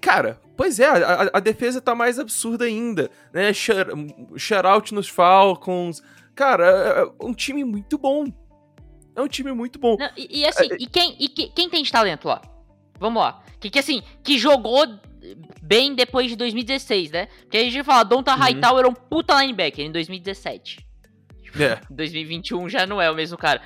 Cara, 0.00 0.40
pois 0.56 0.78
é, 0.80 0.86
a, 0.86 1.30
a- 1.34 1.40
defesa 1.40 1.80
tá 1.80 1.94
mais 1.94 2.18
absurda 2.18 2.64
ainda, 2.64 3.10
né? 3.32 3.52
Shut- 3.52 3.88
Shutout 4.36 4.92
nos 4.94 5.08
Falcons. 5.08 6.02
Cara, 6.34 6.64
é 6.66 7.02
é 7.02 7.26
um 7.26 7.32
time 7.32 7.64
muito 7.64 7.96
bom. 7.96 8.26
É 9.14 9.22
um 9.22 9.28
time 9.28 9.52
muito 9.52 9.78
bom. 9.78 9.96
Não, 9.98 10.10
e, 10.16 10.40
e 10.40 10.46
assim, 10.46 10.68
e 10.78 10.86
quem, 10.86 11.16
e 11.18 11.28
que- 11.28 11.48
quem 11.48 11.70
tem 11.70 11.82
de 11.82 11.90
talento 11.90 12.28
lá? 12.28 12.42
Vamos 12.98 13.22
lá. 13.22 13.42
Que, 13.60 13.70
que 13.70 13.78
assim, 13.78 14.02
que 14.22 14.38
jogou 14.38 14.84
bem 15.62 15.94
depois 15.94 16.28
de 16.30 16.36
2016, 16.36 17.10
né? 17.10 17.26
Porque 17.42 17.56
a 17.56 17.62
gente 17.64 17.82
fala, 17.84 18.02
Donta 18.04 18.32
Uhum. 18.32 18.38
Hightower 18.38 18.78
era 18.80 18.88
um 18.88 18.94
puta 18.94 19.40
linebacker 19.40 19.84
em 19.84 19.90
2017. 19.92 20.84
É. 21.58 21.80
2021 21.90 22.68
já 22.68 22.86
não 22.86 23.00
é 23.00 23.10
o 23.10 23.14
mesmo 23.14 23.38
cara. 23.38 23.62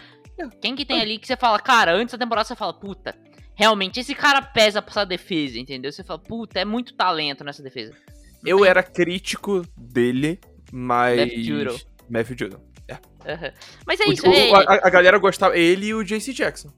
Quem 0.60 0.74
que 0.76 0.86
tem 0.86 1.00
ali 1.00 1.18
que 1.18 1.26
você 1.26 1.36
fala, 1.36 1.58
cara, 1.58 1.92
antes 1.92 2.12
da 2.12 2.18
temporada 2.18 2.46
você 2.46 2.54
fala, 2.56 2.72
puta, 2.72 3.14
realmente 3.60 4.00
esse 4.00 4.14
cara 4.14 4.40
pesa 4.40 4.80
pra 4.80 4.90
essa 4.90 5.04
defesa, 5.06 5.58
entendeu? 5.58 5.92
Você 5.92 6.02
fala, 6.02 6.18
puta, 6.18 6.58
é 6.58 6.64
muito 6.64 6.94
talento 6.94 7.44
nessa 7.44 7.62
defesa. 7.62 7.92
Eu 8.44 8.64
era 8.64 8.82
crítico 8.82 9.62
dele, 9.76 10.40
mas. 10.72 11.18
Matthew 11.20 11.44
Judon. 11.44 11.78
Matthew 12.08 12.36
Judon. 12.38 12.60
Aham. 13.26 13.52
Mas 13.86 14.00
é 14.00 14.04
O- 14.06 14.12
isso, 14.12 14.26
o- 14.26 14.32
é, 14.32 14.50
a, 14.52 14.86
a 14.86 14.90
galera 14.90 15.18
gostava. 15.18 15.54
Ele 15.56 15.88
e 15.88 15.94
o 15.94 16.02
JC 16.02 16.32
Jackson. 16.32 16.70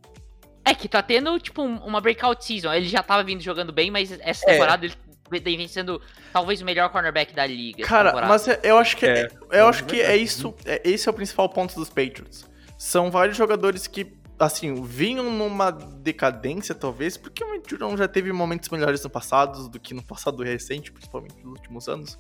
é 0.64 0.75
que 0.75 0.88
tá 0.88 1.01
tendo, 1.03 1.38
tipo, 1.40 1.62
um- 1.62 1.77
uma 1.85 2.01
breakout 2.01 2.45
season. 2.45 2.73
Ele 2.73 2.88
já 2.88 3.01
tava 3.03 3.23
vindo 3.25 3.40
jogando 3.40 3.73
bem, 3.73 3.90
mas 3.90 4.11
essa 4.21 4.45
É. 4.49 4.53
temporada 4.53 4.85
ele 4.87 5.57
vem 5.57 5.66
sendo 5.68 6.01
talvez 6.33 6.61
o 6.61 6.64
melhor 6.64 6.88
cornerback 6.90 7.33
da 7.35 7.47
liga. 7.47 7.85
Cara, 7.85 8.12
mas 8.27 8.47
é- 8.49 8.61
eu 8.64 8.77
acho 8.79 8.97
que 8.97 9.07
É. 9.07 9.29
eu 9.53 9.66
acho 9.68 9.85
que 9.85 10.01
é 10.01 10.16
isso, 10.16 10.53
é, 10.64 10.81
esse 10.85 11.09
é 11.09 11.11
o 11.11 11.14
principal 11.14 11.49
ponto 11.49 11.75
dos 11.77 11.88
Patriots. 11.88 12.45
São 12.79 13.11
vários 13.11 13.37
jogadores 13.37 13.87
que 13.87 14.05
assim, 14.46 14.74
vinham 14.83 15.31
numa 15.31 15.70
decadência 15.70 16.74
talvez, 16.74 17.16
porque 17.16 17.44
o 17.44 17.62
Jurão 17.66 17.96
já 17.96 18.09
teve 18.09 18.33
momentos 18.33 18.68
melhores 18.68 19.02
no 19.02 19.11
passado 19.11 19.68
do 19.68 19.81
que 19.81 19.94
no 19.94 20.02
passado 20.02 20.42
recente, 20.42 20.92
principalmente 20.92 21.37
nos 21.42 21.52
últimos 21.52 21.88
anos. 21.88 22.18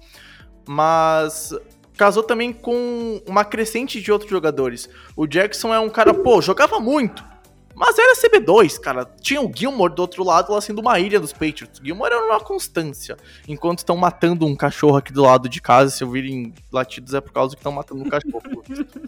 Mas 0.66 1.54
casou 1.96 2.22
também 2.22 2.52
com 2.52 3.22
uma 3.26 3.44
crescente 3.44 4.00
de 4.00 4.10
outros 4.10 4.30
jogadores. 4.30 4.88
O 5.16 5.26
Jackson 5.26 5.74
é 5.74 5.78
um 5.78 5.90
cara, 5.90 6.14
pô, 6.14 6.40
jogava 6.40 6.80
muito. 6.80 7.24
Mas 7.74 7.98
era 7.98 8.14
CB2, 8.14 8.78
cara. 8.78 9.04
Tinha 9.20 9.40
o 9.40 9.50
Gilmore 9.54 9.94
do 9.94 10.02
outro 10.02 10.22
lado 10.22 10.52
lá 10.52 10.60
sendo 10.60 10.80
uma 10.80 10.98
ilha 11.00 11.18
dos 11.18 11.32
Patriots. 11.32 11.80
O 11.80 11.84
Gilmore 11.84 12.12
era 12.12 12.24
uma 12.24 12.40
constância. 12.40 13.16
Enquanto 13.48 13.78
estão 13.78 13.96
matando 13.96 14.46
um 14.46 14.54
cachorro 14.54 14.96
aqui 14.96 15.12
do 15.12 15.22
lado 15.22 15.48
de 15.48 15.60
casa, 15.60 15.90
se 15.90 16.04
ouvirem 16.04 16.52
latidos 16.70 17.14
é 17.14 17.20
por 17.20 17.32
causa 17.32 17.54
que 17.54 17.60
estão 17.60 17.72
matando 17.72 18.02
um 18.02 18.08
cachorro. 18.08 18.42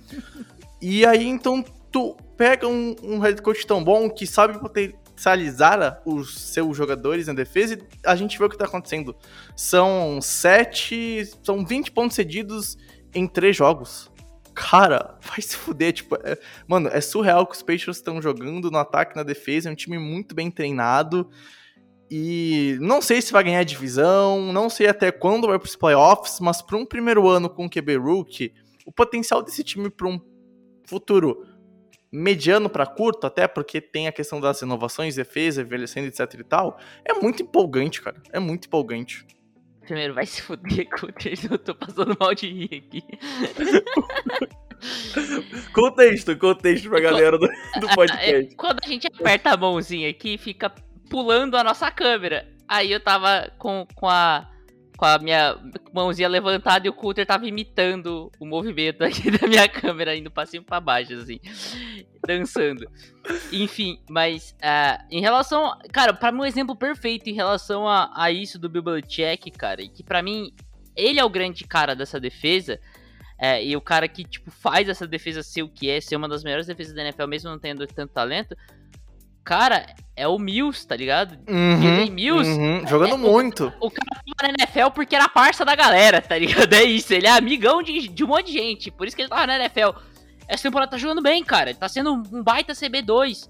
e 0.81 1.05
aí, 1.05 1.27
então, 1.27 1.65
tu 1.93 2.17
pega 2.37 2.67
um, 2.67 2.95
um 3.03 3.19
head 3.19 3.41
coach 3.43 3.67
tão 3.67 3.83
bom 3.83 4.09
que 4.11 4.27
sabe 4.27 4.59
potencializar 4.59 6.03
os 6.05 6.39
seus 6.39 6.77
jogadores 6.77 7.27
na 7.27 7.33
defesa 7.33 7.75
e 7.75 7.79
a 8.05 8.15
gente 8.17 8.39
vê 8.39 8.45
o 8.45 8.49
que 8.49 8.59
tá 8.59 8.65
acontecendo. 8.65 9.17
São 9.57 10.21
sete, 10.21 11.25
são 11.43 11.65
20 11.65 11.93
pontos 11.93 12.17
cedidos 12.17 12.77
em 13.15 13.27
três 13.27 13.57
jogos. 13.57 14.11
Cara, 14.55 15.19
vai 15.21 15.41
se 15.41 15.57
fuder, 15.57 15.93
tipo, 15.93 16.17
é- 16.17 16.39
mano, 16.67 16.89
é 16.93 17.01
surreal 17.01 17.47
que 17.47 17.57
os 17.57 17.63
Patriots 17.63 17.97
estão 17.97 18.23
jogando 18.23 18.71
no 18.71 18.79
ataque 18.79 19.17
na 19.17 19.23
defesa, 19.23 19.69
é 19.69 19.73
um 19.73 19.77
time 19.77 19.99
muito 19.99 20.35
bem 20.35 20.51
treinado. 20.51 21.29
E 22.11 22.77
não 22.81 23.01
sei 23.01 23.21
se 23.21 23.33
vai 23.33 23.43
ganhar 23.43 23.61
a 23.61 23.65
divisão, 23.65 24.53
não 24.53 24.69
sei 24.69 24.87
até 24.87 25.11
quando 25.11 25.49
vai 25.49 25.59
pros 25.59 25.75
playoffs, 25.75 26.39
mas 26.39 26.63
para 26.63 26.77
um 26.77 26.85
primeiro 26.87 27.27
ano 27.27 27.49
com 27.49 27.67
o 27.67 27.71
QB 27.71 27.97
Rookie, 27.97 28.53
o 28.87 28.93
potencial 28.93 29.43
desse 29.43 29.65
time 29.65 29.91
para 29.91 30.07
um 30.07 30.21
futuro 30.87 31.45
mediano 32.15 32.69
para 32.71 32.87
curto, 32.87 33.27
até 33.27 33.49
porque 33.49 33.81
tem 33.81 34.07
a 34.07 34.13
questão 34.13 34.41
das 34.41 34.63
inovações, 34.63 35.17
defesa, 35.17 35.63
envelhecendo, 35.63 36.07
etc 36.07 36.21
e 36.39 36.45
tal, 36.45 36.79
é 37.05 37.13
muito 37.15 37.43
empolgante, 37.43 38.01
cara. 38.01 38.23
É 38.33 38.39
muito 38.39 38.67
empolgante. 38.67 39.27
Primeiro, 39.81 40.15
vai 40.15 40.25
se 40.25 40.41
fuder, 40.41 40.89
Cutter. 40.89 41.39
Eu 41.51 41.59
tô 41.59 41.75
passando 41.75 42.17
mal 42.19 42.35
de 42.35 42.49
rir 42.49 42.85
aqui. 42.87 43.03
Contexto, 45.73 46.37
contexto 46.37 46.91
pra 46.91 47.01
galera 47.01 47.39
do, 47.39 47.47
do 47.47 47.89
É, 47.89 47.95
podcast. 47.95 48.57
Quando 48.57 48.81
a 48.85 48.87
gente 48.87 49.07
aperta 49.07 49.51
a 49.51 49.57
mãozinha 49.57 50.11
aqui, 50.11 50.37
fica 50.37 50.71
pulando 51.09 51.57
a 51.57 51.65
nossa 51.65 51.91
câmera. 51.91 52.47
Aí 52.69 52.93
eu 52.93 53.01
tava 53.01 53.51
com, 53.59 53.87
com 53.95 54.09
a. 54.09 54.51
Com 55.05 55.09
a 55.09 55.19
minha 55.19 55.59
mãozinha 55.93 56.27
levantada 56.27 56.87
e 56.87 56.89
o 56.89 56.93
Cutter 56.95 57.27
tava 57.27 57.47
imitando 57.47 58.33
o 58.41 58.47
movimento 58.47 59.05
aqui 59.05 59.31
da 59.31 59.47
minha 59.47 59.69
câmera, 59.69 60.17
indo 60.17 60.31
pra 60.31 60.47
cima 60.47 60.63
e 60.63 60.67
pra 60.67 60.81
baixo, 60.81 61.13
assim, 61.13 61.39
dançando. 62.27 62.91
Enfim, 63.53 64.01
mas 64.09 64.57
ah, 64.63 65.05
em 65.11 65.21
relação. 65.21 65.79
Cara, 65.93 66.15
pra 66.15 66.33
mim, 66.33 66.39
um 66.39 66.45
exemplo 66.47 66.75
perfeito 66.75 67.29
em 67.29 67.35
relação 67.35 67.87
a, 67.87 68.11
a 68.17 68.33
isso 68.33 68.59
do 68.59 68.71
Belichick, 68.71 69.51
cara, 69.51 69.83
e 69.83 69.91
que 69.91 70.03
pra 70.03 70.23
mim, 70.23 70.51
ele 70.97 71.21
é 71.21 71.25
o 71.25 71.29
grande 71.29 71.65
cara 71.65 71.95
dessa 71.95 72.19
defesa. 72.19 72.81
É, 73.39 73.63
e 73.63 73.77
o 73.77 73.83
cara 73.83 74.09
que, 74.09 74.25
tipo, 74.25 74.51
faz 74.51 74.89
essa 74.89 75.07
defesa 75.07 75.43
ser 75.43 75.63
o 75.63 75.69
que 75.69 75.91
é, 75.91 76.01
ser 76.01 76.17
uma 76.17 76.29
das 76.29 76.43
melhores 76.43 76.67
defesas 76.67 76.95
da 76.95 77.03
NFL, 77.03 77.27
mesmo 77.27 77.51
não 77.51 77.59
tendo 77.59 77.87
tanto 77.87 78.15
talento. 78.15 78.57
Cara, 79.45 79.87
é 80.17 80.27
o 80.27 80.39
Mills, 80.39 80.87
tá 80.87 80.97
ligado? 80.97 81.39
Jalen 81.47 82.11
Mills 82.11 82.51
uhum, 82.51 82.87
jogando 82.87 83.15
é- 83.15 83.19
muito. 83.19 83.73
O 83.81 83.91
cara 83.91 84.23
tava 84.39 84.53
na 84.53 84.65
NFL 84.65 84.91
porque 84.95 85.15
era 85.15 85.29
parça 85.29 85.65
da 85.65 85.75
galera, 85.75 86.23
tá 86.23 86.39
ligado? 86.39 86.73
É 86.73 86.85
isso, 86.85 87.13
ele 87.13 87.27
é 87.27 87.31
amigão 87.31 87.83
de, 87.83 88.09
de 88.09 88.25
um 88.25 88.29
monte 88.29 88.47
de 88.47 88.53
gente, 88.53 88.91
por 88.91 89.07
isso 89.07 89.15
que 89.15 89.23
ele 89.23 89.29
tava 89.29 89.47
na 89.47 89.57
NFL. 89.57 89.91
Essa 90.49 90.65
temporada 90.65 90.91
tá 90.91 90.99
jogando 90.99 91.23
bem, 91.23 91.43
cara. 91.43 91.71
Ele 91.71 91.79
tá 91.79 91.89
sendo 91.89 92.13
um 92.13 92.43
baita 92.43 92.73
CB2. 92.75 93.49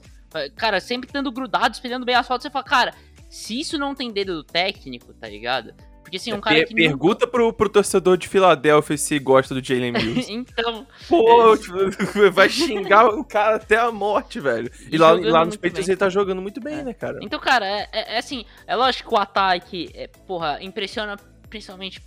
Cara, 0.57 0.80
sempre 0.80 1.09
estando 1.09 1.30
grudado, 1.30 1.74
espelhando 1.74 2.07
bem 2.07 2.14
as 2.14 2.26
fotos. 2.26 2.42
Você 2.42 2.50
fala, 2.50 2.64
cara, 2.64 2.94
se 3.28 3.59
isso 3.59 3.76
não 3.78 3.94
tem 3.94 4.12
dedo 4.12 4.35
do 4.35 4.44
técnico, 4.44 5.12
tá 5.14 5.28
ligado? 5.28 5.74
Porque 6.05 6.19
assim, 6.19 6.33
um 6.33 6.40
cara 6.40 6.55
Per- 6.57 6.69
que. 6.69 6.75
nunca- 6.75 6.85
Pergunta 6.88 7.27
pro, 7.27 7.53
pro 7.53 7.69
torcedor 7.69 8.17
de 8.17 8.29
Filadélfia 8.29 8.97
se 8.97 9.19
gosta 9.19 9.55
do 9.55 9.64
Jalen 9.64 9.90
Mills. 9.93 10.31
então, 10.33 10.87
Pô, 11.09 11.57
tipo, 11.57 11.75
vai 12.31 12.49
xingar 12.49 13.09
o 13.09 13.25
cara 13.25 13.57
até 13.57 13.77
a 13.77 13.90
morte, 13.90 14.38
velho. 14.38 14.71
E, 14.90 14.95
E 14.95 14.99
lá, 14.99 15.12
lá 15.12 15.45
nos 15.45 15.57
Patriots 15.57 15.88
ele 15.88 15.97
tá 15.97 16.09
jogando 16.09 16.40
muito 16.40 16.61
bem, 16.61 16.81
É. 16.81 16.83
né, 16.85 16.93
cara? 16.95 17.19
Então, 17.23 17.40
cara, 17.40 17.67
é, 17.67 17.88
é- 17.93 18.14
é 18.14 18.19
assim, 18.19 18.45
é 18.67 18.77
lógico 18.77 19.09
que 19.09 19.14
o 19.14 19.19
ataque, 19.19 19.90
é, 19.95 20.07
porra, 20.07 20.59
impressiona 20.62 21.17
principalmente 21.51 22.01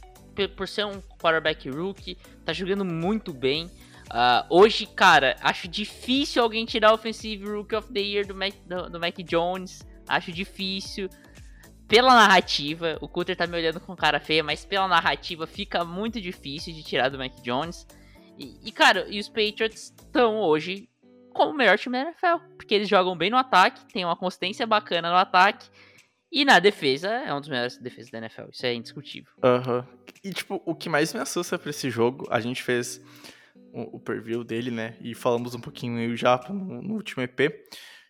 por 0.56 0.68
ser 0.68 0.86
um 0.86 1.02
quarterback 1.20 1.68
rookie, 1.70 2.16
tá 2.46 2.54
jogando 2.54 2.86
muito 2.86 3.34
bem. 3.34 3.66
Uh, 4.10 4.46
hoje, 4.50 4.86
cara, 4.86 5.36
acho 5.42 5.68
difícil 5.68 6.42
alguém 6.42 6.64
tirar 6.66 6.92
o 6.92 6.94
Offensive 6.94 7.44
Rookie 7.44 7.76
of 7.76 7.92
the 7.92 8.00
Year 8.00 8.26
do 8.26 8.34
Mac, 8.36 8.54
do, 8.66 8.90
do 8.90 9.00
Mac 9.00 9.16
Jones. 9.24 9.86
Acho 10.08 10.32
difícil. 10.32 11.10
Pela 11.88 12.13
narrativa, 12.13 12.97
o 13.00 13.08
Cutter 13.08 13.36
tá 13.36 13.47
me 13.47 13.56
olhando 13.56 13.80
com 13.80 13.95
cara 13.95 14.19
feia, 14.19 14.43
mas 14.43 14.65
pela 14.65 14.88
narrativa 14.88 15.47
fica 15.47 15.86
muito 15.86 16.19
difícil 16.19 16.73
de 16.73 16.84
tirar 16.84 17.10
do 17.10 17.17
Mac 17.17 17.34
Jones. 17.41 17.88
E, 18.38 18.58
e 18.63 18.71
cara, 18.71 19.06
e 19.10 19.19
os 19.19 19.30
Patriots 19.30 19.93
estão 19.97 20.38
hoje 20.39 20.89
como 21.34 21.52
o 21.52 21.56
melhor 21.56 21.78
time 21.78 21.97
da 21.97 22.10
NFL. 22.10 22.43
Porque 22.58 22.76
eles 22.76 22.89
jogam 22.89 23.15
bem 23.15 23.30
no 23.30 23.38
ataque, 23.38 23.86
tem 23.93 24.04
uma 24.04 24.17
consistência 24.17 24.67
bacana 24.67 25.10
no 25.10 25.15
ataque. 25.15 25.69
E 26.30 26.43
na 26.43 26.60
defesa, 26.60 27.08
é 27.08 27.34
um 27.34 27.39
dos 27.39 27.47
melhores 27.47 27.78
defesas 27.78 28.12
da 28.12 28.17
NFL. 28.17 28.50
Isso 28.52 28.65
é 28.65 28.73
indiscutível. 28.73 29.32
Aham. 29.41 29.78
Uhum. 29.78 29.97
E, 30.23 30.34
tipo, 30.34 30.62
o 30.65 30.76
que 30.76 30.89
mais 30.89 31.13
me 31.13 31.21
assusta 31.21 31.58
pra 31.58 31.69
esse 31.69 31.89
jogo, 31.89 32.28
a 32.30 32.41
gente 32.41 32.62
fez 32.62 33.02
o, 33.71 33.95
o 33.95 34.00
preview 34.00 34.43
dele, 34.43 34.71
né? 34.71 34.97
E 35.00 35.15
falamos 35.15 35.56
um 35.56 35.62
pouquinho 35.62 36.17
já 36.17 36.38
no, 36.50 36.82
no 36.82 36.95
último 36.95 37.23
EP. 37.23 37.39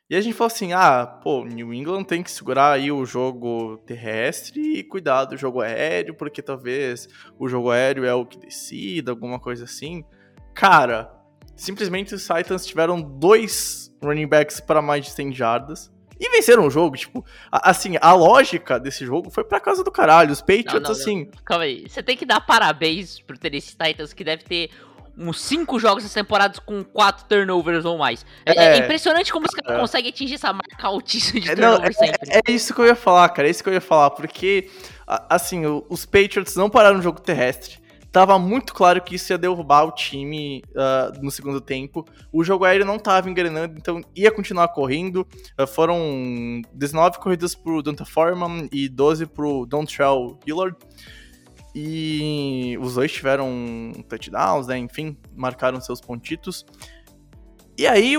E 0.09 0.15
a 0.15 0.21
gente 0.21 0.33
falou 0.33 0.47
assim: 0.47 0.71
ah, 0.71 1.05
pô, 1.05 1.43
New 1.43 1.73
England 1.73 2.05
tem 2.05 2.23
que 2.23 2.31
segurar 2.31 2.71
aí 2.71 2.91
o 2.91 3.05
jogo 3.05 3.77
terrestre 3.85 4.79
e 4.79 4.83
cuidar 4.83 5.25
do 5.25 5.35
jogo 5.35 5.61
aéreo, 5.61 6.15
porque 6.15 6.41
talvez 6.41 7.09
o 7.37 7.47
jogo 7.49 7.71
aéreo 7.71 8.05
é 8.05 8.13
o 8.13 8.25
que 8.25 8.37
decida, 8.37 9.11
alguma 9.11 9.39
coisa 9.39 9.65
assim. 9.65 10.05
Cara, 10.53 11.11
simplesmente 11.55 12.15
os 12.15 12.25
Titans 12.25 12.65
tiveram 12.65 13.01
dois 13.01 13.93
running 14.01 14.27
backs 14.27 14.61
para 14.61 14.81
mais 14.81 15.05
de 15.05 15.11
100 15.11 15.33
jardas. 15.33 15.91
E 16.19 16.31
venceram 16.31 16.65
o 16.65 16.69
jogo, 16.69 16.97
tipo, 16.97 17.23
assim, 17.51 17.95
a 18.01 18.11
lógica 18.13 18.79
desse 18.79 19.05
jogo 19.05 19.29
foi 19.29 19.43
pra 19.43 19.59
casa 19.59 19.83
do 19.83 19.91
caralho. 19.91 20.31
Os 20.31 20.41
Patriots, 20.41 20.73
não, 20.73 20.81
não, 20.81 20.91
assim. 20.91 21.25
Não. 21.25 21.43
Calma 21.45 21.65
aí, 21.65 21.87
você 21.87 22.01
tem 22.01 22.17
que 22.17 22.25
dar 22.25 22.41
parabéns 22.41 23.19
pro 23.19 23.37
Tennessee 23.37 23.75
Titans, 23.77 24.13
que 24.13 24.23
deve 24.23 24.43
ter 24.43 24.71
uns 25.17 25.41
cinco 25.41 25.79
jogos 25.79 26.05
essa 26.05 26.13
temporada 26.13 26.59
com 26.61 26.83
quatro 26.83 27.25
turnovers 27.25 27.85
ou 27.85 27.97
mais. 27.97 28.25
É, 28.45 28.51
é, 28.51 28.65
é 28.73 28.77
impressionante 28.77 29.33
como 29.33 29.45
os 29.45 29.53
caras 29.53 29.77
é. 29.77 29.79
conseguem 29.79 30.09
atingir 30.09 30.35
essa 30.35 30.53
marca 30.53 30.87
altíssima 30.87 31.39
de 31.39 31.55
turnover 31.55 31.89
é, 31.89 31.91
sempre. 31.91 32.29
É, 32.29 32.51
isso 32.51 32.73
que 32.73 32.81
eu 32.81 32.85
ia 32.85 32.95
falar, 32.95 33.27
cara. 33.29 33.47
É 33.47 33.51
isso 33.51 33.63
que 33.63 33.69
eu 33.69 33.73
ia 33.73 33.81
falar. 33.81 34.11
Porque, 34.11 34.69
assim, 35.29 35.63
os 35.89 36.05
Patriots 36.05 36.55
não 36.55 36.69
pararam 36.69 36.97
no 36.97 37.03
jogo 37.03 37.19
terrestre. 37.19 37.79
Tava 38.11 38.39
muito 38.39 38.73
claro 38.73 39.01
que 39.01 39.15
isso 39.15 39.31
ia 39.33 39.37
derrubar 39.37 39.83
o 39.83 39.91
time 39.91 40.63
uh, 40.69 41.21
no 41.21 41.29
segundo 41.29 41.59
tempo. 41.59 42.05
O 42.31 42.43
jogo 42.43 42.63
aéreo 42.63 42.85
não 42.85 42.97
tava 42.97 43.29
engrenando, 43.29 43.75
então 43.77 44.01
ia 44.15 44.31
continuar 44.31 44.69
correndo. 44.69 45.27
Uh, 45.59 45.67
foram 45.67 46.61
19 46.73 47.19
corridas 47.19 47.53
pro 47.53 47.81
Donta 47.83 48.05
Foreman 48.05 48.69
e 48.71 48.87
12 48.87 49.25
pro 49.27 49.65
Dontrell 49.65 50.39
Hillard. 50.47 50.75
E 51.75 52.77
os 52.81 52.95
dois 52.95 53.11
tiveram 53.11 53.91
touchdowns, 54.07 54.67
né? 54.67 54.77
Enfim, 54.77 55.17
marcaram 55.35 55.79
seus 55.79 56.01
pontitos. 56.01 56.65
E 57.77 57.85
aí, 57.85 58.15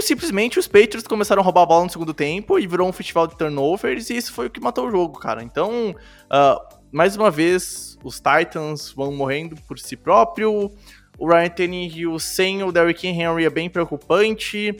simplesmente, 0.00 0.58
os 0.58 0.66
Patriots 0.66 1.06
começaram 1.06 1.40
a 1.40 1.44
roubar 1.44 1.62
a 1.62 1.66
bola 1.66 1.84
no 1.84 1.90
segundo 1.90 2.12
tempo 2.12 2.58
e 2.58 2.66
virou 2.66 2.88
um 2.88 2.92
festival 2.92 3.26
de 3.26 3.36
turnovers, 3.36 4.10
e 4.10 4.16
isso 4.16 4.32
foi 4.32 4.46
o 4.46 4.50
que 4.50 4.60
matou 4.60 4.88
o 4.88 4.90
jogo, 4.90 5.18
cara. 5.18 5.42
Então, 5.42 5.90
uh, 5.90 6.76
mais 6.90 7.16
uma 7.16 7.30
vez, 7.30 7.96
os 8.02 8.16
Titans 8.16 8.92
vão 8.92 9.12
morrendo 9.12 9.54
por 9.68 9.78
si 9.78 9.96
próprio. 9.96 10.72
O 11.18 11.28
Ryan 11.28 11.48
Tannehill 11.48 12.18
sem 12.18 12.62
o 12.62 12.72
Derrick 12.72 13.06
Henry 13.06 13.44
é 13.44 13.50
bem 13.50 13.70
preocupante. 13.70 14.76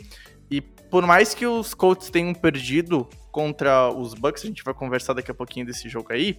E 0.50 0.60
por 0.60 1.06
mais 1.06 1.34
que 1.34 1.46
os 1.46 1.74
Colts 1.74 2.10
tenham 2.10 2.34
perdido 2.34 3.08
contra 3.30 3.90
os 3.90 4.14
Bucks, 4.14 4.44
a 4.44 4.46
gente 4.46 4.62
vai 4.62 4.74
conversar 4.74 5.12
daqui 5.12 5.30
a 5.30 5.34
pouquinho 5.34 5.66
desse 5.66 5.88
jogo 5.88 6.12
aí. 6.12 6.38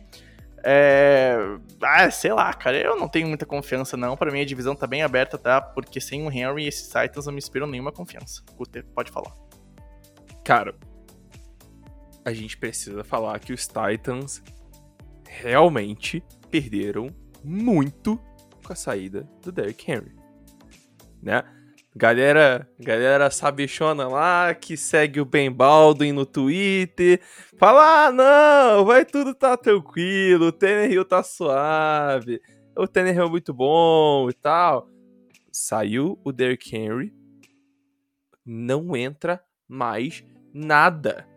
É... 0.63 1.37
Ah, 1.81 2.09
sei 2.09 2.33
lá, 2.33 2.53
cara, 2.53 2.77
eu 2.77 2.97
não 2.97 3.07
tenho 3.07 3.27
muita 3.27 3.45
confiança 3.45 3.95
não. 3.95 4.17
Para 4.17 4.31
mim 4.31 4.41
a 4.41 4.45
divisão 4.45 4.75
tá 4.75 4.87
bem 4.87 5.03
aberta, 5.03 5.37
tá? 5.37 5.61
Porque 5.61 6.01
sem 6.01 6.25
o 6.25 6.31
Henry 6.31 6.67
esses 6.67 6.87
Titans 6.87 7.25
não 7.25 7.33
me 7.33 7.39
inspiram 7.39 7.67
nenhuma 7.67 7.91
confiança. 7.91 8.41
Cutter, 8.55 8.85
pode 8.93 9.11
falar. 9.11 9.33
Cara, 10.43 10.75
a 12.25 12.33
gente 12.33 12.57
precisa 12.57 13.03
falar 13.03 13.39
que 13.39 13.53
os 13.53 13.67
Titans 13.67 14.41
realmente 15.25 16.23
perderam 16.49 17.09
muito 17.43 18.19
com 18.65 18.73
a 18.73 18.75
saída 18.75 19.29
do 19.41 19.51
Derrick 19.51 19.89
Henry, 19.89 20.15
né? 21.21 21.43
Galera, 21.97 22.69
galera 22.79 23.31
sabichona 23.31 24.07
lá 24.07 24.53
que 24.53 24.77
segue 24.77 25.19
o 25.19 25.25
Ben 25.25 25.51
Baldwin 25.51 26.11
no 26.11 26.27
Twitter. 26.27 27.19
Fala, 27.57 28.05
ah, 28.05 28.11
não, 28.11 28.85
vai 28.85 29.03
tudo 29.03 29.33
tá 29.33 29.57
tranquilo, 29.57 30.45
o 30.45 30.51
Tannehill 30.51 31.03
tá 31.03 31.23
suave, 31.23 32.39
o 32.77 32.87
Tannehill 32.87 33.25
é 33.25 33.29
muito 33.29 33.51
bom 33.51 34.29
e 34.29 34.33
tal. 34.33 34.87
Saiu 35.51 36.19
o 36.23 36.31
Derrick 36.31 36.75
Henry, 36.75 37.11
não 38.45 38.95
entra 38.95 39.43
mais 39.67 40.23
nada. 40.53 41.27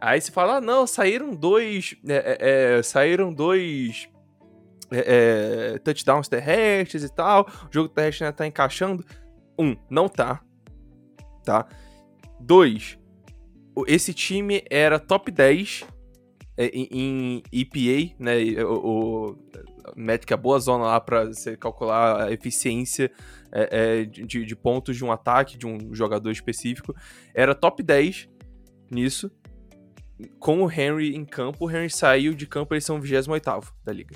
Aí 0.00 0.20
você 0.20 0.32
fala, 0.32 0.56
ah, 0.56 0.60
não, 0.60 0.84
saíram 0.84 1.32
dois, 1.32 1.94
é, 2.08 2.38
é, 2.40 2.78
é 2.78 2.82
saíram 2.82 3.32
dois 3.32 4.08
é, 4.90 5.74
é, 5.74 5.78
touchdowns 5.78 6.28
terrestres 6.28 7.04
e 7.04 7.08
tal, 7.08 7.46
o 7.48 7.72
jogo 7.72 7.88
terrestre 7.88 8.24
ainda 8.24 8.36
tá 8.36 8.44
encaixando. 8.48 9.04
Um, 9.58 9.76
não 9.90 10.08
tá. 10.08 10.42
Tá? 11.44 11.68
Dois, 12.40 12.98
esse 13.86 14.12
time 14.12 14.62
era 14.70 14.98
top 14.98 15.30
10 15.30 15.84
é, 16.56 16.66
em, 16.66 17.42
EPA, 17.52 18.14
né? 18.18 18.36
O, 18.64 19.30
o 19.30 19.36
métrica 19.96 20.36
boa 20.36 20.58
zona 20.58 20.84
lá 20.84 21.00
para 21.00 21.26
você 21.26 21.56
calcular 21.56 22.24
a 22.24 22.32
eficiência 22.32 23.10
é, 23.50 24.00
é, 24.00 24.04
de, 24.04 24.44
de, 24.44 24.56
pontos 24.56 24.96
de 24.96 25.04
um 25.04 25.10
ataque, 25.10 25.58
de 25.58 25.66
um 25.66 25.94
jogador 25.94 26.30
específico. 26.30 26.94
Era 27.34 27.54
top 27.54 27.82
10 27.82 28.28
nisso. 28.90 29.30
Com 30.38 30.62
o 30.62 30.70
Henry 30.70 31.16
em 31.16 31.24
campo, 31.24 31.66
o 31.66 31.70
Henry 31.70 31.90
saiu 31.90 32.34
de 32.34 32.46
campo, 32.46 32.74
eles 32.74 32.84
são 32.84 32.96
o 32.96 33.00
28 33.00 33.74
da 33.84 33.92
liga. 33.92 34.14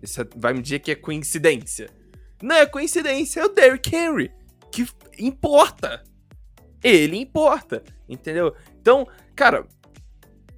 Você 0.00 0.26
vai 0.36 0.54
me 0.54 0.62
dizer 0.62 0.78
que 0.78 0.90
é 0.90 0.94
coincidência. 0.94 1.90
Não 2.42 2.56
é 2.56 2.66
coincidência, 2.66 3.40
é 3.40 3.44
o 3.44 3.48
Derrick 3.48 3.94
Henry. 3.94 4.30
Que 4.70 4.86
importa. 5.18 6.02
Ele 6.82 7.16
importa, 7.16 7.82
entendeu? 8.08 8.54
Então, 8.80 9.06
cara, 9.34 9.66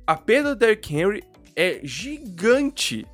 a 0.07 0.17
perda 0.17 0.55
do 0.55 0.59
Derrick 0.59 0.95
Henry 0.95 1.23
é 1.55 1.81
gigante. 1.83 3.07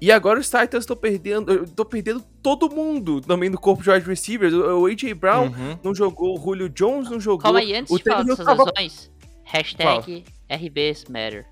E 0.00 0.12
agora 0.12 0.38
os 0.38 0.46
Titans 0.46 0.82
estão 0.82 0.96
perdendo. 0.96 1.64
Estão 1.64 1.84
perdendo 1.84 2.22
todo 2.42 2.70
mundo 2.70 3.20
também 3.20 3.50
do 3.50 3.58
corpo 3.58 3.82
de 3.82 3.90
wide 3.90 4.06
receivers. 4.06 4.52
O 4.52 4.86
AJ 4.86 5.14
Brown 5.14 5.46
uhum. 5.46 5.78
não 5.82 5.94
jogou, 5.94 6.38
o 6.38 6.40
Julio 6.40 6.68
Jones 6.68 7.10
não 7.10 7.18
jogou. 7.18 7.40
Calma 7.40 7.60
aí, 7.60 7.74
antes 7.74 7.92
o 7.92 7.98
de 7.98 8.04
falar 8.04 8.22
dessas 8.22 8.44
tava... 8.44 8.64
lesões, 8.64 9.10
hashtag 9.44 10.24
RBs 10.50 11.06
Matter. 11.06 11.46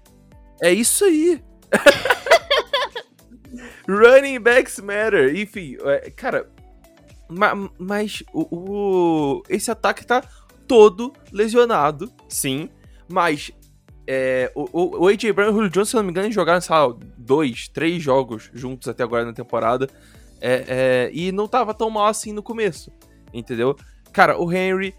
É 0.63 0.73
isso 0.73 1.05
aí. 1.05 1.43
Running 3.89 4.41
backs 4.41 4.79
matter. 4.81 5.35
Enfim, 5.37 5.77
é, 5.81 6.11
cara, 6.11 6.49
ma, 7.29 7.71
mas 7.79 8.23
o, 8.33 8.47
o, 8.51 9.43
esse 9.49 9.71
ataque 9.71 10.07
tá 10.07 10.23
todo 10.67 11.13
lesionado, 11.33 12.11
sim. 12.29 12.69
Mas 13.09 13.53
é, 14.07 14.51
o, 14.55 15.05
o 15.05 15.09
AJ 15.09 15.33
Brown 15.33 15.49
e 15.49 15.51
o 15.51 15.55
Julio 15.55 15.71
Jones, 15.71 15.89
se 15.89 15.97
não 15.97 16.03
me 16.03 16.11
engano, 16.11 16.31
jogaram, 16.31 16.61
sei 16.61 16.75
lá, 16.75 16.95
dois, 17.17 17.69
três 17.69 18.03
jogos 18.03 18.51
juntos 18.53 18.89
até 18.89 19.03
agora 19.03 19.25
na 19.25 19.33
temporada. 19.33 19.89
É, 20.41 20.65
é, 20.69 21.11
e 21.13 21.33
não 21.33 21.49
tava 21.49 21.73
tão 21.73 21.89
mal 21.89 22.07
assim 22.07 22.33
no 22.33 22.43
começo, 22.43 22.93
entendeu? 23.33 23.77
Cara, 24.13 24.39
o 24.39 24.53
Henry 24.53 24.95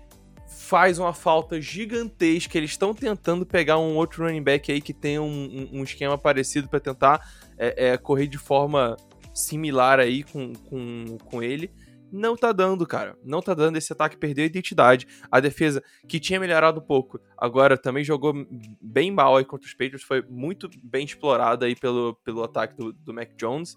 faz 0.48 0.98
uma 0.98 1.14
falta 1.14 1.62
gigantesca. 1.62 2.58
Eles 2.58 2.72
estão 2.72 2.94
tentando 2.94 3.46
pegar 3.46 3.78
um 3.78 3.96
outro 3.96 4.24
running 4.24 4.42
back 4.42 4.72
aí 4.72 4.82
que 4.82 4.94
tem 4.94 5.20
um, 5.20 5.26
um, 5.26 5.80
um 5.80 5.84
esquema 5.84 6.18
parecido 6.18 6.68
para 6.68 6.80
tentar 6.80 7.22
é, 7.58 7.90
é, 7.90 7.98
correr 7.98 8.28
de 8.28 8.38
forma 8.38 8.96
similar 9.34 10.00
aí 10.00 10.24
com, 10.24 10.54
com, 10.54 11.18
com 11.26 11.44
ele. 11.44 11.72
Não 12.12 12.36
tá 12.36 12.52
dando, 12.52 12.86
cara. 12.86 13.18
Não 13.24 13.42
tá 13.42 13.54
dando. 13.54 13.78
Esse 13.78 13.92
ataque 13.92 14.16
perdeu 14.16 14.44
a 14.44 14.48
identidade. 14.48 15.08
A 15.30 15.40
defesa, 15.40 15.84
que 16.08 16.20
tinha 16.20 16.40
melhorado 16.40 16.80
um 16.80 16.84
pouco, 16.84 17.20
agora 17.38 17.78
também 17.78 18.04
jogou 18.04 18.34
bem 18.82 19.12
mal 19.12 19.36
aí 19.36 19.44
contra 19.44 19.68
os 19.68 19.74
Patriots. 19.74 20.04
Foi 20.04 20.22
muito 20.30 20.70
bem 20.82 21.04
explorada 21.06 21.66
aí 21.66 21.76
pelo, 21.76 22.16
pelo 22.24 22.44
ataque 22.44 22.78
do, 22.78 22.94
do 22.94 23.14
Mac 23.14 23.32
Jones. 23.36 23.76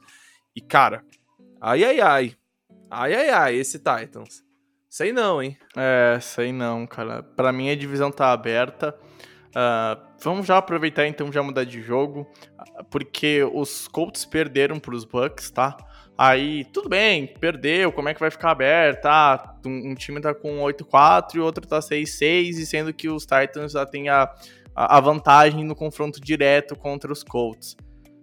E, 0.55 0.61
cara, 0.61 1.05
ai, 1.61 1.83
ai, 1.83 2.01
ai. 2.01 2.37
Ai, 2.91 3.14
ai, 3.14 3.31
ai, 3.31 3.55
esse 3.57 3.79
Titans. 3.79 4.45
Sei 4.88 5.12
não, 5.12 5.43
hein? 5.43 5.57
É, 5.77 6.19
sei 6.21 6.53
não, 6.53 6.87
cara. 6.87 7.23
Pra 7.23 7.53
mim 7.53 7.71
a 7.71 7.77
divisão 7.77 8.11
tá 8.11 8.33
aberta. 8.33 8.99
Uh, 9.49 10.01
vamos 10.23 10.47
já 10.47 10.59
aproveitar 10.59 11.07
então 11.07 11.33
já 11.33 11.43
mudar 11.43 11.65
de 11.65 11.81
jogo, 11.81 12.27
porque 12.91 13.43
os 13.53 13.89
Colts 13.89 14.25
perderam 14.25 14.79
para 14.79 14.95
os 14.95 15.05
Bucks, 15.05 15.51
tá? 15.51 15.77
Aí, 16.17 16.65
tudo 16.67 16.89
bem, 16.89 17.29
perdeu, 17.41 17.93
como 17.93 18.09
é 18.09 18.15
que 18.15 18.21
vai 18.21 18.31
ficar 18.31 18.51
aberto? 18.51 19.07
Ah, 19.07 19.55
um, 19.65 19.93
um 19.93 19.95
time 19.95 20.21
tá 20.21 20.35
com 20.35 20.59
8-4 20.59 21.37
e 21.37 21.41
outro 21.41 21.67
tá 21.67 21.79
6-6, 21.79 22.59
e 22.59 22.67
sendo 22.67 22.93
que 22.93 23.09
os 23.09 23.25
Titans 23.25 23.73
já 23.73 23.87
têm 23.87 24.09
a, 24.09 24.29
a 24.75 25.01
vantagem 25.01 25.65
no 25.65 25.77
confronto 25.77 26.21
direto 26.21 26.75
contra 26.77 27.13
os 27.13 27.23
Colts. 27.23 27.77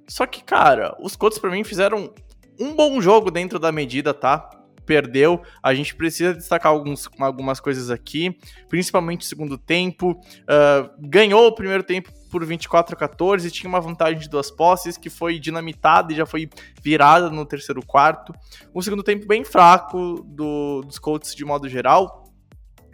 Só 0.08 0.26
que, 0.26 0.44
cara, 0.44 0.96
os 1.00 1.16
Colts 1.16 1.40
para 1.40 1.50
mim 1.50 1.64
fizeram 1.64 2.14
um 2.60 2.76
bom 2.76 3.02
jogo 3.02 3.32
dentro 3.32 3.58
da 3.58 3.72
medida, 3.72 4.14
tá? 4.14 4.50
Perdeu. 4.86 5.42
A 5.62 5.74
gente 5.74 5.96
precisa 5.96 6.34
destacar 6.34 6.72
alguns, 6.72 7.10
algumas 7.20 7.60
coisas 7.60 7.90
aqui, 7.90 8.38
principalmente 8.70 9.22
o 9.22 9.26
segundo 9.26 9.58
tempo. 9.58 10.12
Uh, 10.12 10.90
ganhou 11.00 11.48
o 11.48 11.56
primeiro 11.56 11.84
tempo 11.84 12.12
por 12.30 12.46
24 12.46 12.96
a 12.96 12.98
14, 12.98 13.50
tinha 13.50 13.70
uma 13.70 13.80
vantagem 13.80 14.20
de 14.20 14.30
duas 14.30 14.52
posses 14.52 14.98
que 14.98 15.10
foi 15.10 15.40
dinamitada 15.40 16.12
e 16.12 16.16
já 16.16 16.26
foi 16.26 16.50
virada 16.82 17.30
no 17.30 17.46
terceiro 17.46 17.86
quarto. 17.86 18.34
Um 18.74 18.82
segundo 18.82 19.04
tempo 19.04 19.26
bem 19.26 19.44
fraco 19.44 20.22
do, 20.26 20.82
dos 20.82 21.00
Colts 21.00 21.34
de 21.34 21.46
modo 21.46 21.70
geral. 21.70 22.26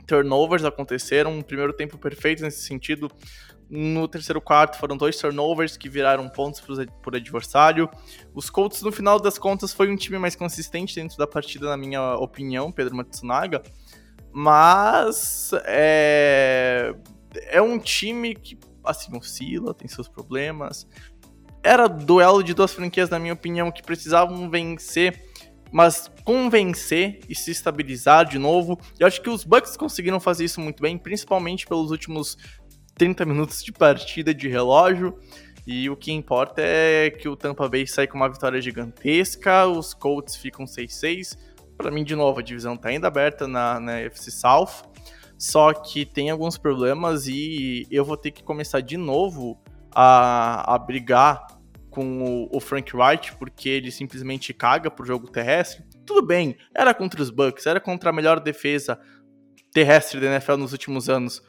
Turnovers 0.06 0.66
aconteceram, 0.66 1.32
um 1.32 1.42
primeiro 1.42 1.72
tempo 1.72 1.98
perfeito 1.98 2.44
nesse 2.44 2.62
sentido. 2.64 3.10
No 3.74 4.06
terceiro 4.06 4.42
quarto 4.42 4.78
foram 4.78 4.98
dois 4.98 5.18
turnovers 5.18 5.78
que 5.78 5.88
viraram 5.88 6.28
pontos 6.28 6.62
por 7.02 7.16
adversário. 7.16 7.90
Os 8.36 8.50
Colts, 8.50 8.82
no 8.82 8.92
final 8.92 9.18
das 9.18 9.38
contas, 9.38 9.72
foi 9.72 9.90
um 9.90 9.96
time 9.96 10.20
mais 10.20 10.36
consistente 10.36 10.94
dentro 10.94 11.18
da 11.18 11.26
partida, 11.26 11.70
na 11.70 11.78
minha 11.78 12.16
opinião, 12.16 12.70
Pedro 12.70 12.98
Matsunaga. 12.98 13.64
Mas 14.34 15.52
é, 15.64 16.94
é 17.48 17.62
um 17.62 17.80
time 17.80 18.36
que, 18.36 18.60
assim, 18.84 19.16
oscila, 19.16 19.74
tem 19.74 19.88
seus 19.88 20.10
problemas. 20.10 20.86
Era 21.64 21.88
duelo 21.88 22.44
de 22.44 22.54
duas 22.54 22.74
franquias, 22.74 23.10
na 23.10 23.20
minha 23.20 23.34
opinião, 23.34 23.72
que 23.72 23.82
precisavam 23.82 24.50
vencer, 24.50 25.24
mas 25.72 26.12
convencer 26.26 27.22
e 27.30 27.34
se 27.34 27.52
estabilizar 27.52 28.26
de 28.26 28.38
novo. 28.38 28.78
Eu 29.00 29.08
acho 29.08 29.22
que 29.22 29.30
os 29.30 29.46
Bucks 29.46 29.78
conseguiram 29.78 30.20
fazer 30.20 30.44
isso 30.44 30.60
muito 30.60 30.82
bem, 30.82 30.98
principalmente 30.98 31.66
pelos 31.66 31.90
últimos 31.90 32.38
30 33.02 33.26
minutos 33.26 33.64
de 33.64 33.72
partida 33.72 34.32
de 34.32 34.48
relógio. 34.48 35.18
E 35.66 35.90
o 35.90 35.96
que 35.96 36.12
importa 36.12 36.62
é 36.64 37.10
que 37.10 37.28
o 37.28 37.36
Tampa 37.36 37.68
Bay 37.68 37.88
sai 37.88 38.06
com 38.06 38.16
uma 38.16 38.30
vitória 38.30 38.62
gigantesca, 38.62 39.66
os 39.66 39.92
Colts 39.92 40.36
ficam 40.36 40.66
6-6. 40.66 41.36
Para 41.76 41.90
mim, 41.90 42.04
de 42.04 42.16
novo, 42.16 42.40
a 42.40 42.44
divisão 42.44 42.76
está 42.76 42.90
ainda 42.90 43.08
aberta 43.08 43.48
na, 43.48 43.80
na 43.80 44.00
FC 44.02 44.30
South, 44.30 44.84
só 45.36 45.74
que 45.74 46.06
tem 46.06 46.30
alguns 46.30 46.60
problemas 46.60 47.26
e 47.26 47.88
eu 47.90 48.06
vou 48.06 48.16
ter 48.16 48.30
que 48.30 48.44
começar 48.44 48.82
de 48.82 48.98
novo 48.98 49.60
a, 49.96 50.76
a 50.76 50.78
brigar 50.78 51.48
com 51.90 52.22
o, 52.22 52.56
o 52.56 52.60
Frank 52.60 52.96
Wright, 52.96 53.36
porque 53.38 53.68
ele 53.68 53.90
simplesmente 53.90 54.54
caga 54.54 54.92
pro 54.92 55.04
jogo 55.04 55.28
terrestre. 55.28 55.84
Tudo 56.06 56.22
bem, 56.22 56.56
era 56.72 56.94
contra 56.94 57.20
os 57.20 57.32
Bucks, 57.32 57.66
era 57.66 57.80
contra 57.80 58.12
a 58.12 58.14
melhor 58.14 58.40
defesa 58.40 59.00
terrestre 59.74 60.20
da 60.20 60.28
NFL 60.28 60.58
nos 60.58 60.72
últimos 60.72 61.10
anos. 61.10 61.42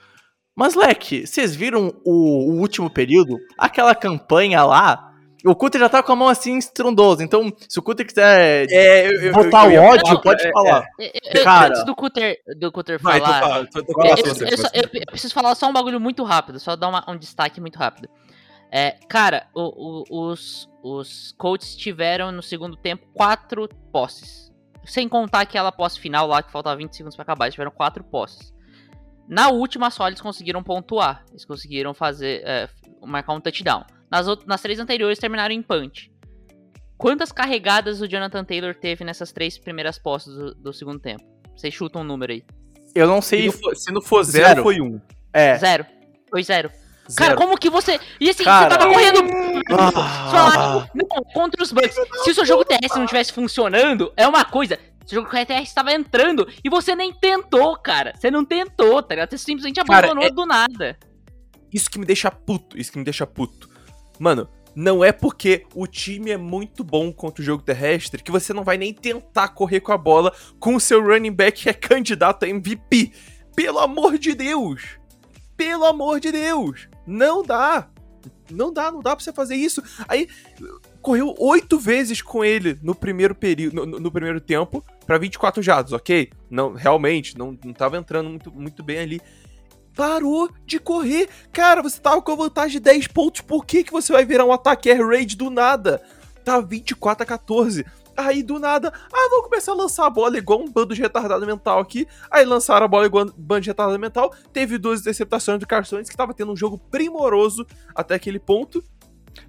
Mas, 0.55 0.75
Leque, 0.75 1.27
vocês 1.27 1.57
viram 1.57 1.95
o, 2.05 2.53
o, 2.53 2.61
último 2.61 2.91
período? 2.91 3.39
Aquela 3.57 3.95
campanha 3.95 4.63
lá? 4.65 5.13
O 5.45 5.57
Cutter 5.57 5.81
já 5.81 5.89
tá 5.89 6.03
com 6.03 6.13
a 6.13 6.17
mão 6.17 6.29
assim 6.29 6.57
estrondosa. 6.57 7.25
Então, 7.25 7.53
se 7.69 7.79
o 7.79 7.83
Cutter 7.83 8.07
quiser 8.07 8.67
é, 8.71 9.09
eu, 9.09 9.23
eu, 9.23 9.33
botar 9.33 9.73
eu, 9.73 9.81
o 9.81 9.85
ódio, 9.85 10.21
pode 10.21 10.47
é, 10.47 10.53
falar. 10.53 10.85
É. 11.01 11.43
Cara, 11.43 11.69
antes 11.69 11.85
do 11.85 11.97
Cutter, 11.97 12.39
do 12.59 12.71
Cutter 12.71 13.01
falar. 13.01 13.19
Vai, 13.19 13.41
fala, 13.41 13.67
tô, 13.67 13.83
tô, 13.83 13.93
tô 13.93 14.03
eu, 14.73 15.07
preciso 15.07 15.35
falar 15.35 15.55
só 15.57 15.69
um 15.69 15.73
bagulho 15.73 15.99
muito 15.99 16.23
rápido, 16.23 16.61
só 16.61 16.77
dar 16.77 16.89
uma, 16.89 17.05
um 17.09 17.17
destaque 17.17 17.61
muito 17.61 17.77
rápido. 17.77 18.09
É, 18.71 18.93
cara, 19.09 19.49
o, 19.55 20.05
o, 20.09 20.29
os, 20.31 20.69
os 20.83 21.35
Colts 21.37 21.75
tiveram 21.75 22.31
no 22.31 22.43
segundo 22.43 22.77
tempo 22.77 23.07
quatro 23.13 23.69
posses. 23.91 24.53
Sem 24.85 25.09
contar 25.09 25.41
aquela 25.41 25.73
posse 25.73 25.99
final 25.99 26.27
lá 26.27 26.43
que 26.43 26.53
faltava 26.53 26.77
20 26.77 26.97
segundos 26.97 27.17
para 27.17 27.23
acabar, 27.25 27.47
eles 27.47 27.55
tiveram 27.55 27.71
quatro 27.71 28.05
posses. 28.05 28.53
Na 29.33 29.49
última 29.49 29.91
só 29.91 30.07
eles 30.09 30.21
conseguiram 30.21 30.63
pontuar. 30.63 31.25
Eles 31.31 31.47
conseguiram 31.47 31.95
fazer. 31.95 32.43
É, 32.45 32.69
marcar 33.01 33.33
um 33.33 33.41
touchdown. 33.41 33.83
Nas, 34.11 34.27
nas 34.45 34.61
três 34.61 34.79
anteriores 34.79 35.19
terminaram 35.19 35.55
em 35.55 35.63
punch. 35.63 36.13
Quantas 36.99 37.33
carregadas 37.33 38.03
o 38.03 38.07
Jonathan 38.07 38.45
Taylor 38.45 38.75
teve 38.75 39.05
nessas 39.05 39.33
três 39.33 39.57
primeiras 39.57 39.99
postas 39.99 40.35
do, 40.35 40.55
do 40.55 40.73
segundo 40.75 41.01
tempo? 41.01 41.25
Vocês 41.57 41.73
chutam 41.73 42.03
um 42.03 42.05
número 42.05 42.31
aí. 42.31 42.45
Eu 42.95 43.07
não 43.07 43.23
sei. 43.23 43.41
Se 43.41 43.47
não 43.47 43.63
for, 43.63 43.75
se 43.77 43.93
não 43.93 44.03
for 44.03 44.23
zero, 44.23 44.49
zero, 44.49 44.63
foi 44.63 44.83
um. 44.83 45.01
É. 45.33 45.57
Zero. 45.57 45.87
Foi 46.29 46.43
zero. 46.43 46.71
Zero. 47.11 47.17
Cara, 47.17 47.35
como 47.35 47.57
que 47.57 47.71
você. 47.71 47.99
E 48.21 48.29
assim, 48.29 48.45
Cara... 48.45 48.71
você 48.71 48.79
tava 48.79 48.93
correndo. 48.93 49.21
Ah. 49.71 50.87
Não, 50.95 51.07
contra 51.33 51.63
os 51.63 51.73
Bucks. 51.73 51.97
Se 52.23 52.31
o 52.31 52.35
seu 52.35 52.45
jogo 52.45 52.67
terrestre 52.67 52.99
não 52.99 53.07
estivesse 53.07 53.33
funcionando, 53.33 54.13
é 54.15 54.29
uma 54.29 54.45
coisa. 54.45 54.79
Esse 55.05 55.15
jogo 55.15 55.29
com 55.29 55.37
a 55.37 55.43
ETR 55.43 55.63
estava 55.63 55.93
entrando 55.93 56.47
e 56.63 56.71
você 56.71 56.95
nem 56.95 57.13
tentou, 57.13 57.77
cara. 57.77 58.15
Você 58.17 58.31
não 58.31 58.45
tentou, 58.45 59.03
tá 59.03 59.15
ligado? 59.15 59.31
Você 59.31 59.39
simplesmente 59.39 59.81
abandonou 59.81 60.23
cara, 60.23 60.27
é... 60.27 60.31
do 60.31 60.47
nada. 60.47 60.99
Isso 61.73 61.91
que 61.91 61.99
me 61.99 62.05
deixa 62.05 62.31
puto, 62.31 62.79
isso 62.79 62.93
que 62.93 62.99
me 62.99 63.05
deixa 63.05 63.27
puto. 63.27 63.69
Mano, 64.19 64.49
não 64.75 65.05
é 65.05 65.13
porque 65.13 65.67
o 65.75 65.87
time 65.87 66.31
é 66.31 66.37
muito 66.37 66.85
bom 66.85 67.13
contra 67.13 67.43
o 67.43 67.45
jogo 67.45 67.63
terrestre 67.63 68.23
que 68.23 68.31
você 68.31 68.53
não 68.53 68.65
vai 68.65 68.79
nem 68.79 68.93
tentar 68.93 69.49
correr 69.49 69.81
com 69.81 69.93
a 69.93 69.99
bola 69.99 70.35
com 70.59 70.77
o 70.77 70.81
seu 70.81 71.03
running 71.03 71.33
back 71.33 71.63
que 71.63 71.69
é 71.69 71.75
candidato 71.75 72.45
a 72.45 72.49
MVP. 72.49 73.13
Pelo 73.55 73.79
amor 73.79 74.19
de 74.19 74.35
Deus! 74.35 74.99
Pelo 75.57 75.85
amor 75.85 76.21
de 76.21 76.33
Deus! 76.33 76.89
Não 77.07 77.43
dá! 77.43 77.89
Não 78.51 78.73
dá, 78.73 78.91
não 78.91 79.01
dá 79.01 79.17
pra 79.17 79.25
você 79.25 79.33
fazer 79.33 79.57
isso. 79.57 79.83
Aí, 80.07 80.29
correu 81.03 81.35
oito 81.39 81.79
vezes 81.79 82.23
com 82.23 82.45
ele 82.45 82.79
no 82.83 82.95
primeiro 82.95 83.35
período, 83.35 83.85
no, 83.85 84.01
no, 84.01 84.11
primeiro 84.11 84.41
tempo, 84.41 84.85
para 85.05 85.19
24 85.19 85.61
jados, 85.61 85.93
ok? 85.93 86.31
Não, 86.49 86.73
realmente, 86.73 87.37
não, 87.37 87.59
não 87.65 87.73
tava 87.73 87.99
entrando 87.99 88.31
muito, 88.31 88.53
muito 88.53 88.83
bem 88.83 89.01
ali. 89.01 89.21
Parou 89.95 90.49
de 90.65 90.79
correr. 90.79 91.29
Cara, 91.53 91.83
você 91.83 92.01
tava 92.01 92.23
com 92.23 92.33
a 92.33 92.37
vantagem 92.37 92.73
de 92.73 92.81
10 92.81 93.09
pontos. 93.09 93.43
Por 93.43 93.67
que, 93.67 93.85
que 93.85 93.93
você 93.93 94.13
vai 94.13 94.25
virar 94.25 94.47
um 94.47 94.53
ataque 94.53 94.89
air 94.89 95.07
raid 95.07 95.37
do 95.37 95.51
nada? 95.51 96.01
Tá 96.45 96.61
24 96.61 97.25
a 97.25 97.27
14. 97.27 97.85
Aí 98.17 98.43
do 98.43 98.59
nada, 98.59 98.93
ah, 99.13 99.29
vou 99.31 99.43
começar 99.43 99.73
a 99.73 99.75
lançar 99.75 100.07
a 100.07 100.11
bola 100.11 100.37
igual 100.37 100.61
um 100.61 100.71
bando 100.71 100.95
de 100.95 101.01
retardado 101.01 101.47
mental 101.47 101.79
aqui. 101.79 102.07
Aí 102.31 102.45
lançaram 102.45 102.85
a 102.85 102.89
bola 102.89 103.07
igual 103.07 103.25
um 103.25 103.33
bando 103.37 103.63
de 103.63 103.71
retardado 103.71 103.99
mental. 103.99 104.35
Teve 104.53 104.79
duas 104.79 105.01
interceptações 105.01 105.59
do 105.59 105.67
Carson 105.67 106.03
que 106.03 106.17
tava 106.17 106.35
tendo 106.35 106.53
um 106.53 106.57
jogo 106.57 106.79
primoroso 106.91 107.67
até 107.95 108.15
aquele 108.15 108.39
ponto. 108.39 108.85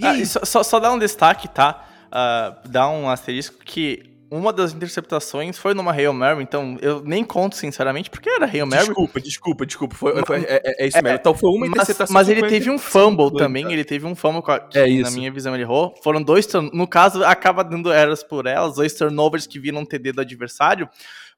Ah, 0.01 0.15
e... 0.15 0.25
só, 0.25 0.63
só, 0.63 0.79
dar 0.79 0.91
um 0.91 0.99
destaque, 0.99 1.47
tá? 1.47 1.85
Uh, 2.07 2.69
dar 2.69 2.89
um 2.89 3.09
asterisco 3.09 3.57
que 3.63 4.13
uma 4.33 4.51
das 4.51 4.73
interceptações 4.73 5.59
foi 5.59 5.75
numa 5.75 5.91
Hail 5.91 6.11
Mary, 6.11 6.41
então 6.41 6.75
eu 6.81 7.03
nem 7.03 7.23
conto 7.23 7.55
sinceramente 7.55 8.09
porque 8.09 8.27
era 8.27 8.47
Hail 8.47 8.65
Mary. 8.65 8.85
Desculpa, 8.85 9.21
desculpa, 9.21 9.65
desculpa. 9.65 9.95
Foi, 9.95 10.25
foi 10.25 10.37
é, 10.41 10.61
é, 10.63 10.83
é, 10.83 10.87
isso 10.87 10.97
mesmo. 10.97 11.09
É, 11.09 11.15
então 11.15 11.35
foi 11.35 11.51
uma 11.51 11.67
interceptação. 11.67 12.11
Mas, 12.11 12.27
mas 12.27 12.37
ele 12.37 12.47
teve 12.47 12.71
um 12.71 12.79
fumble 12.79 13.31
também, 13.37 13.71
ele 13.71 13.83
teve 13.83 14.07
um 14.07 14.15
fumble 14.15 14.41
que, 14.41 14.79
é 14.79 14.87
na 15.01 15.11
minha 15.11 15.31
visão 15.31 15.53
ele 15.53 15.61
errou. 15.61 15.93
Foram 16.03 16.21
dois, 16.21 16.47
no 16.73 16.87
caso, 16.87 17.23
acaba 17.23 17.63
dando 17.63 17.91
eras 17.91 18.23
por 18.23 18.47
elas, 18.47 18.75
dois 18.75 18.93
turnovers 18.93 19.45
que 19.45 19.59
viram 19.59 19.85
TD 19.85 20.13
do 20.13 20.21
adversário. 20.21 20.89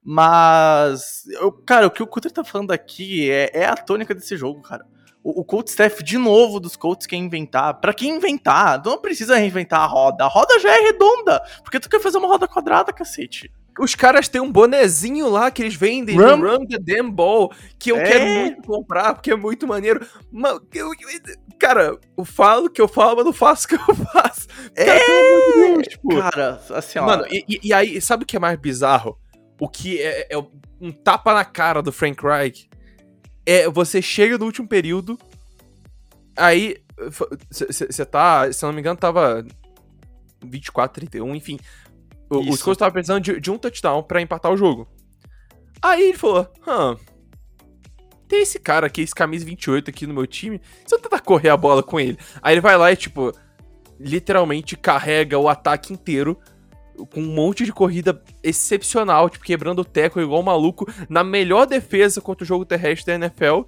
Mas, 0.01 1.25
eu, 1.41 1.51
cara, 1.51 1.87
o 1.87 1.91
que 1.91 2.01
o 2.01 2.07
Cutter 2.07 2.31
tá 2.31 2.45
falando 2.45 2.71
aqui 2.71 3.29
é, 3.29 3.51
é 3.53 3.65
a 3.65 3.75
tônica 3.75 4.15
desse 4.15 4.37
jogo, 4.37 4.61
cara 4.61 4.85
o, 5.25 5.41
o 5.41 5.43
coach 5.43 5.69
staff 5.69 6.03
de 6.03 6.19
novo 6.19 6.59
dos 6.59 6.75
Colts 6.75 7.07
quer 7.07 7.15
inventar. 7.15 7.73
Para 7.81 7.95
que 7.95 8.07
inventar? 8.07 8.79
Não 8.85 9.01
precisa 9.01 9.35
reinventar 9.35 9.81
a 9.81 9.87
roda. 9.87 10.23
A 10.23 10.27
roda 10.27 10.59
já 10.59 10.69
é 10.69 10.79
redonda. 10.81 11.41
Porque 11.63 11.79
tu 11.79 11.89
quer 11.89 11.99
fazer 11.99 12.19
uma 12.19 12.27
roda 12.27 12.47
quadrada, 12.47 12.93
cacete? 12.93 13.51
Os 13.79 13.95
caras 13.95 14.29
têm 14.29 14.39
um 14.39 14.51
bonezinho 14.51 15.27
lá 15.27 15.49
que 15.49 15.63
eles 15.63 15.75
vendem 15.75 16.15
Run, 16.15 16.39
Run 16.39 16.65
the 16.67 16.77
Damn 16.79 17.11
Ball, 17.11 17.51
que 17.77 17.91
eu 17.91 17.97
é. 17.97 18.03
quero 18.03 18.25
muito 18.25 18.61
comprar, 18.61 19.15
porque 19.15 19.31
é 19.31 19.35
muito 19.35 19.67
maneiro. 19.67 20.05
Mas, 20.31 20.59
eu, 20.73 20.91
cara, 21.59 21.97
eu 22.15 22.23
falo 22.23 22.69
que 22.69 22.79
eu 22.79 22.87
falo, 22.87 23.17
mas 23.17 23.25
não 23.25 23.33
faço 23.33 23.65
o 23.65 23.69
que 23.69 23.75
eu 23.75 23.95
faço. 24.13 24.47
Cara, 24.75 24.91
é. 24.91 25.73
Deus, 25.73 25.87
tipo, 25.87 26.19
cara 26.19 26.61
assim, 26.69 26.99
ó. 26.99 27.05
Mano, 27.05 27.25
e, 27.29 27.59
e, 27.63 27.73
aí, 27.73 27.99
sabe 27.99 28.23
o 28.23 28.27
que 28.27 28.37
é 28.37 28.39
mais 28.39 28.57
bizarro? 28.57 29.17
O 29.59 29.67
que 29.67 29.99
é, 29.99 30.27
é 30.29 30.37
um 30.79 30.91
tapa 30.91 31.33
na 31.33 31.43
cara 31.43 31.81
do 31.81 31.91
Frank 31.91 32.23
Reich 32.23 32.69
é 33.45 33.69
você 33.69 34.01
chega 34.01 34.37
no 34.37 34.45
último 34.45 34.67
período, 34.67 35.17
aí 36.35 36.77
você 37.49 38.05
tá, 38.05 38.51
se 38.51 38.63
eu 38.63 38.67
não 38.67 38.73
me 38.73 38.79
engano, 38.79 38.97
tava 38.97 39.45
24, 40.43 41.01
31, 41.01 41.35
enfim. 41.35 41.59
O, 42.29 42.39
os 42.39 42.61
Colts 42.61 42.77
estavam 42.77 42.93
precisando 42.93 43.23
de, 43.23 43.39
de, 43.39 43.51
um 43.51 43.57
touchdown 43.57 44.01
para 44.03 44.21
empatar 44.21 44.51
o 44.51 44.57
jogo. 44.57 44.87
Aí 45.81 46.09
ele 46.09 46.17
falou: 46.17 46.51
Hã, 46.65 46.97
tem 48.27 48.41
esse 48.41 48.57
cara 48.57 48.87
aqui, 48.87 49.01
esse 49.01 49.13
camisa 49.13 49.45
28 49.45 49.89
aqui 49.89 50.07
no 50.07 50.13
meu 50.13 50.25
time, 50.25 50.59
se 50.85 50.95
eu 50.95 50.99
tentar 50.99 51.19
correr 51.19 51.49
a 51.49 51.57
bola 51.57 51.83
com 51.83 51.99
ele. 51.99 52.17
Aí 52.41 52.53
ele 52.55 52.61
vai 52.61 52.77
lá 52.77 52.91
e, 52.91 52.95
tipo, 52.95 53.31
literalmente 53.99 54.75
carrega 54.75 55.37
o 55.37 55.47
ataque 55.47 55.93
inteiro 55.93 56.39
com 57.11 57.21
um 57.21 57.33
monte 57.33 57.65
de 57.65 57.73
corrida 57.73 58.21
excepcional, 58.43 59.29
tipo, 59.29 59.43
quebrando 59.43 59.79
o 59.79 59.85
teco 59.85 60.19
igual 60.19 60.41
um 60.41 60.43
maluco, 60.43 60.91
na 61.09 61.23
melhor 61.23 61.65
defesa 61.65 62.21
contra 62.21 62.43
o 62.43 62.47
jogo 62.47 62.65
terrestre 62.65 63.17
da 63.17 63.25
NFL. 63.25 63.61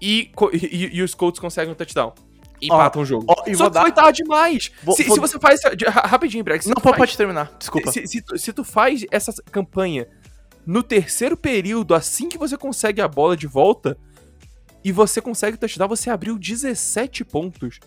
E, 0.00 0.32
e, 0.52 0.96
e 0.96 1.02
os 1.02 1.14
Colts 1.14 1.40
conseguem 1.40 1.72
um 1.72 1.76
touchdown. 1.76 2.12
E 2.60 2.66
empatam 2.66 3.02
o 3.02 3.04
jogo. 3.04 3.24
Ó, 3.28 3.34
Só 3.54 3.68
que 3.68 3.74
dar... 3.74 3.82
foi 3.82 3.92
tarde 3.92 4.22
demais. 4.22 4.70
Vou, 4.82 4.94
se, 4.94 5.04
vou... 5.04 5.14
se, 5.14 5.20
você 5.20 5.38
faz. 5.38 5.60
Rapidinho, 6.04 6.44
Brex. 6.44 6.66
Não, 6.66 6.74
faz, 6.80 6.96
pode 6.96 7.16
terminar. 7.16 7.52
Desculpa. 7.58 7.90
Se, 7.90 8.06
se, 8.06 8.22
se, 8.36 8.52
tu 8.52 8.62
faz 8.62 9.04
essa 9.10 9.32
campanha 9.50 10.06
no 10.64 10.82
terceiro 10.82 11.36
período, 11.36 11.94
assim 11.94 12.28
que 12.28 12.38
você 12.38 12.56
consegue 12.56 13.00
a 13.00 13.08
bola 13.08 13.36
de 13.36 13.48
volta, 13.48 13.98
e 14.84 14.92
você 14.92 15.20
consegue 15.20 15.56
touchdown, 15.56 15.88
você 15.88 16.10
abriu 16.10 16.38
17 16.38 17.24
pontos. 17.24 17.80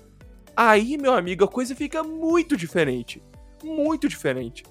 Aí, 0.55 0.97
meu 0.97 1.13
amigo, 1.13 1.43
a 1.43 1.47
coisa 1.47 1.75
fica 1.75 2.03
muito 2.03 2.55
diferente 2.55 3.21
muito 3.65 4.07
diferente. 4.07 4.63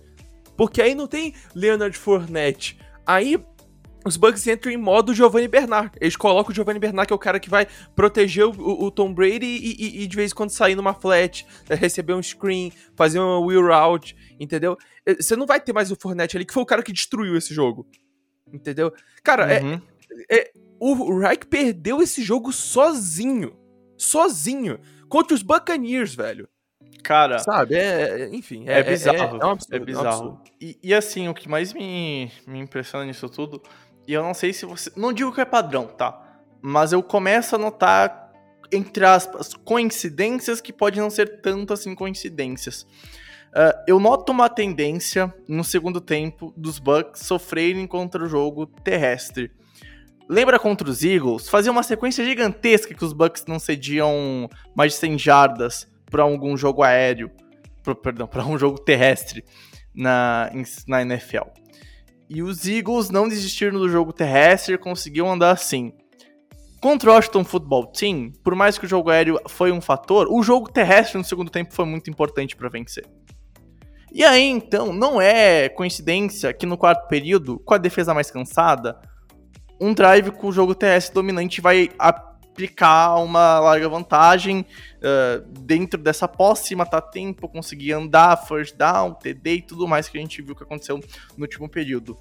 Porque 0.56 0.80
aí 0.80 0.94
não 0.94 1.06
tem 1.06 1.34
Leonard 1.54 1.96
Fournette. 1.98 2.78
Aí 3.04 3.38
os 4.06 4.16
Bucks 4.16 4.46
entram 4.46 4.70
em 4.70 4.76
modo 4.76 5.14
Giovanni 5.14 5.48
Bernard. 5.48 5.90
Eles 6.00 6.14
colocam 6.14 6.52
o 6.52 6.54
Giovanni 6.54 6.78
Bernard, 6.78 7.06
que 7.06 7.12
é 7.12 7.16
o 7.16 7.18
cara 7.18 7.40
que 7.40 7.50
vai 7.50 7.66
proteger 7.96 8.44
o, 8.46 8.50
o, 8.50 8.84
o 8.84 8.90
Tom 8.90 9.12
Brady 9.12 9.46
e, 9.46 9.74
e, 9.78 10.02
e, 10.02 10.06
de 10.06 10.16
vez 10.16 10.30
em 10.30 10.34
quando 10.34 10.50
sair 10.50 10.74
numa 10.74 10.94
flat, 10.94 11.46
eh, 11.68 11.74
receber 11.74 12.12
um 12.14 12.22
screen, 12.22 12.70
fazer 12.94 13.18
uma 13.18 13.40
wheel 13.40 13.66
route, 13.66 14.14
entendeu? 14.38 14.76
Você 15.18 15.34
não 15.34 15.46
vai 15.46 15.60
ter 15.60 15.72
mais 15.72 15.90
o 15.90 15.96
Fournette 15.96 16.36
ali, 16.36 16.44
que 16.44 16.54
foi 16.54 16.62
o 16.62 16.66
cara 16.66 16.82
que 16.82 16.92
destruiu 16.92 17.36
esse 17.36 17.52
jogo. 17.52 17.86
Entendeu? 18.52 18.92
Cara, 19.22 19.52
é, 19.52 19.60
Uhum. 19.62 19.80
é, 20.30 20.50
o 20.78 21.18
Reich 21.18 21.46
perdeu 21.46 22.02
esse 22.02 22.22
jogo 22.22 22.52
sozinho. 22.52 23.56
Sozinho. 23.96 24.78
Contra 25.08 25.34
os 25.34 25.42
Buccaneers, 25.42 26.14
velho. 26.14 26.48
Cara, 27.04 27.38
Sabe? 27.38 27.74
É, 27.76 28.22
é- 28.22 28.34
enfim. 28.34 28.64
É, 28.66 28.82
bizarro. 28.82 29.38
É, 29.40 29.46
um 29.46 29.50
absurdo, 29.50 29.74
É 29.74 29.76
é 29.78 29.80
um 29.80 29.84
bizarro. 29.84 30.06
absurdo. 30.08 30.40
e, 30.60 30.78
e 30.82 30.94
assim, 30.94 31.28
o 31.28 31.34
que 31.34 31.48
mais 31.48 31.72
me, 31.72 32.32
me 32.46 32.58
impressiona 32.58 33.04
nisso 33.04 33.28
tudo, 33.28 33.62
e 34.08 34.12
eu 34.12 34.22
não 34.22 34.34
sei 34.34 34.52
se 34.52 34.66
você. 34.66 34.90
Não 34.96 35.12
digo 35.12 35.32
que 35.32 35.40
é 35.40 35.44
padrão, 35.44 35.86
tá? 35.86 36.20
Mas 36.60 36.92
eu 36.92 37.02
começo 37.02 37.54
a 37.54 37.58
notar, 37.58 38.32
entre 38.72 39.04
aspas, 39.04 39.54
coincidências 39.54 40.60
que 40.60 40.72
podem 40.72 41.00
não 41.00 41.10
ser 41.10 41.40
tanto 41.42 41.72
assim 41.72 41.94
coincidências. 41.94 42.86
Ah, 43.54 43.84
eu 43.86 44.00
noto 44.00 44.32
uma 44.32 44.48
tendência 44.48 45.32
no 45.46 45.62
segundo 45.62 46.00
tempo 46.00 46.52
dos 46.56 46.78
Bucks 46.78 47.20
sofrerem 47.26 47.86
contra 47.86 48.24
o 48.24 48.26
jogo 48.28 48.66
terrestre. 48.66 49.52
Lembra 50.28 50.58
contra 50.58 50.88
os 50.88 51.04
Eagles? 51.04 51.48
Fazia 51.48 51.70
uma 51.70 51.82
sequência 51.82 52.24
gigantesca 52.24 52.94
que 52.94 53.04
os 53.04 53.12
Bucks 53.12 53.44
não 53.46 53.58
cediam 53.58 54.48
mais 54.74 54.92
de 54.94 54.98
100 54.98 55.18
jardas 55.18 55.86
para 56.10 56.22
algum 56.22 56.56
jogo 56.56 56.82
aéreo, 56.82 57.30
perdão, 58.02 58.26
para 58.28 58.44
um 58.46 58.58
jogo 58.58 58.78
terrestre 58.78 59.44
na, 59.94 60.50
na 60.86 61.02
NFL. 61.02 61.44
E 62.28 62.42
os 62.42 62.66
Eagles 62.66 63.10
não 63.10 63.28
desistiram 63.28 63.78
do 63.78 63.88
jogo 63.88 64.12
terrestre, 64.12 64.78
conseguiam 64.78 65.30
andar 65.30 65.50
assim. 65.50 65.92
Contra 66.80 67.10
o 67.10 67.14
Washington 67.14 67.44
Football 67.44 67.86
Team, 67.86 68.32
por 68.42 68.54
mais 68.54 68.76
que 68.76 68.84
o 68.84 68.88
jogo 68.88 69.10
aéreo 69.10 69.40
foi 69.48 69.72
um 69.72 69.80
fator, 69.80 70.28
o 70.30 70.42
jogo 70.42 70.70
terrestre 70.70 71.16
no 71.16 71.24
segundo 71.24 71.50
tempo 71.50 71.72
foi 71.72 71.86
muito 71.86 72.10
importante 72.10 72.54
para 72.56 72.68
vencer. 72.68 73.06
E 74.12 74.22
aí, 74.22 74.44
então, 74.44 74.92
não 74.92 75.20
é 75.20 75.68
coincidência 75.68 76.52
que 76.52 76.66
no 76.66 76.78
quarto 76.78 77.08
período, 77.08 77.58
com 77.58 77.74
a 77.74 77.78
defesa 77.78 78.14
mais 78.14 78.30
cansada, 78.30 79.00
um 79.80 79.92
drive 79.92 80.30
com 80.30 80.48
o 80.48 80.52
jogo 80.52 80.74
terrestre 80.74 81.14
dominante 81.14 81.60
vai 81.60 81.90
aplicar 82.54 83.16
uma 83.16 83.58
larga 83.58 83.88
vantagem 83.88 84.64
uh, 85.00 85.44
dentro 85.60 86.00
dessa 86.00 86.28
posse, 86.28 86.76
matar 86.76 87.02
tempo, 87.02 87.48
conseguir 87.48 87.92
andar, 87.92 88.36
first 88.46 88.76
down, 88.76 89.12
TD 89.14 89.54
e 89.54 89.62
tudo 89.62 89.88
mais 89.88 90.08
que 90.08 90.16
a 90.16 90.20
gente 90.20 90.40
viu 90.40 90.54
que 90.54 90.62
aconteceu 90.62 91.00
no 91.36 91.42
último 91.44 91.68
período. 91.68 92.16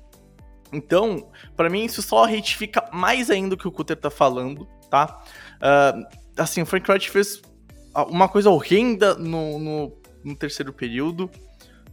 Então, 0.72 1.32
pra 1.56 1.70
mim, 1.70 1.86
isso 1.86 2.02
só 2.02 2.26
retifica 2.26 2.84
mais 2.92 3.30
ainda 3.30 3.54
o 3.54 3.58
que 3.58 3.68
o 3.68 3.72
Cutter 3.72 3.96
tá 3.96 4.10
falando, 4.10 4.68
tá? 4.90 5.24
Uh, 5.58 6.04
assim, 6.36 6.64
o 6.64 6.66
Frank 6.66 6.90
Wright 6.90 7.12
fez 7.12 7.40
uma 8.08 8.28
coisa 8.28 8.50
horrenda 8.50 9.14
no, 9.14 9.60
no, 9.60 10.02
no 10.24 10.36
terceiro 10.36 10.74
período 10.74 11.30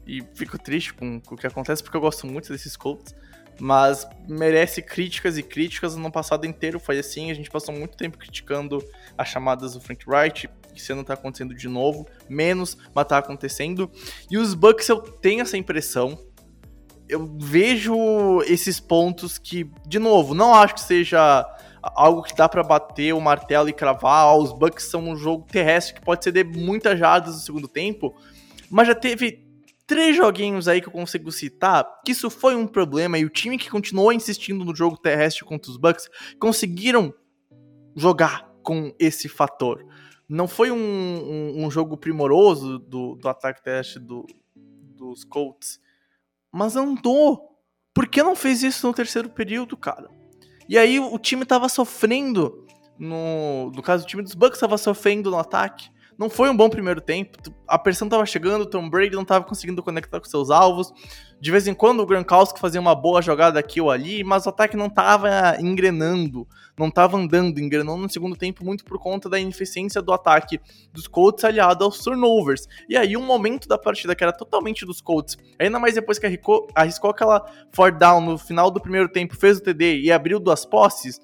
e 0.06 0.22
fico 0.34 0.58
triste 0.58 0.94
com, 0.94 1.20
com 1.20 1.34
o 1.34 1.38
que 1.38 1.46
acontece 1.46 1.82
porque 1.82 1.94
eu 1.94 2.00
gosto 2.00 2.26
muito 2.26 2.50
desses 2.50 2.74
Colts 2.74 3.14
mas 3.60 4.08
merece 4.26 4.80
críticas 4.80 5.36
e 5.36 5.42
críticas. 5.42 5.94
No 5.94 6.00
ano 6.00 6.12
passado 6.12 6.46
inteiro 6.46 6.80
foi 6.80 6.98
assim, 6.98 7.30
a 7.30 7.34
gente 7.34 7.50
passou 7.50 7.74
muito 7.74 7.96
tempo 7.96 8.18
criticando 8.18 8.82
as 9.16 9.28
chamadas 9.28 9.74
do 9.74 9.80
Frank 9.80 10.04
Wright, 10.08 10.48
isso 10.74 10.94
não 10.94 11.04
tá 11.04 11.14
acontecendo 11.14 11.54
de 11.54 11.68
novo, 11.68 12.06
menos, 12.28 12.76
mas 12.94 13.06
tá 13.06 13.18
acontecendo. 13.18 13.90
E 14.30 14.38
os 14.38 14.54
Bucks 14.54 14.88
eu 14.88 15.00
tenho 15.00 15.42
essa 15.42 15.56
impressão. 15.56 16.18
Eu 17.08 17.36
vejo 17.38 18.40
esses 18.46 18.78
pontos 18.78 19.36
que, 19.36 19.68
de 19.86 19.98
novo, 19.98 20.32
não 20.32 20.54
acho 20.54 20.74
que 20.74 20.80
seja 20.80 21.44
algo 21.82 22.22
que 22.22 22.34
dá 22.34 22.48
para 22.48 22.62
bater 22.62 23.12
o 23.12 23.20
martelo 23.20 23.68
e 23.68 23.72
cravar. 23.72 24.36
Os 24.36 24.52
Bucks 24.52 24.84
são 24.84 25.08
um 25.08 25.16
jogo 25.16 25.44
terrestre 25.50 25.94
que 25.94 26.00
pode 26.00 26.22
ceder 26.22 26.46
muitas 26.46 26.98
jardas 26.98 27.34
no 27.34 27.40
segundo 27.40 27.66
tempo, 27.66 28.14
mas 28.70 28.86
já 28.86 28.94
teve 28.94 29.49
três 29.90 30.16
joguinhos 30.16 30.68
aí 30.68 30.80
que 30.80 30.86
eu 30.86 30.92
consigo 30.92 31.32
citar 31.32 31.84
que 32.04 32.12
isso 32.12 32.30
foi 32.30 32.54
um 32.54 32.64
problema 32.64 33.18
e 33.18 33.24
o 33.24 33.28
time 33.28 33.58
que 33.58 33.68
continuou 33.68 34.12
insistindo 34.12 34.64
no 34.64 34.72
jogo 34.72 34.96
terrestre 34.96 35.44
contra 35.44 35.68
os 35.68 35.76
Bucks 35.76 36.08
conseguiram 36.38 37.12
jogar 37.96 38.48
com 38.62 38.94
esse 39.00 39.28
fator. 39.28 39.84
Não 40.28 40.46
foi 40.46 40.70
um, 40.70 40.76
um, 40.76 41.64
um 41.64 41.70
jogo 41.72 41.96
primoroso 41.96 42.78
do, 42.78 43.16
do 43.16 43.28
ataque 43.28 43.64
terrestre 43.64 43.98
do, 43.98 44.24
dos 44.54 45.24
Colts, 45.24 45.80
mas 46.52 46.76
andou. 46.76 47.58
Por 47.92 48.06
que 48.06 48.22
não 48.22 48.36
fez 48.36 48.62
isso 48.62 48.86
no 48.86 48.94
terceiro 48.94 49.28
período, 49.28 49.76
cara? 49.76 50.08
E 50.68 50.78
aí 50.78 51.00
o 51.00 51.18
time 51.18 51.44
tava 51.44 51.68
sofrendo 51.68 52.64
no, 52.96 53.72
no 53.74 53.82
caso 53.82 54.04
do 54.04 54.08
time 54.08 54.22
dos 54.22 54.34
Bucks 54.34 54.60
tava 54.60 54.78
sofrendo 54.78 55.32
no 55.32 55.38
ataque. 55.38 55.90
Não 56.20 56.28
foi 56.28 56.50
um 56.50 56.56
bom 56.56 56.68
primeiro 56.68 57.00
tempo. 57.00 57.38
A 57.66 57.78
pressão 57.78 58.06
tava 58.06 58.26
chegando, 58.26 58.60
o 58.60 58.66
Tom 58.66 58.90
Brady 58.90 59.16
não 59.16 59.24
tava 59.24 59.46
conseguindo 59.46 59.82
conectar 59.82 60.20
com 60.20 60.26
seus 60.26 60.50
alvos. 60.50 60.92
De 61.40 61.50
vez 61.50 61.66
em 61.66 61.72
quando 61.72 62.00
o 62.00 62.06
Gronkowski 62.06 62.60
fazia 62.60 62.78
uma 62.78 62.94
boa 62.94 63.22
jogada 63.22 63.58
aqui 63.58 63.80
ou 63.80 63.90
ali, 63.90 64.22
mas 64.22 64.44
o 64.44 64.50
ataque 64.50 64.76
não 64.76 64.90
tava 64.90 65.56
engrenando, 65.58 66.46
não 66.78 66.90
tava 66.90 67.16
andando, 67.16 67.58
engrenou 67.58 67.96
no 67.96 68.10
segundo 68.10 68.36
tempo 68.36 68.62
muito 68.62 68.84
por 68.84 68.98
conta 68.98 69.30
da 69.30 69.40
ineficiência 69.40 70.02
do 70.02 70.12
ataque 70.12 70.60
dos 70.92 71.08
Colts 71.08 71.42
aliado 71.42 71.86
aos 71.86 72.00
turnovers. 72.00 72.68
E 72.86 72.98
aí 72.98 73.16
um 73.16 73.24
momento 73.24 73.66
da 73.66 73.78
partida 73.78 74.14
que 74.14 74.22
era 74.22 74.30
totalmente 74.34 74.84
dos 74.84 75.00
Colts, 75.00 75.38
ainda 75.58 75.78
mais 75.78 75.94
depois 75.94 76.18
que 76.18 76.26
arriscou, 76.26 76.68
arriscou 76.74 77.08
aquela 77.08 77.50
fourth 77.72 77.96
down 77.96 78.20
no 78.20 78.36
final 78.36 78.70
do 78.70 78.78
primeiro 78.78 79.08
tempo, 79.08 79.34
fez 79.34 79.56
o 79.56 79.62
TD 79.62 80.00
e 80.00 80.12
abriu 80.12 80.38
duas 80.38 80.66
posses, 80.66 81.18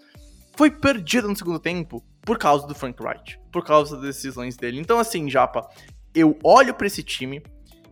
foi 0.56 0.70
perdida 0.70 1.28
no 1.28 1.36
segundo 1.36 1.58
tempo 1.58 2.02
por 2.26 2.36
causa 2.36 2.66
do 2.66 2.74
Frank 2.74 3.00
Wright, 3.00 3.40
por 3.52 3.64
causa 3.64 3.96
das 3.96 4.16
decisões 4.16 4.56
dele. 4.56 4.80
Então, 4.80 4.98
assim, 4.98 5.30
Japa, 5.30 5.66
eu 6.12 6.36
olho 6.42 6.74
para 6.74 6.88
esse 6.88 7.04
time, 7.04 7.40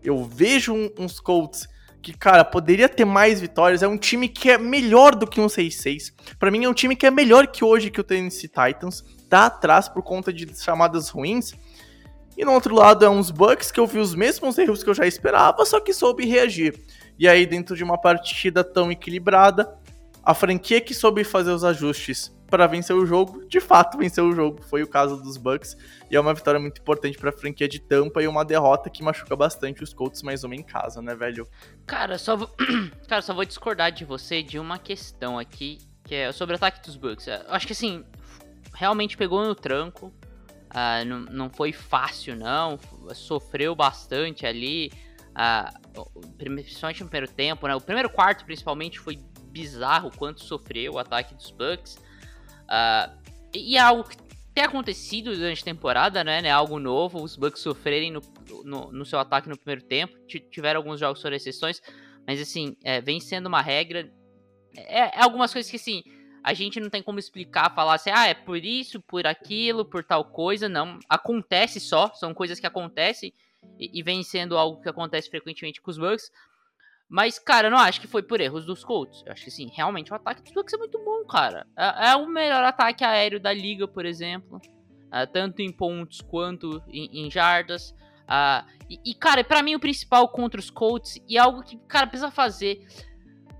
eu 0.03 0.25
vejo 0.25 0.75
um, 0.75 0.91
uns 0.99 1.21
Colts 1.21 1.69
que, 2.03 2.13
cara, 2.13 2.45
poderia 2.45 2.89
ter 2.89 3.05
mais 3.05 3.41
vitórias. 3.41 3.83
É 3.83 3.89
um 3.89 3.97
time 3.97 4.29
que 4.29 4.51
é 4.51 4.59
melhor 4.59 5.15
do 5.15 5.27
que 5.27 5.41
um 5.41 5.47
6-6. 5.47 6.13
Para 6.39 6.51
mim, 6.51 6.65
é 6.65 6.69
um 6.69 6.75
time 6.75 6.97
que 6.97 7.07
é 7.07 7.11
melhor 7.11 7.47
que 7.47 7.65
hoje 7.65 7.91
que 7.91 8.01
o 8.01 8.05
Tennessee 8.05 8.49
Titans. 8.49 9.03
Tá 9.31 9.47
atrás 9.47 9.89
por 9.89 10.03
conta 10.03 10.33
de 10.33 10.47
chamadas 10.61 11.09
ruins. 11.09 11.55
E 12.37 12.45
no 12.45 12.53
outro 12.53 12.75
lado 12.75 13.05
é 13.05 13.09
uns 13.09 13.31
Bucks 13.31 13.71
que 13.71 13.81
eu 13.81 13.87
vi 13.87 13.99
os 13.99 14.15
mesmos 14.15 14.59
erros 14.59 14.83
que 14.83 14.91
eu 14.91 14.95
já 14.95 15.07
esperava, 15.07 15.65
só 15.65 15.81
que 15.81 15.95
soube 15.95 16.27
reagir. 16.27 16.79
E 17.17 17.29
aí, 17.29 17.47
dentro 17.47 17.77
de 17.77 17.85
uma 17.85 17.97
partida 17.97 18.65
tão 18.65 18.91
equilibrada, 18.91 19.73
a 20.23 20.35
franquia 20.35 20.81
que 20.81 20.93
soube 20.93 21.23
fazer 21.23 21.53
os 21.53 21.65
ajustes 21.65 22.35
para 22.55 22.69
vencer 22.69 22.95
o 22.95 23.05
jogo, 23.05 23.45
de 23.49 23.59
fato 23.59 23.99
venceu 23.99 24.29
o 24.29 24.33
jogo. 24.33 24.63
Foi 24.63 24.81
o 24.81 24.87
caso 24.87 25.21
dos 25.21 25.37
Bucks 25.37 25.77
e 26.09 26.15
é 26.15 26.21
uma 26.21 26.33
vitória 26.33 26.61
muito 26.61 26.81
importante 26.81 27.19
para 27.19 27.31
a 27.31 27.33
franquia 27.33 27.67
de 27.67 27.81
Tampa 27.81 28.23
e 28.23 28.29
uma 28.29 28.45
derrota 28.45 28.89
que 28.89 29.03
machuca 29.03 29.35
bastante 29.35 29.83
os 29.83 29.93
Colts 29.93 30.23
mais 30.23 30.45
uma 30.45 30.55
em 30.55 30.63
casa, 30.63 31.03
né, 31.03 31.17
velho? 31.17 31.49
Cara, 31.85 32.17
só 32.17 32.37
vou... 32.37 32.49
Cara, 33.09 33.23
só 33.23 33.35
vou 33.35 33.45
discordar 33.45 33.91
de 33.91 34.05
você 34.05 34.41
de 34.41 34.57
uma 34.57 34.79
questão 34.79 35.37
aqui, 35.37 35.79
que 36.05 36.15
é 36.15 36.31
sobre 36.31 36.55
o 36.55 36.57
ataque 36.57 36.81
dos 36.87 36.95
Bucks. 36.95 37.27
Eu 37.27 37.41
acho 37.49 37.67
que 37.67 37.73
assim, 37.73 38.05
realmente 38.73 39.17
pegou 39.17 39.45
no 39.45 39.57
tranco. 39.57 40.15
Uh, 40.71 41.05
não, 41.05 41.21
não 41.23 41.51
foi 41.51 41.73
fácil, 41.73 42.37
não. 42.37 42.79
Sofreu 43.15 43.75
bastante 43.75 44.47
ali. 44.47 44.93
Uh, 45.31 46.25
principalmente 46.39 47.03
no 47.03 47.09
primeiro 47.09 47.33
tempo, 47.33 47.67
né? 47.67 47.75
O 47.75 47.81
primeiro 47.81 48.09
quarto, 48.09 48.45
principalmente, 48.45 49.01
foi 49.01 49.19
bizarro 49.51 50.13
quanto 50.17 50.45
sofreu 50.45 50.93
o 50.93 50.99
ataque 51.01 51.35
dos 51.35 51.51
Bucks. 51.51 51.99
Uh, 52.65 53.25
e 53.55 53.77
é 53.77 53.81
algo 53.81 54.05
que 54.05 54.17
tem 54.55 54.65
acontecido 54.65 55.35
durante 55.35 55.63
a 55.63 55.65
temporada, 55.65 56.23
né? 56.23 56.41
É 56.45 56.51
algo 56.51 56.79
novo, 56.79 57.23
os 57.23 57.37
Bucks 57.37 57.61
sofrerem 57.61 58.13
no, 58.13 58.21
no, 58.65 58.93
no, 58.93 59.05
seu 59.05 59.19
ataque 59.19 59.49
no 59.49 59.59
primeiro 59.59 59.83
tempo. 59.83 60.17
Tiveram 60.51 60.79
alguns 60.79 61.01
jogos 61.01 61.21
sobre 61.21 61.37
exceções, 61.37 61.83
mas 62.27 62.41
assim, 62.41 62.77
é, 62.85 63.01
vem 63.01 63.21
sendo 63.21 63.47
uma 63.47 63.61
regra. 63.61 64.11
É, 64.77 65.01
é, 65.01 65.23
algumas 65.23 65.53
coisas 65.53 65.69
que 65.69 65.77
assim, 65.77 66.05
a 66.43 66.55
gente 66.55 66.79
não 66.79 66.89
tem 66.89 67.03
como 67.03 67.19
explicar, 67.19 67.75
falar 67.75 67.95
assim, 67.95 68.11
ah, 68.11 68.29
é 68.29 68.35
por 68.35 68.65
isso, 68.65 69.01
por 69.01 69.27
aquilo, 69.27 69.85
por 69.85 70.05
tal 70.05 70.25
coisa. 70.25 70.69
Não, 70.69 71.01
acontece 71.09 71.81
só, 71.81 72.13
são 72.15 72.33
coisas 72.33 72.61
que 72.61 72.67
acontecem 72.67 73.33
e, 73.79 73.99
e 73.99 74.03
vem 74.05 74.23
sendo 74.23 74.57
algo 74.57 74.81
que 74.81 74.89
acontece 74.89 75.29
frequentemente 75.29 75.81
com 75.81 75.91
os 75.91 75.99
Bucks. 75.99 76.31
Mas, 77.15 77.39
cara, 77.39 77.69
eu 77.69 77.71
não 77.71 77.79
acho 77.79 78.01
que 78.01 78.09
foi 78.09 78.25
por 78.25 78.41
erros 78.41 78.67
dos 78.67 78.83
Colts. 78.83 79.23
Eu 79.25 79.31
acho 79.31 79.45
que, 79.45 79.51
sim, 79.53 79.71
realmente 79.73 80.11
o 80.11 80.17
ataque 80.17 80.43
dos 80.43 80.53
Bucks 80.53 80.75
é 80.75 80.77
muito 80.77 80.99
bom, 80.99 81.25
cara. 81.25 81.65
É, 81.79 82.09
é 82.11 82.17
o 82.17 82.27
melhor 82.27 82.65
ataque 82.65 83.05
aéreo 83.05 83.39
da 83.39 83.53
liga, 83.53 83.87
por 83.87 84.05
exemplo. 84.05 84.61
É, 85.13 85.25
tanto 85.25 85.63
em 85.63 85.71
pontos 85.71 86.21
quanto 86.21 86.83
em, 86.89 87.25
em 87.25 87.31
jardas. 87.31 87.93
Uh, 88.25 88.69
e, 88.91 89.13
e, 89.13 89.15
cara, 89.15 89.45
para 89.45 89.63
mim 89.63 89.77
o 89.77 89.79
principal 89.79 90.27
contra 90.27 90.59
os 90.59 90.71
Colts 90.71 91.17
e 91.29 91.39
algo 91.39 91.63
que, 91.63 91.79
cara, 91.87 92.09
precisa 92.09 92.33
fazer. 92.33 92.85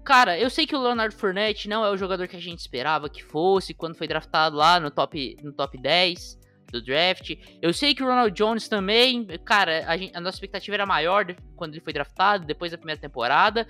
Cara, 0.05 0.37
eu 0.37 0.51
sei 0.51 0.67
que 0.67 0.75
o 0.75 0.83
Leonard 0.83 1.15
Fournette 1.15 1.69
não 1.69 1.85
é 1.85 1.91
o 1.91 1.97
jogador 1.97 2.27
que 2.27 2.35
a 2.35 2.43
gente 2.43 2.59
esperava 2.59 3.09
que 3.09 3.23
fosse 3.23 3.73
quando 3.73 3.95
foi 3.95 4.09
draftado 4.09 4.57
lá 4.57 4.81
no 4.81 4.91
top, 4.91 5.37
no 5.45 5.53
top 5.53 5.79
10. 5.79 6.41
Do 6.71 6.83
draft. 6.83 7.37
Eu 7.61 7.73
sei 7.73 7.95
que 7.95 8.03
o 8.03 8.07
Ronald 8.07 8.33
Jones 8.33 8.69
também, 8.69 9.27
cara, 9.45 9.85
a, 9.87 9.97
gente, 9.97 10.17
a 10.17 10.21
nossa 10.21 10.37
expectativa 10.37 10.75
era 10.75 10.87
maior 10.87 11.25
quando 11.57 11.75
ele 11.75 11.81
foi 11.81 11.93
draftado, 11.93 12.45
depois 12.45 12.73
da 12.73 12.79
primeira 12.79 13.01
temporada. 13.01 13.67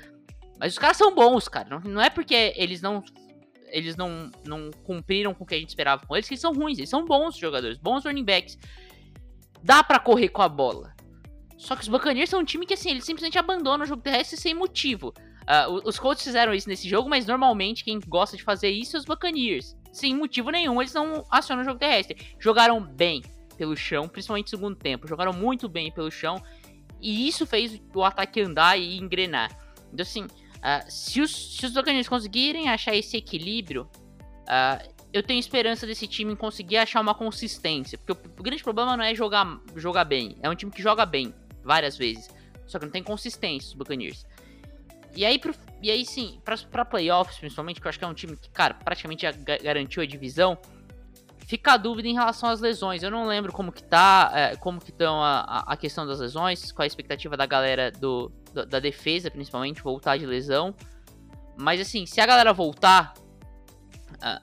Mas 0.58 0.72
os 0.72 0.78
caras 0.78 0.96
são 0.96 1.14
bons, 1.14 1.48
cara. 1.48 1.68
Não, 1.68 1.80
não 1.80 2.00
é 2.00 2.10
porque 2.10 2.52
eles 2.56 2.80
não 2.80 3.02
eles 3.74 3.96
não, 3.96 4.30
não 4.44 4.70
cumpriram 4.84 5.34
com 5.34 5.42
o 5.42 5.46
que 5.46 5.54
a 5.54 5.58
gente 5.58 5.70
esperava 5.70 6.06
com 6.06 6.14
eles, 6.14 6.28
que 6.28 6.34
eles 6.34 6.40
são 6.40 6.52
ruins. 6.52 6.78
Eles 6.78 6.88
são 6.90 7.04
bons 7.04 7.36
jogadores, 7.36 7.76
bons 7.76 8.04
running 8.04 8.24
backs. 8.24 8.56
Dá 9.62 9.82
para 9.82 9.98
correr 9.98 10.28
com 10.28 10.42
a 10.42 10.48
bola. 10.48 10.94
Só 11.58 11.74
que 11.74 11.82
os 11.82 11.88
Buccaneers 11.88 12.30
são 12.30 12.40
um 12.40 12.44
time 12.44 12.66
que, 12.66 12.74
assim, 12.74 12.90
eles 12.90 13.04
simplesmente 13.04 13.38
abandonam 13.38 13.84
o 13.84 13.88
jogo 13.88 14.02
terrestre 14.02 14.36
sem 14.36 14.54
motivo. 14.54 15.12
Uh, 15.42 15.80
os 15.84 15.98
Colts 15.98 16.22
fizeram 16.22 16.54
isso 16.54 16.68
nesse 16.68 16.88
jogo, 16.88 17.08
mas 17.08 17.26
normalmente 17.26 17.84
quem 17.84 17.98
gosta 18.06 18.36
de 18.36 18.44
fazer 18.44 18.70
isso 18.70 18.96
é 18.96 19.00
os 19.00 19.04
Buccaneers. 19.04 19.76
Sem 19.94 20.14
motivo 20.14 20.50
nenhum, 20.50 20.80
eles 20.82 20.92
não 20.92 21.24
acionam 21.30 21.62
o 21.62 21.64
jogo 21.64 21.78
terrestre. 21.78 22.34
Jogaram 22.38 22.80
bem 22.80 23.22
pelo 23.56 23.76
chão, 23.76 24.08
principalmente 24.08 24.46
no 24.52 24.58
segundo 24.58 24.76
tempo. 24.76 25.06
Jogaram 25.06 25.32
muito 25.32 25.68
bem 25.68 25.90
pelo 25.90 26.10
chão. 26.10 26.42
E 27.00 27.28
isso 27.28 27.46
fez 27.46 27.80
o 27.94 28.04
ataque 28.04 28.40
andar 28.40 28.78
e 28.78 28.98
engrenar. 28.98 29.50
Então, 29.92 30.02
assim, 30.02 30.26
Uh, 30.64 30.90
se, 30.90 31.20
os, 31.20 31.58
se 31.58 31.66
os 31.66 32.08
conseguirem 32.08 32.70
achar 32.70 32.96
esse 32.96 33.18
equilíbrio, 33.18 33.82
uh, 34.44 34.94
eu 35.12 35.22
tenho 35.22 35.38
esperança 35.38 35.86
desse 35.86 36.06
time 36.06 36.34
conseguir 36.34 36.78
achar 36.78 37.02
uma 37.02 37.14
consistência. 37.14 37.98
Porque 37.98 38.12
o, 38.12 38.40
o, 38.40 38.42
grande 38.42 38.62
problema 38.62 38.96
não 38.96 39.04
é 39.04 39.14
jogar, 39.14 39.60
jogar 39.76 40.04
bem. 40.04 40.38
É 40.42 40.48
um 40.48 40.54
time 40.54 40.72
que 40.72 40.80
joga 40.80 41.04
bem, 41.04 41.34
várias 41.62 41.98
vezes. 41.98 42.30
Só 42.66 42.78
que 42.78 42.86
não 42.86 42.92
tem 42.92 43.02
consistência, 43.02 43.68
os 43.68 43.74
Buccaneers. 43.74 44.24
E 45.16 45.24
aí, 45.24 45.38
pro, 45.38 45.54
e 45.82 45.90
aí 45.90 46.04
sim, 46.04 46.40
pra, 46.44 46.56
pra 46.70 46.84
playoffs, 46.84 47.38
principalmente, 47.38 47.80
que 47.80 47.86
eu 47.86 47.88
acho 47.88 47.98
que 47.98 48.04
é 48.04 48.08
um 48.08 48.14
time 48.14 48.36
que, 48.36 48.50
cara, 48.50 48.74
praticamente 48.74 49.22
já 49.22 49.32
garantiu 49.62 50.02
a 50.02 50.06
divisão. 50.06 50.58
Fica 51.46 51.74
a 51.74 51.76
dúvida 51.76 52.08
em 52.08 52.14
relação 52.14 52.48
às 52.48 52.60
lesões. 52.60 53.02
Eu 53.02 53.10
não 53.10 53.26
lembro 53.26 53.52
como 53.52 53.70
que 53.70 53.82
tá, 53.82 54.32
é, 54.34 54.56
como 54.56 54.80
que 54.80 54.90
estão 54.90 55.22
a, 55.22 55.64
a, 55.66 55.76
questão 55.76 56.06
das 56.06 56.18
lesões, 56.18 56.72
qual 56.72 56.84
a 56.84 56.86
expectativa 56.86 57.36
da 57.36 57.44
galera 57.44 57.90
do, 57.92 58.32
do, 58.52 58.64
da 58.64 58.80
defesa, 58.80 59.30
principalmente, 59.30 59.82
voltar 59.82 60.16
de 60.16 60.24
lesão. 60.24 60.74
Mas 61.56 61.80
assim, 61.80 62.06
se 62.06 62.20
a 62.20 62.26
galera 62.26 62.52
voltar, 62.52 63.12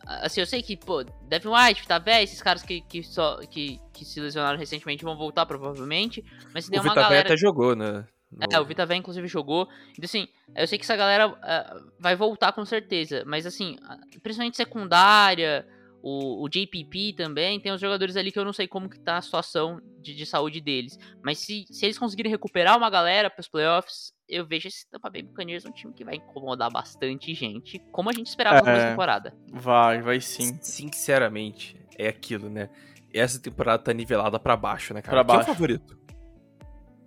assim, 0.06 0.42
eu 0.42 0.46
sei 0.46 0.62
que, 0.62 0.78
pô, 0.78 1.04
Devin 1.28 1.50
White, 1.50 1.88
tá 1.88 1.98
velho, 1.98 2.24
esses 2.24 2.42
caras 2.42 2.62
que, 2.62 2.82
que, 2.82 3.04
só, 3.04 3.38
que, 3.38 3.80
que 3.94 4.06
se 4.06 4.20
lesionaram 4.20 4.58
recentemente 4.58 5.04
vão 5.04 5.18
voltar 5.18 5.46
provavelmente. 5.46 6.24
Mas 6.54 6.66
se 6.66 6.72
tem 6.72 6.80
o 6.80 6.84
uma 6.84 6.94
Vita 6.94 7.02
galera. 7.02 7.28
até 7.28 7.38
jogou, 7.38 7.76
né? 7.76 8.06
No... 8.32 8.48
É, 8.52 8.60
o 8.60 8.66
Vita 8.66 8.86
Vé, 8.86 8.96
inclusive, 8.96 9.28
jogou. 9.28 9.68
Então, 9.92 10.06
assim, 10.06 10.28
eu 10.56 10.68
sei 10.68 10.78
que 10.78 10.86
essa 10.86 10.96
galera 10.96 11.30
uh, 11.30 11.92
vai 12.00 12.16
voltar 12.16 12.54
com 12.54 12.66
certeza. 12.66 13.24
Mas, 13.26 13.46
assim, 13.46 13.78
principalmente 14.22 14.58
secundária, 14.58 15.68
o, 16.02 16.44
o 16.44 16.50
JPP 16.50 17.14
também, 17.16 17.60
tem 17.60 17.72
os 17.72 17.80
jogadores 17.80 18.16
ali 18.18 18.32
que 18.32 18.40
eu 18.40 18.46
não 18.46 18.54
sei 18.54 18.68
como 18.68 18.90
que 18.90 19.00
tá 19.00 19.18
a 19.18 19.22
situação 19.22 19.80
de, 20.00 20.16
de 20.16 20.26
saúde 20.26 20.60
deles. 20.60 20.98
Mas 21.24 21.40
se, 21.40 21.66
se 21.70 21.86
eles 21.86 21.98
conseguirem 21.98 22.32
recuperar 22.32 22.78
uma 22.78 22.90
galera 22.90 23.30
para 23.30 23.42
os 23.42 23.48
playoffs, 23.48 24.14
eu 24.28 24.46
vejo 24.46 24.68
esse 24.68 24.90
Tampa 24.90 25.10
Bay 25.10 25.22
Buccaneers 25.22 25.66
um 25.66 25.72
time 25.72 25.94
que 25.94 26.04
vai 26.04 26.16
incomodar 26.16 26.72
bastante 26.72 27.34
gente, 27.34 27.80
como 27.92 28.10
a 28.10 28.14
gente 28.14 28.28
esperava 28.28 28.58
é, 28.58 28.78
na 28.78 28.90
temporada. 28.90 29.36
Vai, 29.52 30.02
vai 30.02 30.20
sim. 30.20 30.58
Sinceramente, 30.62 31.80
é 31.98 32.08
aquilo, 32.08 32.50
né? 32.50 32.70
Essa 33.14 33.40
temporada 33.42 33.84
tá 33.84 33.94
nivelada 33.94 34.40
para 34.40 34.56
baixo, 34.56 34.94
né, 34.94 35.02
cara? 35.02 35.18
Pra 35.18 35.24
baixo. 35.24 35.46
Quem 35.46 35.50
é 35.50 35.52
o 35.52 35.56
favorito? 35.56 36.01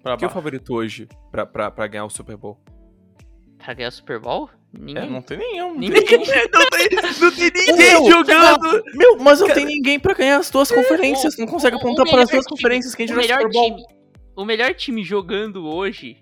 Pra 0.04 0.16
Quem 0.18 0.26
é 0.26 0.30
o 0.30 0.32
favorito 0.32 0.72
hoje 0.74 1.08
pra, 1.32 1.44
pra, 1.46 1.70
pra 1.70 1.86
ganhar 1.88 2.04
o 2.04 2.10
Super 2.10 2.36
Bowl? 2.36 2.60
Pra 3.58 3.72
ganhar 3.74 3.88
o 3.88 3.92
Super 3.92 4.20
Bowl? 4.20 4.48
Ninguém. 4.72 5.04
É, 5.04 5.06
não 5.08 5.22
tem 5.22 5.38
nenhum. 5.38 5.68
Não 5.72 5.78
Ninguém. 5.80 6.04
tem, 6.04 6.18
não 6.52 6.68
tem, 6.68 6.88
não 7.20 7.30
tem 7.32 7.50
ninguém 7.66 7.76
Meu, 7.76 8.10
jogando. 8.10 8.82
Meu, 8.94 9.16
mas 9.18 9.40
não 9.40 9.48
tem 9.48 9.64
ninguém 9.64 9.98
pra 9.98 10.12
ganhar 10.14 10.36
as 10.38 10.50
duas 10.50 10.70
conferências. 10.70 11.36
Não 11.38 11.46
consegue 11.46 11.76
o- 11.76 11.78
o 11.78 11.80
apontar 11.80 12.06
para 12.06 12.22
as 12.22 12.28
duas 12.28 12.44
time- 12.44 12.56
conferências 12.56 12.94
que 12.94 13.02
a 13.02 13.06
gente 13.06 13.16
o 13.16 13.22
jogou 13.22 13.36
melhor 13.38 13.50
Super 13.50 13.52
Bowl. 13.70 13.76
time, 13.86 13.98
o 14.36 14.44
melhor 14.44 14.74
time 14.74 15.02
jogando 15.02 15.66
hoje. 15.66 16.18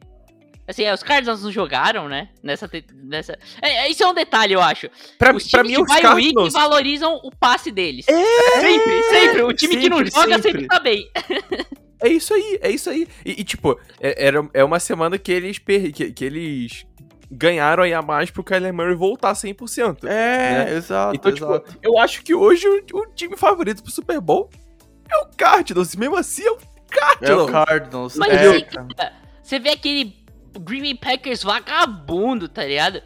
Assim, 0.68 0.84
é, 0.84 0.94
os 0.94 1.02
Cardinals 1.02 1.42
não 1.42 1.50
jogaram, 1.50 2.08
né? 2.08 2.28
Nessa. 2.40 2.70
nessa... 3.02 3.36
É, 3.60 3.68
é, 3.86 3.90
isso 3.90 4.04
é 4.04 4.06
um 4.06 4.14
detalhe, 4.14 4.52
eu 4.54 4.60
acho. 4.62 4.88
Pra, 5.18 5.34
os 5.34 5.50
pra 5.50 5.64
mim, 5.64 5.70
de 5.70 5.80
os 5.82 5.86
Cardinals... 5.88 6.52
valorizam 6.52 7.16
o 7.24 7.30
passe 7.34 7.72
deles. 7.72 8.06
É, 8.08 8.60
Sempre, 8.60 9.02
sempre. 9.02 9.42
O 9.42 9.52
time 9.52 9.76
que 9.76 9.88
não 9.88 9.96
sempre, 9.98 10.12
joga 10.12 10.34
sempre. 10.36 10.50
sempre 10.52 10.66
tá 10.68 10.78
bem. 10.78 11.10
É 12.02 12.08
isso 12.08 12.34
aí, 12.34 12.58
é 12.60 12.70
isso 12.70 12.90
aí. 12.90 13.06
E, 13.24 13.40
e, 13.40 13.44
tipo, 13.44 13.78
é, 14.00 14.26
era, 14.26 14.48
é 14.52 14.64
uma 14.64 14.80
semana 14.80 15.16
que 15.18 15.30
eles, 15.30 15.58
per... 15.58 15.92
que, 15.92 16.12
que 16.12 16.24
eles 16.24 16.84
ganharam 17.30 17.84
aí 17.84 17.94
a 17.94 18.02
mais 18.02 18.30
pro 18.30 18.44
Kyler 18.44 18.74
Murray 18.74 18.94
voltar 18.94 19.32
100%. 19.32 20.04
É, 20.04 20.06
Né? 20.06 20.74
exato, 20.74 21.16
Então, 21.16 21.32
exato. 21.32 21.72
tipo, 21.72 21.78
eu 21.82 21.98
acho 21.98 22.22
que 22.22 22.34
hoje 22.34 22.68
o, 22.68 22.98
o 22.98 23.06
time 23.14 23.36
favorito 23.36 23.82
pro 23.82 23.90
Super 23.90 24.20
Bowl 24.20 24.50
é 25.10 25.16
o 25.16 25.26
Cardinals. 25.36 25.96
Mesmo 25.96 26.16
assim, 26.16 26.42
é 26.44 26.50
o 26.50 26.56
é 26.56 26.98
Cardinals. 26.98 27.48
o 27.48 27.52
Cardinals. 27.52 28.16
Mas 28.16 28.32
é, 28.32 28.48
aí, 28.48 28.64
cara. 28.64 28.88
cara, 28.96 29.12
você 29.42 29.58
vê 29.58 29.70
aquele 29.70 30.14
Green 30.60 30.82
Bay 30.82 30.94
Packers 30.94 31.42
vagabundo, 31.42 32.48
tá 32.48 32.64
ligado? 32.64 33.02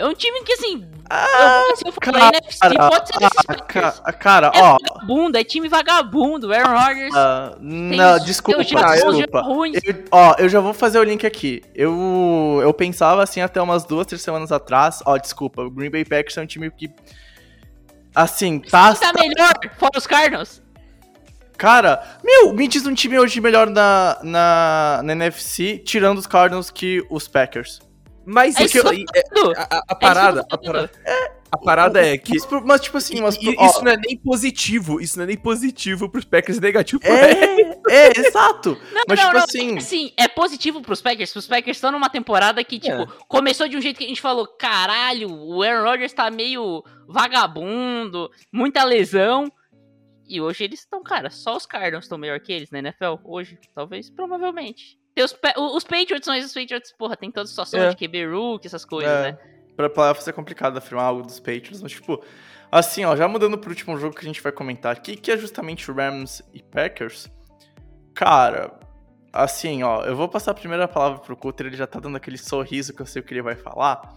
É 0.00 0.04
um 0.06 0.14
time 0.14 0.42
que, 0.44 0.52
assim, 0.54 0.88
Ah, 1.10 1.64
eu, 1.70 1.76
se 1.76 1.86
eu 1.86 1.92
cara, 1.92 2.28
NFC, 2.36 2.58
pode 2.76 3.08
ser 3.08 3.18
desses 3.18 3.36
ah, 3.38 3.54
Packers. 3.54 3.98
ca- 4.00 4.12
cara, 4.12 4.50
É 4.54 4.62
ó. 4.62 4.76
vagabundo, 4.78 5.36
é 5.38 5.44
time 5.44 5.68
vagabundo. 5.68 6.52
Aaron 6.52 6.78
Rodgers 6.78 7.14
ah, 7.14 7.56
não, 7.60 8.18
desculpa, 8.24 8.64
tem 8.64 8.68
jogos 8.78 9.16
desculpa. 9.16 9.40
ruins. 9.42 9.78
Eu- 9.84 10.04
ó, 10.10 10.34
eu 10.38 10.48
já 10.48 10.60
vou 10.60 10.72
fazer 10.72 10.98
o 10.98 11.02
link 11.04 11.26
aqui. 11.26 11.62
Eu, 11.74 12.60
eu 12.62 12.72
pensava 12.72 13.22
assim 13.22 13.40
até 13.40 13.60
umas 13.60 13.84
duas, 13.84 14.06
três 14.06 14.22
semanas 14.22 14.50
atrás. 14.52 15.02
Ó, 15.04 15.18
desculpa, 15.18 15.62
o 15.62 15.70
Green 15.70 15.90
Bay 15.90 16.04
Packers 16.04 16.36
é 16.38 16.42
um 16.42 16.46
time 16.46 16.70
que. 16.70 16.88
Assim, 18.14 18.58
tá. 18.58 18.94
Quem 18.94 19.12
tá 19.12 19.12
melhor 19.20 19.52
fora 19.78 19.92
os 19.98 20.06
Cardinals? 20.06 20.62
Cara, 21.56 22.02
meu, 22.24 22.54
me 22.54 22.66
diz 22.66 22.86
um 22.86 22.94
time 22.94 23.18
hoje 23.18 23.38
melhor 23.40 23.68
na, 23.68 24.18
na, 24.22 25.00
na 25.04 25.12
NFC, 25.12 25.76
tirando 25.78 26.16
os 26.18 26.26
Cardinals 26.26 26.70
que 26.70 27.04
os 27.10 27.28
Packers. 27.28 27.80
Mas 28.24 28.56
É 28.56 28.64
isso 28.64 28.86
aí, 28.88 29.04
é- 29.14 29.22
a, 29.56 29.62
a- 29.78 29.84
É 29.90 29.94
parada, 29.94 30.46
a 30.50 30.58
parada, 30.58 30.88
falando. 30.88 31.40
a 31.52 31.58
parada 31.58 32.06
é 32.06 32.18
que 32.18 32.32
Mas, 32.64 32.80
tipo 32.82 32.96
assim, 32.98 33.20
mas, 33.20 33.36
ó, 33.36 33.66
isso 33.66 33.84
não 33.84 33.92
é 33.92 33.96
nem 33.96 34.16
positivo, 34.16 35.00
isso 35.00 35.16
não 35.16 35.24
é 35.24 35.26
nem 35.28 35.36
positivo 35.36 36.08
pros 36.08 36.24
Packers 36.24 36.58
e 36.58 36.60
negativo 36.60 37.00
pro. 37.00 37.10
É, 37.10 37.78
é, 37.88 38.20
exato. 38.20 38.78
Não, 38.92 39.04
mas, 39.08 39.18
não, 39.18 39.26
tipo 39.26 39.38
não. 39.38 39.44
assim. 39.44 39.78
Assim, 39.78 40.12
é 40.16 40.28
positivo 40.28 40.80
pros 40.82 41.00
Packers. 41.00 41.34
Os 41.34 41.46
Packers 41.46 41.76
estão 41.76 41.90
numa 41.90 42.08
temporada 42.10 42.62
que, 42.62 42.78
tipo, 42.78 43.06
começou 43.26 43.66
de 43.66 43.76
um 43.76 43.80
jeito 43.80 43.98
que 43.98 44.04
a 44.04 44.08
gente 44.08 44.20
falou: 44.20 44.46
caralho, 44.46 45.28
o 45.32 45.62
Aaron 45.62 45.82
Rodgers 45.84 46.12
tá 46.12 46.30
meio 46.30 46.84
vagabundo, 47.08 48.30
muita 48.52 48.84
lesão. 48.84 49.50
E 50.28 50.40
hoje 50.40 50.62
eles 50.62 50.80
estão, 50.80 51.02
cara, 51.02 51.28
só 51.30 51.56
os 51.56 51.66
Cardinals 51.66 52.04
estão 52.04 52.16
melhor 52.16 52.38
que 52.38 52.52
eles 52.52 52.70
na 52.70 52.78
NFL. 52.78 53.16
Hoje, 53.24 53.58
talvez, 53.74 54.08
provavelmente. 54.10 54.99
Os, 55.24 55.34
os 55.74 55.84
Patriots 55.84 56.24
são 56.24 56.34
esses 56.34 56.52
Patriots, 56.52 56.92
porra, 56.92 57.16
tem 57.16 57.30
toda 57.30 57.44
a 57.44 57.48
situação 57.48 57.80
É. 57.80 57.88
de 57.90 57.96
QB 57.96 58.26
Rook, 58.26 58.66
essas 58.66 58.84
coisas, 58.84 59.10
É, 59.12 59.32
né? 59.32 59.38
Pra 59.76 59.88
playoffs 59.88 60.26
é 60.28 60.32
complicado 60.32 60.76
afirmar 60.76 61.04
algo 61.06 61.22
dos 61.22 61.38
Patriots, 61.40 61.80
mas 61.82 61.92
tipo, 61.92 62.22
assim, 62.70 63.04
ó, 63.04 63.16
já 63.16 63.26
mudando 63.26 63.56
pro 63.56 63.70
último 63.70 63.96
jogo 63.98 64.14
que 64.14 64.20
a 64.20 64.24
gente 64.24 64.42
vai 64.42 64.52
comentar 64.52 64.92
aqui, 64.92 65.16
que 65.16 65.30
é 65.30 65.36
justamente 65.38 65.90
Rams 65.90 66.42
e 66.52 66.62
Packers. 66.62 67.28
Cara, 68.14 68.72
assim, 69.32 69.82
ó, 69.82 70.04
eu 70.04 70.14
vou 70.16 70.28
passar 70.28 70.50
a 70.50 70.54
primeira 70.54 70.86
palavra 70.86 71.20
pro 71.20 71.36
Cutter, 71.36 71.66
ele 71.66 71.76
já 71.76 71.86
tá 71.86 71.98
dando 71.98 72.16
aquele 72.16 72.36
sorriso 72.36 72.92
que 72.94 73.00
eu 73.00 73.06
sei 73.06 73.20
o 73.20 73.24
que 73.24 73.32
ele 73.32 73.42
vai 73.42 73.54
falar. 73.56 74.14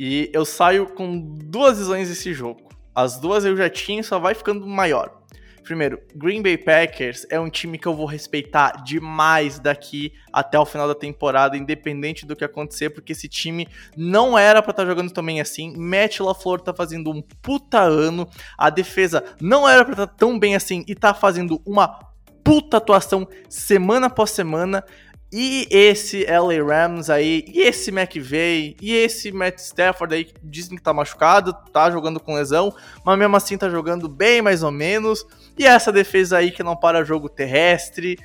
E 0.00 0.30
eu 0.32 0.44
saio 0.44 0.86
com 0.86 1.16
duas 1.20 1.78
visões 1.78 2.08
desse 2.08 2.32
jogo. 2.34 2.68
As 2.94 3.18
duas 3.18 3.44
eu 3.44 3.56
já 3.56 3.70
tinha 3.70 4.00
e 4.00 4.04
só 4.04 4.18
vai 4.18 4.34
ficando 4.34 4.66
maior. 4.66 5.21
Primeiro, 5.62 6.00
Green 6.14 6.42
Bay 6.42 6.58
Packers 6.58 7.26
é 7.30 7.38
um 7.38 7.48
time 7.48 7.78
que 7.78 7.86
eu 7.86 7.94
vou 7.94 8.06
respeitar 8.06 8.82
demais 8.82 9.58
daqui 9.58 10.12
até 10.32 10.58
o 10.58 10.66
final 10.66 10.88
da 10.88 10.94
temporada, 10.94 11.56
independente 11.56 12.26
do 12.26 12.34
que 12.34 12.44
acontecer, 12.44 12.90
porque 12.90 13.12
esse 13.12 13.28
time 13.28 13.68
não 13.96 14.36
era 14.36 14.60
pra 14.60 14.72
estar 14.72 14.84
jogando 14.84 15.12
também 15.12 15.40
assim. 15.40 15.76
Matt 15.76 16.20
LaFleur 16.20 16.60
tá 16.60 16.74
fazendo 16.74 17.10
um 17.10 17.22
puta 17.40 17.80
ano, 17.80 18.28
a 18.58 18.70
defesa 18.70 19.24
não 19.40 19.68
era 19.68 19.84
pra 19.84 19.92
estar 19.92 20.06
tão 20.08 20.38
bem 20.38 20.56
assim 20.56 20.84
e 20.88 20.94
tá 20.94 21.14
fazendo 21.14 21.62
uma 21.64 22.12
puta 22.42 22.78
atuação 22.78 23.28
semana 23.48 24.08
após 24.08 24.30
semana. 24.30 24.84
E 25.32 25.66
esse 25.70 26.26
LA 26.26 26.62
Rams 26.62 27.08
aí, 27.08 27.42
e 27.48 27.62
esse 27.62 27.90
McVay, 27.90 28.76
e 28.82 28.92
esse 28.94 29.32
Matt 29.32 29.58
Stafford 29.60 30.14
aí, 30.14 30.24
que 30.26 30.34
dizem 30.44 30.76
que 30.76 30.82
tá 30.82 30.92
machucado, 30.92 31.54
tá 31.72 31.90
jogando 31.90 32.20
com 32.20 32.34
lesão, 32.34 32.70
mas 33.02 33.18
mesmo 33.18 33.34
assim 33.34 33.56
tá 33.56 33.70
jogando 33.70 34.10
bem 34.10 34.42
mais 34.42 34.62
ou 34.62 34.70
menos. 34.70 35.24
E 35.56 35.64
essa 35.66 35.90
defesa 35.90 36.36
aí 36.36 36.50
que 36.50 36.62
não 36.62 36.76
para 36.76 37.02
jogo 37.02 37.30
terrestre. 37.30 38.18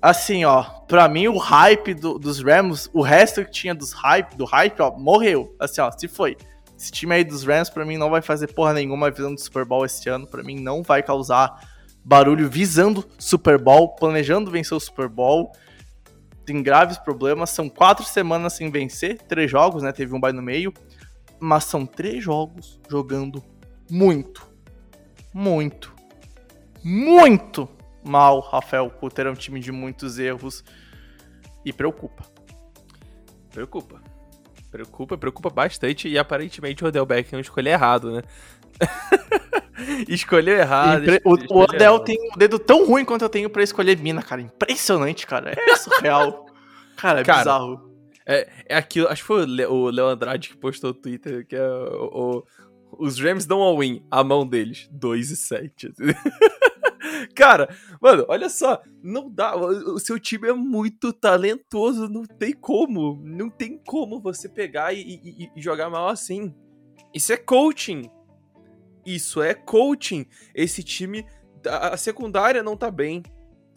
Assim, 0.00 0.44
ó, 0.44 0.62
pra 0.86 1.08
mim 1.08 1.28
o 1.28 1.36
hype 1.38 1.92
do- 1.94 2.18
dos 2.18 2.42
Rams, 2.42 2.88
o 2.92 3.02
resto 3.02 3.44
que 3.44 3.50
tinha 3.50 3.74
dos 3.74 3.92
hype, 3.92 4.34
do 4.36 4.44
hype, 4.46 4.80
ó, 4.80 4.90
morreu. 4.96 5.54
Assim, 5.60 5.80
ó, 5.82 5.90
se 5.90 6.08
foi. 6.08 6.36
Esse 6.78 6.90
time 6.90 7.14
aí 7.14 7.24
dos 7.24 7.44
Rams, 7.44 7.70
pra 7.70 7.84
mim, 7.84 7.96
não 7.96 8.10
vai 8.10 8.20
fazer 8.22 8.48
porra 8.52 8.72
nenhuma 8.74 9.10
visando 9.10 9.38
Super 9.40 9.64
Bowl 9.64 9.84
esse 9.84 10.08
ano. 10.08 10.26
Pra 10.26 10.42
mim, 10.42 10.56
não 10.58 10.82
vai 10.82 11.02
causar 11.02 11.58
barulho 12.04 12.48
visando 12.50 13.04
Super 13.18 13.58
Bowl, 13.58 13.94
planejando 13.94 14.50
vencer 14.50 14.76
o 14.76 14.80
Super 14.80 15.08
Bowl. 15.08 15.52
Tem 16.44 16.62
graves 16.62 16.98
problemas. 16.98 17.50
São 17.50 17.68
quatro 17.68 18.04
semanas 18.04 18.54
sem 18.54 18.70
vencer, 18.70 19.18
três 19.22 19.50
jogos, 19.50 19.82
né? 19.82 19.92
Teve 19.92 20.14
um 20.14 20.20
bye 20.20 20.32
no 20.32 20.42
meio. 20.42 20.72
Mas 21.40 21.64
são 21.64 21.84
três 21.84 22.22
jogos 22.22 22.80
jogando 22.88 23.42
muito, 23.90 24.48
muito, 25.32 25.94
muito 26.82 27.68
mal. 28.04 28.40
Rafael 28.40 28.88
Cutter 28.90 29.26
é 29.26 29.30
um 29.30 29.34
time 29.34 29.60
de 29.60 29.72
muitos 29.72 30.18
erros 30.18 30.64
e 31.64 31.72
preocupa. 31.72 32.24
Preocupa. 33.50 34.02
Preocupa, 34.70 35.16
preocupa 35.16 35.50
bastante 35.50 36.08
e 36.08 36.18
aparentemente 36.18 36.82
o 36.82 36.88
Odell 36.88 37.06
Beckham 37.06 37.38
escolheu 37.38 37.72
errado, 37.72 38.10
né? 38.10 38.22
escolheu 40.08 40.56
errado. 40.56 41.02
Impre- 41.02 41.20
o, 41.24 41.34
escolheu 41.36 41.56
o 41.56 41.62
Odell 41.64 41.94
errado. 41.94 42.04
tem 42.04 42.18
um 42.32 42.36
dedo 42.38 42.58
tão 42.58 42.86
ruim 42.86 43.04
quanto 43.04 43.22
eu 43.22 43.28
tenho 43.28 43.50
pra 43.50 43.62
escolher 43.62 43.98
mina, 43.98 44.22
cara. 44.22 44.40
Impressionante, 44.40 45.26
cara. 45.26 45.52
É 45.56 45.76
surreal. 45.76 46.46
cara, 46.96 47.20
é 47.20 47.24
Cara, 47.24 47.38
bizarro. 47.38 47.94
É, 48.26 48.48
é 48.70 48.76
aquilo, 48.76 49.08
acho 49.08 49.22
que 49.22 49.26
foi 49.26 49.42
o 49.42 49.46
Le- 49.46 49.66
o 49.66 49.90
Léo 49.90 50.06
Andrade 50.06 50.48
que 50.48 50.56
postou 50.56 50.90
no 50.90 50.94
Twitter, 50.94 51.46
que 51.46 51.54
é 51.56 51.66
o, 51.68 52.40
o- 52.40 52.44
os 53.06 53.18
Rams 53.18 53.44
dão 53.44 53.60
all 53.60 53.78
win, 53.80 54.02
a 54.10 54.22
mão 54.24 54.46
deles, 54.46 54.88
2 54.92 55.30
e 55.32 55.36
7. 55.36 55.92
Cara, 57.34 57.68
mano, 58.00 58.24
olha 58.28 58.48
só, 58.48 58.80
não 59.02 59.28
dá, 59.30 59.54
o 59.56 59.94
o 59.94 59.98
seu 59.98 60.18
time 60.18 60.48
é 60.48 60.52
muito 60.52 61.12
talentoso, 61.12 62.08
não 62.08 62.24
tem 62.24 62.52
como, 62.52 63.20
não 63.24 63.50
tem 63.50 63.78
como 63.86 64.20
você 64.20 64.48
pegar 64.48 64.92
e, 64.94 65.00
e- 65.00 65.50
e 65.56 65.60
jogar 65.60 65.90
mal 65.90 66.08
assim. 66.08 66.54
Isso 67.12 67.32
é 67.32 67.36
coaching. 67.36 68.08
Isso 69.04 69.42
é 69.42 69.54
coaching. 69.54 70.26
Esse 70.54 70.82
time, 70.82 71.26
a 71.66 71.96
secundária 71.96 72.62
não 72.62 72.76
tá 72.76 72.90
bem. 72.90 73.22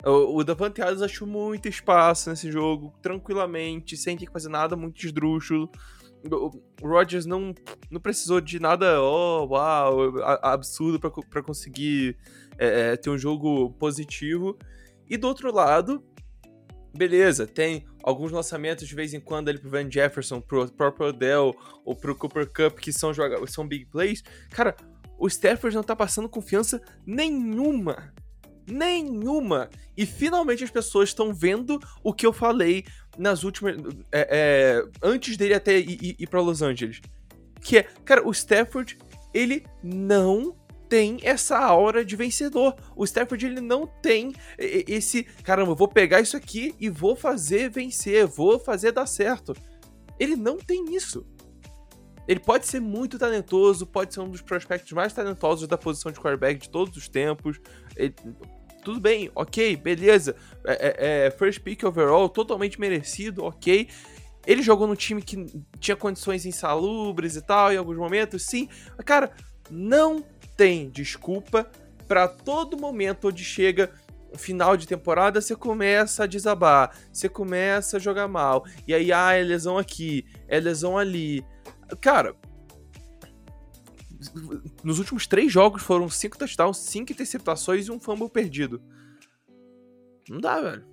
O, 0.05 0.37
o 0.37 0.43
Davante 0.43 0.81
Adams 0.81 1.01
achou 1.01 1.27
muito 1.27 1.67
espaço 1.67 2.29
nesse 2.29 2.51
jogo, 2.51 2.93
tranquilamente, 3.01 3.97
sem 3.97 4.15
ter 4.15 4.27
que 4.27 4.31
fazer 4.31 4.49
nada 4.49 4.75
muito 4.75 5.03
esdrúxulo. 5.05 5.69
O 6.29 6.87
Rodgers 6.87 7.25
não, 7.25 7.53
não 7.89 8.01
precisou 8.01 8.41
de 8.41 8.59
nada, 8.59 9.01
oh, 9.01 9.47
uau, 9.47 10.19
absurdo 10.41 10.99
pra 10.99 11.43
conseguir 11.43 12.17
é, 12.57 12.91
é, 12.91 12.97
ter 12.97 13.09
um 13.09 13.17
jogo 13.17 13.71
positivo. 13.73 14.57
E 15.09 15.15
do 15.15 15.27
outro 15.27 15.53
lado, 15.53 16.03
beleza, 16.95 17.47
tem 17.47 17.85
alguns 18.03 18.31
lançamentos 18.31 18.87
de 18.87 18.95
vez 18.95 19.13
em 19.13 19.19
quando 19.19 19.49
ali 19.49 19.59
pro 19.59 19.69
Van 19.69 19.89
Jefferson, 19.89 20.41
pro 20.41 20.69
próprio 20.71 21.09
Odell 21.09 21.55
ou 21.85 21.95
pro 21.95 22.15
Cooper 22.15 22.47
Cup, 22.47 22.79
que 22.79 22.91
são, 22.91 23.13
joga 23.13 23.45
são 23.47 23.67
big 23.67 23.85
plays. 23.85 24.23
Cara, 24.49 24.75
o 25.17 25.27
Stafford 25.27 25.75
não 25.75 25.83
tá 25.83 25.95
passando 25.95 26.29
confiança 26.29 26.81
nenhuma. 27.05 28.13
Nenhuma. 28.67 29.69
E 29.95 30.05
finalmente 30.05 30.63
as 30.63 30.69
pessoas 30.69 31.09
estão 31.09 31.33
vendo 31.33 31.79
o 32.03 32.13
que 32.13 32.25
eu 32.25 32.33
falei 32.33 32.85
nas 33.17 33.43
últimas. 33.43 33.77
é, 34.11 34.27
é, 34.29 34.83
antes 35.01 35.37
dele 35.37 35.53
até 35.53 35.79
ir, 35.79 36.03
ir, 36.03 36.15
ir 36.19 36.27
pra 36.27 36.41
Los 36.41 36.61
Angeles. 36.61 37.01
Que 37.61 37.79
é, 37.79 37.83
cara, 38.05 38.27
o 38.27 38.31
Stafford, 38.31 38.97
ele 39.33 39.65
não 39.81 40.55
tem 40.87 41.19
essa 41.23 41.57
aura 41.57 42.03
de 42.03 42.15
vencedor. 42.15 42.75
O 42.95 43.03
Stafford, 43.03 43.45
ele 43.45 43.61
não 43.61 43.87
tem 43.87 44.33
esse. 44.57 45.23
Caramba, 45.43 45.73
vou 45.73 45.87
pegar 45.87 46.21
isso 46.21 46.37
aqui 46.37 46.75
e 46.79 46.89
vou 46.89 47.15
fazer 47.15 47.69
vencer, 47.69 48.25
vou 48.25 48.59
fazer 48.59 48.91
dar 48.91 49.05
certo. 49.05 49.55
Ele 50.19 50.35
não 50.35 50.57
tem 50.57 50.95
isso. 50.95 51.25
Ele 52.27 52.39
pode 52.39 52.65
ser 52.67 52.79
muito 52.79 53.17
talentoso, 53.17 53.85
pode 53.85 54.13
ser 54.13 54.19
um 54.19 54.29
dos 54.29 54.41
prospectos 54.41 54.91
mais 54.91 55.13
talentosos 55.13 55.67
da 55.67 55.77
posição 55.77 56.11
de 56.11 56.19
quarterback 56.19 56.59
de 56.59 56.69
todos 56.69 56.95
os 56.97 57.07
tempos. 57.07 57.59
Ele- 57.95 58.13
tudo 58.83 58.99
bem, 58.99 59.29
ok, 59.35 59.75
beleza. 59.77 60.35
É, 60.65 60.73
é- 60.87 61.27
é 61.27 61.31
first 61.31 61.59
pick 61.61 61.83
overall, 61.83 62.27
totalmente 62.29 62.79
merecido, 62.79 63.43
ok. 63.43 63.87
Ele 64.45 64.61
jogou 64.61 64.87
num 64.87 64.95
time 64.95 65.21
que 65.21 65.45
tinha 65.79 65.95
condições 65.95 66.45
insalubres 66.45 67.35
e 67.35 67.41
tal, 67.41 67.71
em 67.71 67.77
alguns 67.77 67.97
momentos, 67.97 68.43
sim. 68.45 68.69
Cara, 69.05 69.31
não 69.69 70.23
tem 70.55 70.89
desculpa 70.89 71.69
pra 72.07 72.27
todo 72.27 72.77
momento 72.77 73.27
onde 73.27 73.43
chega 73.43 73.91
final 74.35 74.77
de 74.77 74.87
temporada, 74.87 75.41
você 75.41 75.55
começa 75.55 76.23
a 76.23 76.27
desabar, 76.27 76.91
você 77.11 77.27
começa 77.27 77.97
a 77.97 77.99
jogar 77.99 78.27
mal. 78.27 78.65
E 78.87 78.93
aí, 78.93 79.11
ah, 79.11 79.33
é 79.33 79.41
lesão 79.43 79.77
aqui, 79.77 80.25
é 80.47 80.59
lesão 80.59 80.97
ali. 80.97 81.43
Cara, 82.01 82.35
nos 84.83 84.99
últimos 84.99 85.27
três 85.27 85.51
jogos 85.51 85.81
foram 85.83 86.09
cinco 86.09 86.37
touchdowns, 86.37 86.77
cinco 86.77 87.11
interceptações 87.11 87.87
e 87.87 87.91
um 87.91 87.99
fumble 87.99 88.29
perdido. 88.29 88.81
Não 90.29 90.39
dá, 90.39 90.59
velho. 90.61 90.85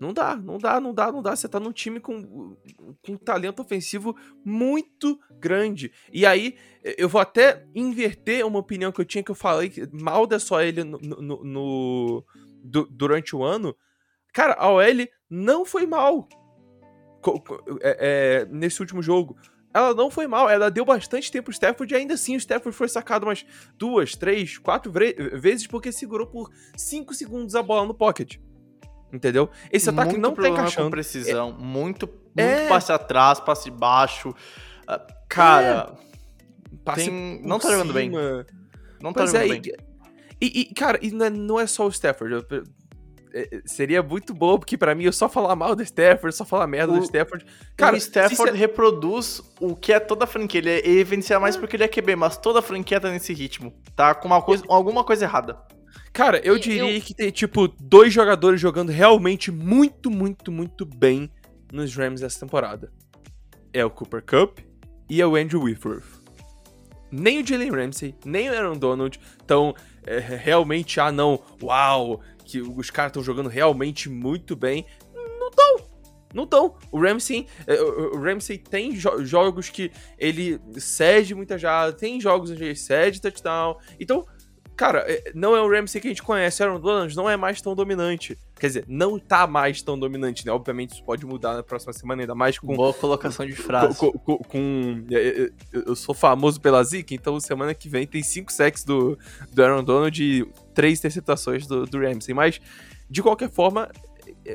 Não 0.00 0.12
dá, 0.12 0.34
não 0.34 0.58
dá, 0.58 0.80
não 0.80 0.92
dá, 0.92 1.12
não 1.12 1.22
dá. 1.22 1.36
Você 1.36 1.48
tá 1.48 1.60
num 1.60 1.70
time 1.72 2.00
com, 2.00 2.56
com 3.00 3.12
um 3.12 3.16
talento 3.16 3.62
ofensivo 3.62 4.16
muito 4.44 5.18
grande. 5.38 5.92
E 6.12 6.26
aí, 6.26 6.56
eu 6.82 7.08
vou 7.08 7.20
até 7.20 7.64
inverter 7.72 8.44
uma 8.44 8.58
opinião 8.58 8.90
que 8.90 9.00
eu 9.00 9.04
tinha 9.04 9.22
que 9.22 9.30
eu 9.30 9.34
falei 9.36 9.68
que 9.70 9.88
mal 9.92 10.26
da 10.26 10.40
só 10.40 10.60
ele 10.60 10.82
no, 10.82 10.98
no- 10.98 11.44
no- 11.44 12.24
du- 12.64 12.88
durante 12.90 13.36
o 13.36 13.44
ano. 13.44 13.76
Cara, 14.32 14.54
a 14.54 14.68
OL 14.72 15.08
não 15.30 15.64
foi 15.64 15.86
mal 15.86 16.28
é- 17.80 18.40
é, 18.40 18.44
nesse 18.46 18.80
último 18.80 19.00
jogo. 19.00 19.36
Ela 19.74 19.94
não 19.94 20.10
foi 20.10 20.26
mal, 20.26 20.50
ela 20.50 20.70
deu 20.70 20.84
bastante 20.84 21.30
tempo 21.32 21.44
pro 21.46 21.52
Stafford 21.52 21.92
e 21.94 21.96
ainda 21.96 22.14
assim 22.14 22.34
o 22.34 22.38
Stafford 22.38 22.76
foi 22.76 22.88
sacado 22.88 23.24
umas 23.26 23.44
duas, 23.78 24.14
três, 24.14 24.58
quatro 24.58 24.92
vezes 24.92 25.66
porque 25.66 25.90
segurou 25.90 26.26
por 26.26 26.50
cinco 26.76 27.14
segundos 27.14 27.54
a 27.54 27.62
bola 27.62 27.86
no 27.86 27.94
pocket. 27.94 28.36
Entendeu? 29.12 29.50
Esse 29.70 29.88
ataque 29.90 30.12
muito 30.12 30.20
não 30.22 30.30
tá 30.30 30.34
problema 30.34 30.56
com 30.56 30.62
encaixando. 30.62 30.90
precisão. 30.90 31.52
Muito, 31.52 32.06
muito 32.06 32.30
É. 32.36 32.68
passe 32.68 32.92
atrás, 32.92 33.40
passe 33.40 33.70
baixo. 33.70 34.34
Ah, 34.86 35.00
Cara, 35.28 35.94
Passe 36.84 37.04
tem- 37.06 37.40
não 37.42 37.58
tá 37.58 37.70
jogando 37.70 37.92
bem. 37.94 38.10
cima. 38.10 38.46
não 39.00 39.12
tá 39.12 39.20
Pois 39.20 39.34
é, 39.34 39.42
jogando 39.46 39.62
bem. 39.62 39.72
e, 40.40 40.60
e- 40.60 40.74
cara, 40.74 40.98
e 41.02 41.10
não 41.10 41.24
é, 41.26 41.30
não 41.30 41.60
é 41.60 41.66
só 41.66 41.86
o 41.86 41.88
Stafford. 41.90 42.34
eu- 42.34 42.58
é, 42.58 42.60
é, 42.60 42.62
seria 43.64 44.02
muito 44.02 44.34
bom, 44.34 44.58
porque 44.58 44.76
pra 44.76 44.94
mim 44.94 45.04
eu 45.04 45.12
só 45.12 45.28
falar 45.28 45.54
mal 45.56 45.74
do 45.74 45.82
Stafford, 45.82 46.34
só 46.36 46.44
falar 46.44 46.66
merda 46.66 46.92
O- 46.92 46.98
do 46.98 47.02
Stafford. 47.04 47.44
Cara, 47.76 47.94
o 47.94 47.98
Stafford 47.98 48.52
se- 48.52 48.58
reproduz 48.58 49.42
o 49.60 49.74
que 49.74 49.92
é 49.92 49.98
toda 50.00 50.24
a 50.24 50.26
franquia. 50.26 50.58
Ele 50.60 50.70
é 50.70 50.88
evidencia 50.88 51.38
mais 51.40 51.56
porque 51.56 51.76
ele 51.76 51.84
é 51.84 51.88
QB, 51.88 52.16
mas 52.16 52.36
toda 52.36 52.58
a 52.58 52.62
franquia 52.62 53.00
tá 53.00 53.10
nesse 53.10 53.32
ritmo. 53.32 53.72
Tá 53.96 54.14
com 54.14 54.26
uma 54.26 54.42
coisa, 54.42 54.64
alguma 54.68 55.02
coisa 55.04 55.24
errada. 55.24 55.58
Cara, 56.12 56.38
eu 56.44 56.56
E 56.56 56.60
diria 56.60 56.94
eu- 56.96 57.00
que 57.00 57.14
tem, 57.14 57.30
tipo, 57.30 57.68
dois 57.80 58.12
jogadores 58.12 58.60
jogando 58.60 58.90
realmente 58.90 59.50
muito, 59.50 60.10
muito, 60.10 60.52
muito 60.52 60.84
bem 60.84 61.30
nos 61.72 61.94
Rams 61.96 62.22
essa 62.22 62.38
temporada. 62.40 62.92
É 63.72 63.82
o 63.84 63.90
Cooper 63.90 64.22
Cup 64.22 64.58
e 65.08 65.22
é 65.22 65.26
o 65.26 65.36
Andrew 65.36 65.62
Whitworth. 65.62 66.20
Nem 67.10 67.42
o 67.42 67.46
Jalen 67.46 67.70
Ramsey, 67.70 68.14
nem 68.24 68.48
o 68.48 68.54
Aaron 68.54 68.76
Donald 68.76 69.18
estão 69.40 69.74
realmente, 70.42 70.98
ah 70.98 71.12
não, 71.12 71.40
uau, 71.62 72.20
que 72.52 72.60
os 72.60 72.90
caras 72.90 73.10
estão 73.10 73.22
jogando 73.22 73.48
realmente 73.48 74.10
muito 74.10 74.54
bem. 74.54 74.84
Não 75.14 75.48
estão. 75.48 75.88
Não 76.34 76.44
estão. 76.44 76.76
O 76.90 77.00
Ramsey, 77.00 77.46
o 77.66 78.16
o 78.18 78.22
Ramsey 78.22 78.58
tem 78.58 78.92
jo- 78.94 79.24
jogos 79.24 79.68
que 79.68 79.90
ele 80.18 80.60
cede 80.78 81.34
muita 81.34 81.58
jada, 81.58 81.92
tem 81.92 82.20
jogos 82.20 82.50
onde 82.50 82.64
ele 82.64 82.76
cede 82.76 83.20
touchdown. 83.20 83.76
Então, 83.98 84.26
Cara, 84.76 85.04
é- 85.06 85.32
não 85.34 85.54
é 85.54 85.60
o 85.60 85.70
Ramsey 85.70 86.00
que 86.00 86.08
a 86.08 86.10
gente 86.10 86.22
conhece. 86.22 86.62
Aaron 86.62 86.80
Donald 86.80 87.14
não 87.14 87.28
é 87.28 87.36
mais 87.36 87.60
tão 87.60 87.74
dominante. 87.74 88.38
Quer 88.58 88.66
dizer, 88.68 88.84
não 88.88 89.18
tá 89.18 89.46
mais 89.46 89.82
tão 89.82 89.98
dominante, 89.98 90.46
né? 90.46 90.52
Obviamente 90.52 90.94
isso 90.94 91.04
pode 91.04 91.26
mudar 91.26 91.54
na 91.54 91.62
próxima 91.62 91.92
semana, 91.92 92.22
ainda 92.22 92.34
mais 92.34 92.58
com. 92.58 92.74
Boa 92.74 92.94
colocação 92.94 93.44
de 93.46 93.52
frase. 93.54 93.98
com, 93.98 94.12
com- 94.12 94.38
com- 94.38 95.04
é, 95.10 95.42
é, 95.44 95.50
eu 95.72 95.94
sou 95.94 96.14
famoso 96.14 96.60
pela 96.60 96.82
zica, 96.82 97.14
então 97.14 97.38
semana 97.38 97.74
que 97.74 97.88
vem 97.88 98.06
tem 98.06 98.22
5 98.22 98.52
sacks 98.52 98.82
do, 98.82 99.18
do 99.52 99.62
Aaron 99.62 99.84
Donald 99.84 100.22
e 100.22 100.44
3 100.74 100.98
interceptações 100.98 101.66
do, 101.66 101.84
do 101.84 101.98
Ramsey. 102.00 102.34
Mas, 102.34 102.60
de 103.10 103.22
qualquer 103.22 103.50
forma, 103.50 103.90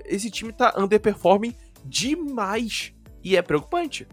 esse 0.05 0.31
time 0.31 0.51
tá 0.51 0.73
underperforming 0.77 1.53
demais. 1.85 2.93
E 3.23 3.35
é 3.35 3.41
preocupante. 3.41 4.07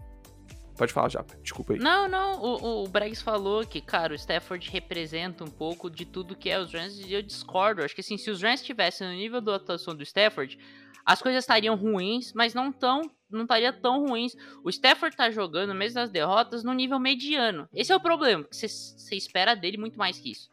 Pode 0.77 0.91
falar, 0.91 1.09
Japa. 1.09 1.35
Desculpa 1.41 1.73
aí. 1.73 1.79
Não, 1.79 2.07
não, 2.07 2.41
o, 2.41 2.83
o 2.83 2.87
Bregs 2.87 3.21
falou 3.21 3.65
que, 3.65 3.79
cara, 3.79 4.11
o 4.13 4.15
Stafford 4.15 4.69
representa 4.69 5.43
um 5.43 5.49
pouco 5.49 5.89
de 5.89 6.05
tudo 6.05 6.35
que 6.35 6.49
é 6.49 6.59
os 6.59 6.73
Rams 6.73 6.99
e 6.99 7.13
eu 7.13 7.21
discordo. 7.21 7.81
Acho 7.83 7.95
que 7.95 8.01
assim, 8.01 8.17
se 8.17 8.29
os 8.29 8.41
Rams 8.41 8.59
estivessem 8.59 9.07
no 9.07 9.13
nível 9.13 9.39
da 9.39 9.55
atuação 9.55 9.95
do 9.95 10.03
Stafford, 10.03 10.57
as 11.05 11.21
coisas 11.21 11.43
estariam 11.43 11.75
ruins, 11.75 12.33
mas 12.33 12.53
não 12.53 12.71
tão, 12.73 13.03
não 13.29 13.43
estaria 13.43 13.71
tão 13.71 14.05
ruins. 14.07 14.35
O 14.63 14.69
Stafford 14.69 15.15
tá 15.15 15.29
jogando, 15.31 15.73
mesmo 15.73 15.99
nas 15.99 16.09
derrotas, 16.09 16.63
no 16.63 16.73
nível 16.73 16.99
mediano. 16.99 17.69
Esse 17.73 17.91
é 17.93 17.95
o 17.95 17.99
problema, 17.99 18.45
você 18.51 19.15
espera 19.15 19.55
dele 19.55 19.77
muito 19.77 19.97
mais 19.97 20.19
que 20.19 20.31
isso. 20.31 20.49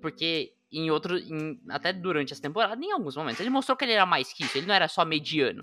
Porque 0.00 0.52
em 0.70 0.90
outro, 0.90 1.16
em- 1.16 1.60
até 1.68 1.92
durante 1.92 2.32
essa 2.32 2.42
temporada, 2.42 2.82
em 2.84 2.90
alguns 2.92 3.16
momentos, 3.16 3.40
ele 3.40 3.50
mostrou 3.50 3.76
que 3.76 3.84
ele 3.84 3.92
era 3.92 4.04
mais 4.04 4.32
que 4.32 4.44
isso, 4.44 4.58
ele 4.58 4.66
não 4.66 4.74
era 4.74 4.88
só 4.88 5.04
mediano. 5.04 5.60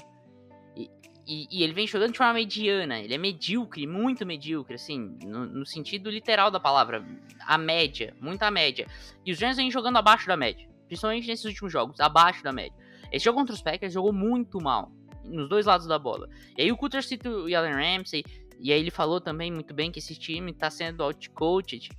E, 0.77 0.89
e, 1.29 1.47
e 1.51 1.63
ele 1.63 1.73
vem 1.73 1.85
jogando 1.85 2.11
de 2.11 2.17
forma 2.17 2.33
mediana, 2.33 2.99
ele 2.99 3.13
é 3.13 3.17
medíocre, 3.17 3.85
muito 3.85 4.25
medíocre, 4.25 4.73
assim, 4.73 5.15
no, 5.23 5.45
no 5.45 5.63
sentido 5.63 6.09
literal 6.09 6.49
da 6.49 6.59
palavra, 6.59 7.05
a 7.45 7.55
média, 7.55 8.15
muita 8.19 8.49
média. 8.49 8.87
E 9.23 9.31
os 9.31 9.39
Rams 9.39 9.57
vêm 9.57 9.69
jogando 9.69 9.97
abaixo 9.97 10.25
da 10.25 10.35
média, 10.35 10.67
principalmente 10.87 11.27
nesses 11.27 11.45
últimos 11.45 11.71
jogos, 11.71 11.99
abaixo 11.99 12.43
da 12.43 12.51
média. 12.51 12.75
Esse 13.11 13.25
jogo 13.25 13.37
contra 13.37 13.53
os 13.53 13.61
Packers 13.61 13.93
jogou 13.93 14.11
muito 14.11 14.59
mal, 14.59 14.91
nos 15.23 15.47
dois 15.47 15.67
lados 15.67 15.85
da 15.85 15.99
bola. 15.99 16.27
E 16.57 16.63
aí 16.63 16.71
o 16.71 16.77
Cutter 16.77 17.03
cita 17.03 17.29
o 17.29 17.55
Allen 17.55 17.73
Ramsey, 17.73 18.23
e 18.59 18.73
aí 18.73 18.79
ele 18.79 18.89
falou 18.89 19.21
também 19.21 19.51
muito 19.51 19.71
bem 19.71 19.91
que 19.91 19.99
esse 19.99 20.15
time 20.15 20.51
tá 20.51 20.71
sendo 20.71 21.03
outcoached. 21.03 21.91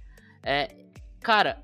É, 0.42 0.74
cara, 1.20 1.62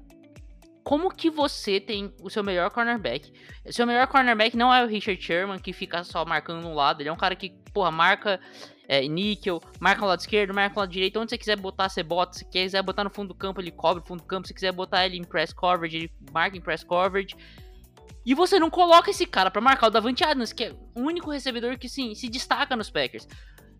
como 0.87 1.11
que 1.11 1.28
você 1.28 1.80
tem 1.80 2.14
o 2.22 2.30
seu 2.30 2.45
melhor 2.45 2.70
cornerback? 2.70 3.32
O 3.64 3.72
seu 3.72 3.84
melhor 3.84 4.07
cornerback 4.07 4.57
não 4.57 4.72
é 4.72 4.84
o 4.84 4.87
Richard 4.87 5.20
Sherman, 5.20 5.59
que 5.59 5.72
fica 5.72 6.05
só 6.05 6.24
marcando 6.24 6.62
no 6.62 6.72
lado. 6.72 7.03
Ele 7.03 7.09
é 7.09 7.12
um 7.12 7.16
cara 7.16 7.34
que, 7.34 7.51
porra, 7.74 7.91
marca 7.91 8.39
é, 8.87 9.01
níquel, 9.09 9.61
marca 9.80 10.03
no 10.03 10.07
lado 10.07 10.20
esquerdo, 10.20 10.55
marca 10.55 10.76
no 10.76 10.80
lado 10.82 10.93
direito. 10.93 11.18
Onde 11.18 11.30
você 11.30 11.39
quiser 11.39 11.57
botar, 11.57 11.89
você 11.89 12.05
bota. 12.05 12.39
Se 12.39 12.45
quiser 12.45 12.80
botar 12.82 13.03
no 13.03 13.11
fundo 13.11 13.30
do 13.30 13.34
campo, 13.34 13.61
ele 13.61 13.72
cobre 13.72 14.01
o 14.01 14.07
fundo 14.07 14.20
do 14.20 14.28
campo. 14.28 14.47
Se 14.47 14.55
quiser 14.55 14.70
botar 14.70 15.05
ele 15.05 15.16
em 15.16 15.24
press 15.24 15.53
coverage, 15.53 15.97
ele 15.97 16.12
marca 16.32 16.57
em 16.57 16.61
press 16.61 16.84
coverage. 16.84 17.34
E 18.24 18.32
você 18.32 18.61
não 18.61 18.70
coloca 18.70 19.11
esse 19.11 19.26
cara 19.26 19.51
para 19.51 19.61
marcar 19.61 19.89
o 19.89 19.91
Davante 19.91 20.22
Adams, 20.22 20.53
que 20.53 20.66
é 20.66 20.72
o 20.95 21.01
único 21.01 21.32
recebedor 21.32 21.76
que 21.78 21.89
sim, 21.89 22.14
se 22.14 22.28
destaca 22.28 22.76
nos 22.76 22.91
Packers. 22.91 23.26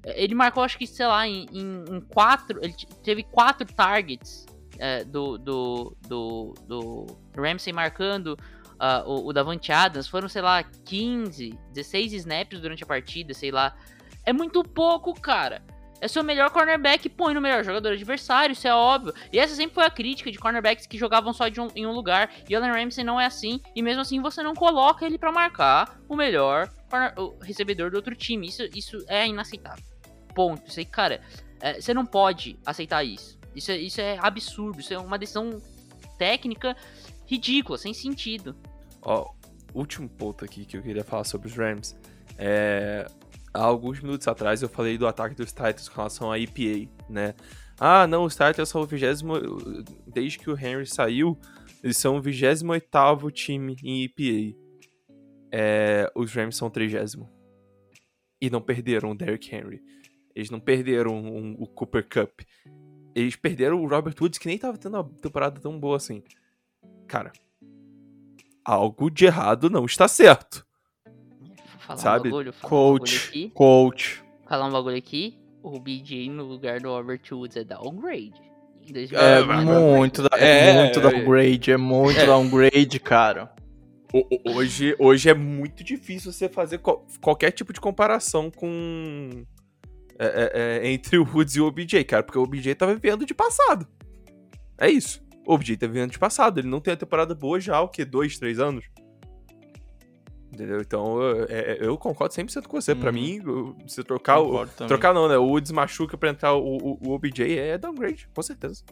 É, 0.03 0.25
ele 0.25 0.35
marcou, 0.35 0.65
acho 0.65 0.77
que, 0.77 0.89
sei 0.89 1.07
lá, 1.07 1.25
em, 1.25 1.47
em, 1.53 1.85
em 1.89 2.01
quatro. 2.01 2.59
Ele 2.61 2.75
teve 3.05 3.23
quatro 3.23 3.65
targets 3.65 4.45
é, 4.79 5.05
do, 5.05 5.39
do, 5.39 5.97
do, 6.09 6.55
do 6.67 7.07
Ramsey 7.37 7.73
marcando 7.73 8.39
uh, 8.77 9.09
o, 9.09 9.29
o 9.29 9.33
Davante 9.33 9.73
Adams. 9.73 10.09
Foram, 10.09 10.29
sei 10.29 10.43
lá, 10.43 10.63
15, 10.63 11.59
16 11.73 12.13
snaps 12.13 12.61
durante 12.61 12.83
a 12.83 12.87
partida, 12.87 13.35
sei 13.35 13.51
lá. 13.51 13.77
É 14.25 14.33
muito 14.33 14.63
pouco, 14.63 15.15
cara. 15.15 15.63
É 16.01 16.09
seu 16.09 16.23
melhor 16.23 16.51
cornerback, 16.51 17.09
põe 17.09 17.33
no 17.33 17.41
melhor 17.41 17.65
jogador 17.65 17.93
adversário, 17.93 18.53
isso 18.53 18.69
é 18.69 18.75
óbvio. 18.75 19.15
E 19.33 19.39
essa 19.39 19.55
sempre 19.55 19.75
foi 19.75 19.85
a 19.85 19.91
crítica 19.91 20.31
de 20.31 20.39
cornerbacks 20.39 20.87
que 20.87 20.99
jogavam 20.99 21.33
só 21.33 21.45
um, 21.45 21.69
em 21.75 21.87
um 21.87 21.93
lugar. 21.93 22.31
E 22.49 22.55
Allen 22.55 22.71
Ramsey 22.71 23.03
não 23.03 23.21
é 23.21 23.25
assim. 23.25 23.61
E 23.75 23.81
mesmo 23.81 24.03
assim 24.03 24.21
você 24.21 24.43
não 24.43 24.55
coloca 24.55 25.07
ele 25.07 25.17
para 25.17 25.33
marcar 25.33 25.99
o 26.07 26.15
melhor 26.15 26.69
corner, 26.91 27.15
o 27.19 27.39
recebedor 27.43 27.91
do 27.91 27.97
outro 27.97 28.15
time. 28.15 28.47
Isso, 28.47 28.63
isso 28.75 29.05
é 29.09 29.27
inaceitável. 29.27 29.83
Ponto. 30.35 30.63
Aí, 30.77 30.85
cara, 30.85 31.23
é, 31.61 31.81
você 31.81 31.95
não 31.95 32.05
pode 32.05 32.59
aceitar 32.67 33.03
isso. 33.03 33.36
Isso 33.57 33.73
é, 33.73 33.79
isso 33.79 34.01
é 34.01 34.19
absurdo. 34.21 34.81
Isso 34.81 34.93
é 34.93 34.99
uma 34.99 35.19
decisão 35.19 35.61
técnica 36.19 36.77
ridícula, 37.27 37.79
sem 37.79 37.93
sentido. 37.93 38.55
Ó, 39.03 39.33
último 39.75 40.09
ponto 40.09 40.45
aqui 40.45 40.65
que 40.65 40.77
eu 40.77 40.83
queria 40.83 41.05
falar 41.05 41.25
sobre 41.25 41.49
os 41.49 41.55
Rams. 41.55 41.97
É, 42.39 43.07
há 43.53 43.65
alguns 43.65 44.01
minutos 44.01 44.29
atrás 44.29 44.63
eu 44.63 44.69
falei 44.69 44.99
do 44.99 45.07
ataque 45.07 45.35
dos 45.35 45.53
Titans 45.53 45.89
com 45.89 45.97
relação 45.97 46.31
à 46.31 46.39
EPA, 46.39 46.91
né? 47.09 47.35
Ah, 47.79 48.07
não, 48.07 48.25
os 48.25 48.35
Titans 48.35 48.69
são 48.69 48.81
o 48.81 48.87
vigésimo. 48.87 49.35
Desde 50.07 50.39
que 50.39 50.51
o 50.51 50.59
Henry 50.59 50.87
saiu, 50.87 51.39
eles 51.83 51.99
são 51.99 52.17
o 52.17 52.23
28 52.23 53.31
time 53.33 53.77
em 53.83 54.05
EPA. 54.05 54.59
É, 55.53 56.11
os 56.15 56.33
Rams 56.33 56.57
são 56.57 56.69
o 56.69 56.71
30. 56.71 57.05
E 58.41 58.51
não 58.51 58.61
perderam 58.61 59.11
o 59.11 59.15
Derrick 59.15 59.55
Henry. 59.55 59.83
Eles 60.35 60.51
não 60.51 60.61
perderam 60.61 61.15
um, 61.15 61.55
o 61.59 61.67
Cooper 61.67 62.07
Cup. 62.09 62.41
Eles 63.17 63.35
perderam 63.35 63.83
o 63.83 63.89
Robert 63.89 64.15
Woods, 64.21 64.39
que 64.39 64.47
nem 64.47 64.59
tava 64.59 64.77
tendo 64.77 64.95
uma 64.95 65.05
temporada 65.23 65.59
tão 65.59 65.81
boa 65.81 65.97
assim. 65.97 66.23
Cara, 67.09 67.33
algo 68.65 69.11
de 69.11 69.25
errado 69.25 69.71
não 69.71 69.85
está 69.87 70.07
certo 70.07 70.67
falar 71.79 71.99
Sabe? 72.01 72.29
um 72.29 72.33
bagulho, 72.33 72.53
falar 72.53 72.69
Coach. 72.71 73.33
um. 73.47 73.51
Coach. 73.51 74.25
Falar 74.49 74.67
um 74.67 74.73
bagulho 74.73 74.97
aqui. 74.97 75.39
O 75.63 75.79
BJ 75.79 76.29
no 76.29 76.45
lugar 76.45 76.81
do 76.81 76.89
Robert 76.89 77.21
Woods 77.33 77.57
é 77.57 77.65
downgrade. 77.65 78.33
Em 78.85 78.91
É 78.91 78.93
2024. 78.93 79.63
muito, 79.65 80.23
da, 80.23 80.29
é, 80.37 80.69
É, 80.71 80.83
muito 80.83 80.99
é. 80.99 81.03
downgrade, 81.03 81.71
é 81.73 81.77
muito 81.77 82.21
É. 82.21 82.27
downgrade, 82.27 83.01
cara. 83.01 83.53
O- 84.13 84.19
o- 84.51 84.57
Hoje, 84.57 84.95
hoje 84.99 85.29
é 85.29 85.35
muito 85.35 85.83
difícil 85.85 86.33
você 86.33 86.49
fazer 86.49 86.79
qual- 86.79 87.05
qualquer 87.21 87.51
tipo 87.53 87.73
de 87.73 87.81
comparação 87.81 88.51
com. 88.51 89.45
É, 90.19 90.27
é, 90.27 90.87
é, 90.87 90.91
entre 90.93 91.19
o 91.19 91.25
Woods 91.25 91.57
e 91.57 91.61
o 91.61 91.67
OBJ, 91.67 92.05
cara, 92.05 92.23
porque 92.23 92.39
o 92.39 92.43
OBJ 92.43 92.75
tá 92.75 92.87
vivendo 92.87 93.25
de 93.27 93.35
passado. 93.35 93.87
É 94.79 94.89
isso. 94.89 95.25
O 95.47 95.55
OBJ 95.55 95.77
tá 95.77 95.87
vivendo 95.87 96.11
de 96.13 96.19
passado. 96.19 96.59
Ele 96.59 96.69
não 96.69 96.81
tem 96.81 96.95
a 96.95 96.97
temporada 96.97 97.35
boa 97.35 97.59
já 97.61 97.77
há 97.77 97.81
o 97.83 97.89
quê? 97.89 98.05
Dois, 98.05 98.39
três 98.39 98.59
anos? 98.59 98.85
Entendeu? 100.53 100.81
Então, 100.81 101.21
eu, 101.21 101.47
é- 101.51 101.79
eu 101.81 101.99
concordo 101.99 102.33
100% 102.35 102.67
com 102.67 102.81
você. 102.81 102.95
Pra 102.95 103.09
Uhum. 103.11 103.15
mim, 103.15 103.41
o- 103.41 103.77
você 103.87 104.03
trocar 104.03 104.39
o. 104.41 104.67
Também. 104.67 104.89
Trocar 104.89 105.13
não, 105.13 105.29
né? 105.29 105.37
O 105.37 105.45
Woods 105.49 105.71
machuca 105.71 106.17
pra 106.17 106.31
entrar 106.31 106.55
o, 106.55 106.77
o, 106.79 106.99
o 107.09 107.11
OBJ 107.13 107.59
é 107.59 107.77
downgrade, 107.77 108.29
com 108.35 108.41
certeza. 108.43 108.83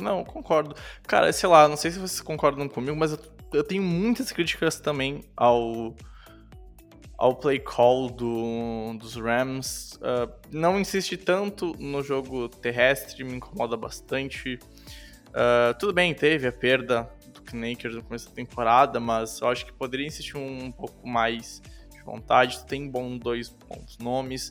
Não, 0.00 0.24
concordo. 0.24 0.74
Cara, 1.06 1.32
sei 1.32 1.48
lá, 1.48 1.68
não 1.68 1.76
sei 1.76 1.90
se 1.90 1.98
vocês 1.98 2.20
concordam 2.20 2.68
comigo, 2.68 2.96
mas 2.96 3.12
eu, 3.12 3.18
eu 3.54 3.64
tenho 3.64 3.82
muitas 3.82 4.30
críticas 4.30 4.78
também 4.78 5.24
ao 5.36 5.94
ao 7.18 7.34
play 7.34 7.58
call 7.58 8.10
do, 8.10 8.96
dos 8.98 9.16
Rams. 9.16 9.98
Ah, 10.02 10.28
não 10.50 10.78
insiste 10.78 11.16
tanto 11.16 11.74
no 11.78 12.02
jogo 12.02 12.48
terrestre, 12.48 13.24
me 13.24 13.36
incomoda 13.36 13.76
bastante. 13.76 14.58
Ah, 15.34 15.74
tudo 15.78 15.92
bem, 15.92 16.14
teve 16.14 16.46
a 16.46 16.52
perda 16.52 17.10
do 17.32 17.42
Knaker 17.42 17.92
no 17.92 18.02
começo 18.02 18.28
da 18.28 18.34
temporada, 18.34 19.00
mas 19.00 19.40
eu 19.40 19.48
acho 19.48 19.66
que 19.66 19.72
poderia 19.72 20.06
insistir 20.06 20.36
um, 20.36 20.70
pouco 20.70 21.06
mais 21.06 21.62
de 21.90 22.02
vontade. 22.02 22.64
Tem 22.66 22.88
bom, 22.88 23.16
dois 23.16 23.48
bons 23.48 23.98
nomes. 23.98 24.50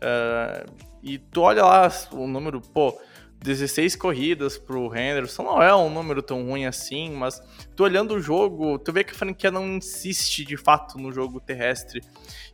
Ah, 0.00 0.64
e 1.02 1.18
tu 1.18 1.42
olha 1.42 1.64
lá 1.64 1.88
o 2.12 2.26
número, 2.26 2.60
pô, 2.60 2.98
16 3.44 3.94
corridas 3.96 4.56
pro 4.56 4.86
Henderson 4.96 5.42
não 5.42 5.62
é 5.62 5.76
um 5.76 5.90
número 5.90 6.22
tão 6.22 6.46
ruim 6.46 6.64
assim, 6.64 7.10
mas 7.10 7.42
tu 7.76 7.84
olhando 7.84 8.14
o 8.14 8.20
jogo, 8.20 8.78
tu 8.78 8.90
vê 8.90 9.04
que 9.04 9.12
a 9.12 9.14
franquia 9.14 9.50
não 9.50 9.76
insiste 9.76 10.46
de 10.46 10.56
fato 10.56 10.96
no 10.96 11.12
jogo 11.12 11.38
terrestre. 11.38 12.00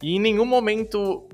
E 0.02 0.16
em 0.16 0.18
nenhum 0.18 0.44
momento 0.44 1.28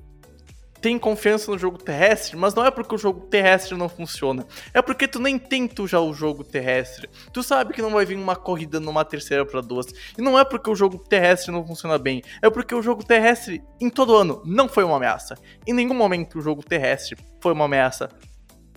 tem 0.78 0.98
confiança 0.98 1.50
no 1.50 1.58
jogo 1.58 1.78
terrestre, 1.78 2.36
mas 2.36 2.54
não 2.54 2.66
é 2.66 2.70
porque 2.70 2.94
o 2.94 2.98
jogo 2.98 3.20
terrestre 3.28 3.74
não 3.78 3.88
funciona. 3.88 4.46
É 4.74 4.82
porque 4.82 5.08
tu 5.08 5.18
nem 5.18 5.38
tenta 5.38 5.86
já 5.86 6.00
o 6.00 6.12
jogo 6.12 6.44
terrestre. 6.44 7.08
Tu 7.32 7.42
sabe 7.42 7.72
que 7.72 7.80
não 7.80 7.92
vai 7.92 8.04
vir 8.04 8.18
uma 8.18 8.36
corrida 8.36 8.78
numa 8.78 9.06
terceira 9.06 9.46
para 9.46 9.62
duas. 9.62 9.86
E 10.18 10.20
não 10.20 10.38
é 10.38 10.44
porque 10.44 10.68
o 10.68 10.74
jogo 10.74 10.98
terrestre 10.98 11.50
não 11.50 11.66
funciona 11.66 11.96
bem. 11.96 12.22
É 12.42 12.50
porque 12.50 12.74
o 12.74 12.82
jogo 12.82 13.02
terrestre, 13.02 13.62
em 13.80 13.88
todo 13.88 14.14
ano, 14.14 14.42
não 14.44 14.68
foi 14.68 14.84
uma 14.84 14.96
ameaça. 14.96 15.34
Em 15.66 15.72
nenhum 15.72 15.94
momento 15.94 16.38
o 16.38 16.42
jogo 16.42 16.62
terrestre 16.62 17.16
foi 17.40 17.54
uma 17.54 17.64
ameaça 17.64 18.10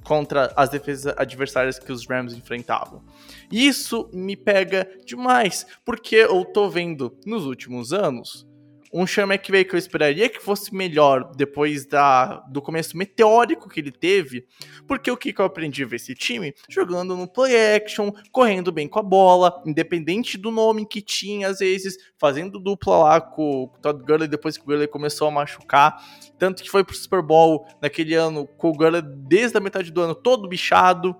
contra 0.03 0.51
as 0.55 0.69
defesas 0.69 1.13
adversárias 1.17 1.77
que 1.77 1.91
os 1.91 2.07
Rams 2.07 2.33
enfrentavam. 2.33 3.03
E 3.51 3.67
isso 3.67 4.09
me 4.13 4.35
pega 4.35 4.89
demais, 5.05 5.65
porque 5.85 6.15
eu 6.15 6.43
tô 6.45 6.69
vendo 6.69 7.17
nos 7.25 7.45
últimos 7.45 7.93
anos 7.93 8.48
um 8.91 9.05
Sean 9.05 9.25
McVay 9.25 9.63
que 9.63 9.75
eu 9.75 9.77
esperaria 9.77 10.27
que 10.29 10.39
fosse 10.39 10.73
melhor 10.73 11.31
depois 11.35 11.85
da, 11.85 12.37
do 12.49 12.61
começo 12.61 12.97
meteórico 12.97 13.69
que 13.69 13.79
ele 13.79 13.91
teve, 13.91 14.47
porque 14.87 15.11
o 15.11 15.17
que, 15.17 15.31
que 15.31 15.39
eu 15.39 15.45
aprendi 15.45 15.83
a 15.83 15.87
ver 15.87 15.97
esse 15.97 16.15
time? 16.15 16.53
Jogando 16.67 17.15
no 17.15 17.27
play 17.27 17.75
action, 17.75 18.11
correndo 18.31 18.71
bem 18.71 18.87
com 18.87 18.99
a 18.99 19.03
bola, 19.03 19.61
independente 19.65 20.37
do 20.37 20.49
nome 20.49 20.87
que 20.87 21.01
tinha, 21.01 21.47
às 21.47 21.59
vezes, 21.59 21.97
fazendo 22.17 22.59
dupla 22.59 22.97
lá 22.97 23.21
com, 23.21 23.63
o 23.63 23.67
Todd 23.81 24.03
Gurley 24.03 24.27
depois 24.27 24.57
que 24.57 24.63
o 24.63 24.65
Gurley 24.65 24.87
começou 24.87 25.27
a 25.27 25.31
machucar, 25.31 26.03
tanto 26.37 26.63
que 26.63 26.69
foi 26.69 26.83
pro 26.83 26.95
Super 26.95 27.21
Bowl 27.21 27.67
naquele 27.81 28.15
ano 28.15 28.47
com 28.47 28.69
o 28.69 28.73
Gurley 28.73 29.01
desde 29.01 29.57
a 29.57 29.61
metade 29.61 29.91
do 29.91 30.01
ano 30.01 30.15
todo 30.15 30.47
bichado. 30.47 31.15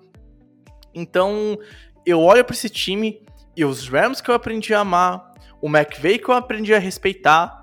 Então, 0.94 1.58
eu 2.06 2.20
olho 2.20 2.44
para 2.44 2.56
esse 2.56 2.70
time 2.70 3.22
e 3.56 3.64
os 3.64 3.88
Rams 3.88 4.22
que 4.22 4.32
eu 4.32 4.36
aprendi 4.36 4.74
a 4.74 4.80
amar, 4.80 5.34
o 5.62 5.68
McVay 5.68 6.18
que 6.18 6.30
eu 6.30 6.34
aprendi 6.34 6.74
a 6.74 6.80
respeitar, 6.80 7.59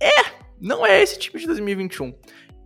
é, 0.00 0.32
não 0.60 0.86
é 0.86 1.02
esse 1.02 1.18
time 1.18 1.38
de 1.38 1.46
2021. 1.46 2.14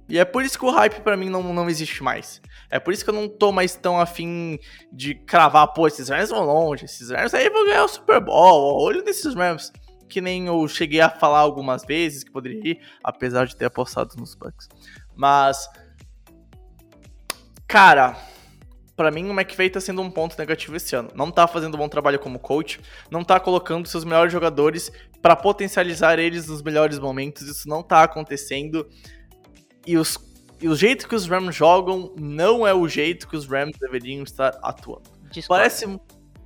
E 0.08 0.18
é 0.18 0.24
por 0.24 0.42
isso 0.42 0.58
que 0.58 0.64
o 0.64 0.70
hype 0.70 1.00
pra 1.02 1.16
mim 1.16 1.30
não, 1.30 1.40
não 1.54 1.70
existe 1.70 2.02
mais. 2.02 2.42
É 2.68 2.80
por 2.80 2.92
isso 2.92 3.04
que 3.04 3.10
eu 3.10 3.14
não 3.14 3.28
tô 3.28 3.52
mais 3.52 3.76
tão 3.76 4.00
afim 4.00 4.58
de 4.92 5.14
cravar, 5.14 5.68
pô, 5.68 5.86
esses 5.86 6.08
Rams 6.08 6.30
vão 6.30 6.44
longe, 6.44 6.84
esses 6.84 7.10
Rams 7.10 7.32
aí 7.32 7.48
vão 7.48 7.64
ganhar 7.64 7.84
o 7.84 7.88
Super 7.88 8.20
Bowl, 8.20 8.82
olho 8.82 9.04
nesses 9.04 9.34
Rams. 9.34 9.72
Que 10.08 10.20
nem 10.20 10.48
eu 10.48 10.66
cheguei 10.66 11.00
a 11.00 11.08
falar 11.08 11.38
algumas 11.38 11.84
vezes 11.84 12.24
que 12.24 12.32
poderia 12.32 12.72
ir, 12.72 12.80
apesar 13.04 13.46
de 13.46 13.54
ter 13.54 13.66
apostado 13.66 14.16
nos 14.16 14.34
Bucks. 14.34 14.68
Mas, 15.14 15.68
cara, 17.68 18.16
Pra 19.00 19.10
mim 19.10 19.30
o 19.30 19.32
McVay 19.32 19.70
tá 19.70 19.80
sendo 19.80 20.02
um 20.02 20.10
ponto 20.10 20.38
negativo 20.38 20.76
esse 20.76 20.94
ano. 20.94 21.08
Não 21.14 21.30
tá 21.30 21.46
fazendo 21.46 21.74
um 21.74 21.78
bom 21.78 21.88
trabalho 21.88 22.18
como 22.18 22.38
coach, 22.38 22.78
não 23.10 23.24
tá 23.24 23.40
colocando 23.40 23.88
seus 23.88 24.04
melhores 24.04 24.30
jogadores 24.30 24.92
pra 25.22 25.34
potencializar 25.34 26.18
eles 26.18 26.46
nos 26.48 26.60
melhores 26.60 26.98
momentos, 26.98 27.48
isso 27.48 27.66
não 27.66 27.82
tá 27.82 28.02
acontecendo. 28.02 28.86
E, 29.86 29.96
os, 29.96 30.18
e 30.60 30.68
o 30.68 30.76
jeito 30.76 31.08
que 31.08 31.14
os 31.14 31.26
Rams 31.26 31.56
jogam 31.56 32.14
não 32.18 32.66
é 32.66 32.74
o 32.74 32.86
jeito 32.86 33.26
que 33.26 33.38
os 33.38 33.46
Rams 33.46 33.74
deveriam 33.80 34.22
estar 34.22 34.58
atuando. 34.62 35.08
Discordo. 35.30 35.62
Parece. 35.62 36.00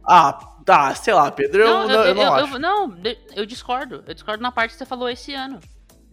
Ah, 0.08 0.38
tá, 0.64 0.94
sei 0.94 1.12
lá, 1.12 1.32
Pedro, 1.32 1.60
eu 1.60 1.88
não, 1.88 2.04
eu, 2.04 2.14
não 2.14 2.34
acho. 2.34 2.58
não, 2.60 2.88
de- 2.88 3.18
eu 3.34 3.44
discordo. 3.44 4.04
Eu 4.06 4.14
discordo 4.14 4.40
na 4.44 4.52
parte 4.52 4.70
que 4.70 4.78
você 4.78 4.86
falou 4.86 5.08
esse 5.08 5.34
ano. 5.34 5.58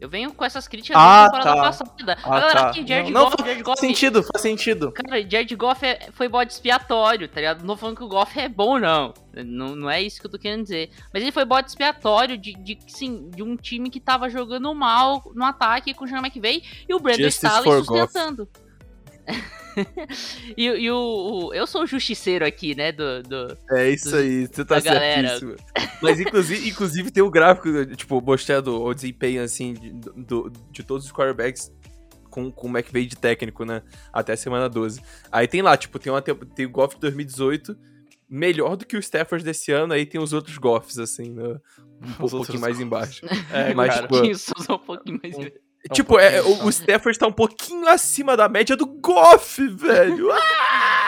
Eu 0.02 0.10
venho 0.10 0.34
com 0.34 0.43
essas 0.43 0.68
críticas 0.68 0.99
Ah, 0.99 1.28
da 1.28 1.32
temporada 1.32 1.56
tá. 1.56 1.62
passada. 1.62 2.18
Ah, 2.24 2.36
Agora 2.38 2.54
tá. 2.54 2.70
aqui, 2.70 2.88
Jared 2.88 3.12
não, 3.12 3.20
não, 3.22 3.30
Goff, 3.30 3.38
faz 3.38 3.47
Jared 3.47 3.64
Goff, 3.64 3.80
sentido, 3.80 4.24
faz 4.24 4.41
sentido. 4.41 4.91
Cara, 4.91 5.22
Jared 5.22 5.56
Goff 5.56 5.86
é- 5.86 6.10
foi 6.14 6.28
bode 6.28 6.52
expiatório, 6.52 7.28
tá 7.28 7.36
ligado? 7.39 7.64
Não 7.64 7.78
falando 7.78 7.97
que 7.97 8.04
o 8.04 8.08
Goff 8.08 8.39
é 8.39 8.49
bom, 8.49 8.80
não. 8.80 9.14
não. 9.45 9.76
Não 9.76 9.89
é 9.89 10.02
isso 10.02 10.20
que 10.20 10.26
eu 10.26 10.32
tô 10.32 10.39
querendo 10.39 10.64
dizer. 10.64 10.89
Mas 11.14 11.22
ele 11.22 11.32
foi 11.32 11.45
bode 11.45 11.70
expiatório 11.70 12.36
de, 12.36 12.54
de, 12.56 12.80
sim, 12.88 13.30
de 13.30 13.43
um 13.43 13.56
time 13.56 13.91
que 13.91 13.99
tava 13.99 14.28
jogando 14.28 14.74
mal 14.74 15.22
no 15.36 15.45
ataque 15.45 15.93
com 15.93 16.06
o 16.06 16.08
Sean 16.08 16.18
McVay 16.18 16.64
e 16.89 16.93
o 16.95 16.99
Brandon 16.99 17.24
Justice 17.26 17.45
Staley 17.45 17.84
sustentando. 17.84 18.49
e 20.58 20.66
e 20.66 20.92
o, 20.92 20.96
o- 21.48 21.54
eu 21.54 21.66
sou 21.68 21.84
o 21.84 21.88
justiceiro 21.88 22.46
aqui, 22.46 22.76
né? 22.76 22.92
Do, 22.92 23.24
do... 23.24 23.58
É 23.72 23.90
isso 23.90 24.16
aí, 24.16 24.48
você 24.48 24.66
tá 24.66 24.80
certíssimo. 24.82 25.56
Mas 26.02 26.20
inclusive, 26.20 26.70
inclusive 26.70 27.12
tem 27.12 27.24
o 27.24 27.30
gráfico, 27.30 27.86
tipo, 27.96 28.22
mostrando 28.22 28.82
o 28.82 28.94
desempenho, 28.94 29.44
assim, 29.44 29.74
de, 29.74 29.92
do- 29.92 30.52
de 30.72 30.84
todos 30.84 31.06
os 31.06 31.12
quarterbacks 31.12 31.72
com, 32.30 32.52
com 32.52 32.68
o 32.68 32.78
McVay 32.78 33.06
de 33.06 33.16
técnico, 33.16 33.66
né? 33.66 33.82
Até 34.14 34.34
a 34.34 34.38
semana 34.38 34.70
12. 34.70 35.02
Aí 35.32 35.48
tem 35.48 35.62
lá, 35.62 35.76
tipo, 35.78 36.00
tem, 36.00 36.12
uma, 36.12 36.22
tem 36.22 36.36
tem 36.36 36.66
o 36.66 36.70
Goff 36.70 36.96
de 36.96 37.02
2018, 37.02 37.76
melhor 38.30 38.78
do 38.78 38.86
que 38.86 38.96
o 38.96 39.00
Stafford 39.00 39.44
desse 39.44 39.72
ano, 39.72 39.94
aí 39.94 40.06
tem 40.06 40.22
os 40.22 40.32
outros 40.34 40.58
Goffs, 40.58 40.98
assim, 40.98 41.32
né? 41.32 41.58
um, 42.20 42.28
pouquinho 42.30 42.60
mais 42.62 42.80
embaixo. 42.80 43.26
É, 43.52 43.74
Mas, 43.74 43.94
cara. 43.94 44.08
tipo, 44.08 44.74
um 44.74 44.78
pouquinho 44.80 45.20
mais. 45.22 45.38
Um- 45.38 45.71
um 45.90 45.94
tipo, 45.94 46.20
é, 46.20 46.42
pouquinho 46.42 46.64
o, 46.64 46.68
o 46.68 46.70
Stafford 46.70 47.18
tá 47.18 47.28
um 47.28 47.32
pouquinho 47.32 47.88
acima 47.88 48.38
da 48.38 48.48
média 48.48 48.76
do 48.76 48.86
Goff, 48.86 49.68
velho! 49.68 50.30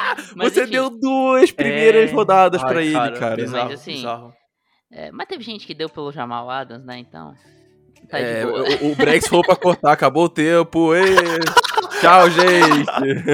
Ah! 0.05 0.15
Mas, 0.35 0.53
Você 0.53 0.61
enfim. 0.63 0.71
deu 0.73 0.89
duas 0.91 1.51
primeiras 1.51 2.11
É. 2.11 2.13
rodadas 2.13 2.61
pra 2.61 2.83
ele, 2.83 2.93
cara, 2.93 3.19
cara. 3.19 3.35
Bizarro, 3.35 3.69
Mas, 3.69 3.79
assim, 3.79 3.93
bizarro. 3.93 4.33
É, 4.91 5.11
mas 5.11 5.27
teve 5.27 5.43
gente 5.43 5.65
que 5.65 5.73
deu 5.73 5.89
pelo 5.89 6.11
Jamal 6.11 6.47
Adams, 6.51 6.85
né? 6.85 6.99
Então. 6.99 7.33
Tá 8.09 8.19
de 8.19 8.23
É, 8.23 8.45
boa. 8.45 8.63
o, 8.81 8.91
o 8.91 8.95
Brex 8.95 9.27
falou 9.27 9.43
pra 9.43 9.55
cortar, 9.55 9.91
acabou 9.93 10.25
o 10.25 10.29
tempo. 10.29 10.93
ê. 10.93 11.01
Tchau, 11.99 12.29
gente. 12.29 12.85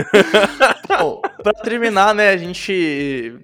Bom, 0.99 1.21
pra 1.43 1.51
terminar, 1.53 2.15
né, 2.15 2.29
a 2.29 2.37
gente 2.37 3.37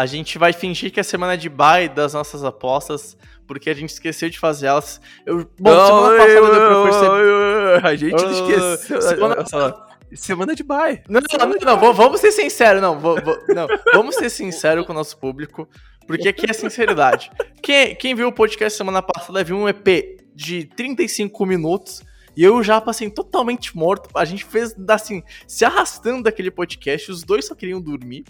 a 0.00 0.06
gente 0.06 0.38
vai 0.38 0.52
fingir 0.52 0.92
que 0.92 1.00
é 1.00 1.02
semana 1.02 1.36
de 1.36 1.48
bye 1.48 1.88
das 1.88 2.12
nossas 2.14 2.44
apostas, 2.44 3.16
porque 3.46 3.68
a 3.68 3.74
gente 3.74 3.90
esqueceu 3.90 4.30
de 4.30 4.38
fazer 4.38 4.66
elas. 4.66 5.00
Eu, 5.26 5.38
bom, 5.58 5.70
semana 5.86 6.16
passada 6.18 6.50
deu 6.52 6.60
pra 6.68 6.82
perceber. 6.84 7.86
A 7.86 7.96
gente 7.96 8.24
Ah, 8.24 8.30
esqueceu. 8.30 9.02
semana- 9.02 9.46
só, 9.46 9.86
Semana 10.14 10.54
de 10.54 10.62
bye. 10.62 11.02
Não, 11.08 11.20
não, 11.20 11.46
não, 11.48 11.56
não, 11.60 11.78
vamos- 11.80 11.96
vamos 11.96 12.20
ser 12.20 12.32
sinceros, 12.32 12.80
não, 12.80 12.98
vo- 12.98 13.16
vo- 13.20 13.38
não, 13.48 13.66
vamos 13.92 14.14
ser 14.14 14.30
sinceros 14.30 14.86
com 14.86 14.92
o 14.92 14.94
nosso 14.94 15.18
público, 15.18 15.68
porque 16.06 16.28
aqui 16.28 16.46
é 16.48 16.52
sinceridade. 16.54 17.30
Quem, 17.62 17.94
quem 17.94 18.14
viu 18.14 18.28
o 18.28 18.32
podcast 18.32 18.78
semana 18.78 19.02
passada 19.02 19.44
viu 19.44 19.56
um 19.56 19.68
EP 19.68 20.16
de 20.34 20.64
35 20.64 21.44
minutos 21.44 22.02
e 22.36 22.42
eu 22.44 22.62
já 22.62 22.80
passei 22.80 23.10
totalmente 23.10 23.76
morto. 23.76 24.08
A 24.14 24.24
gente 24.24 24.44
fez, 24.46 24.74
assim, 24.88 25.22
se 25.46 25.64
arrastando 25.64 26.22
daquele 26.22 26.50
podcast, 26.50 27.10
os 27.10 27.22
dois 27.22 27.44
só 27.46 27.54
queriam 27.54 27.80
dormir. 27.80 28.24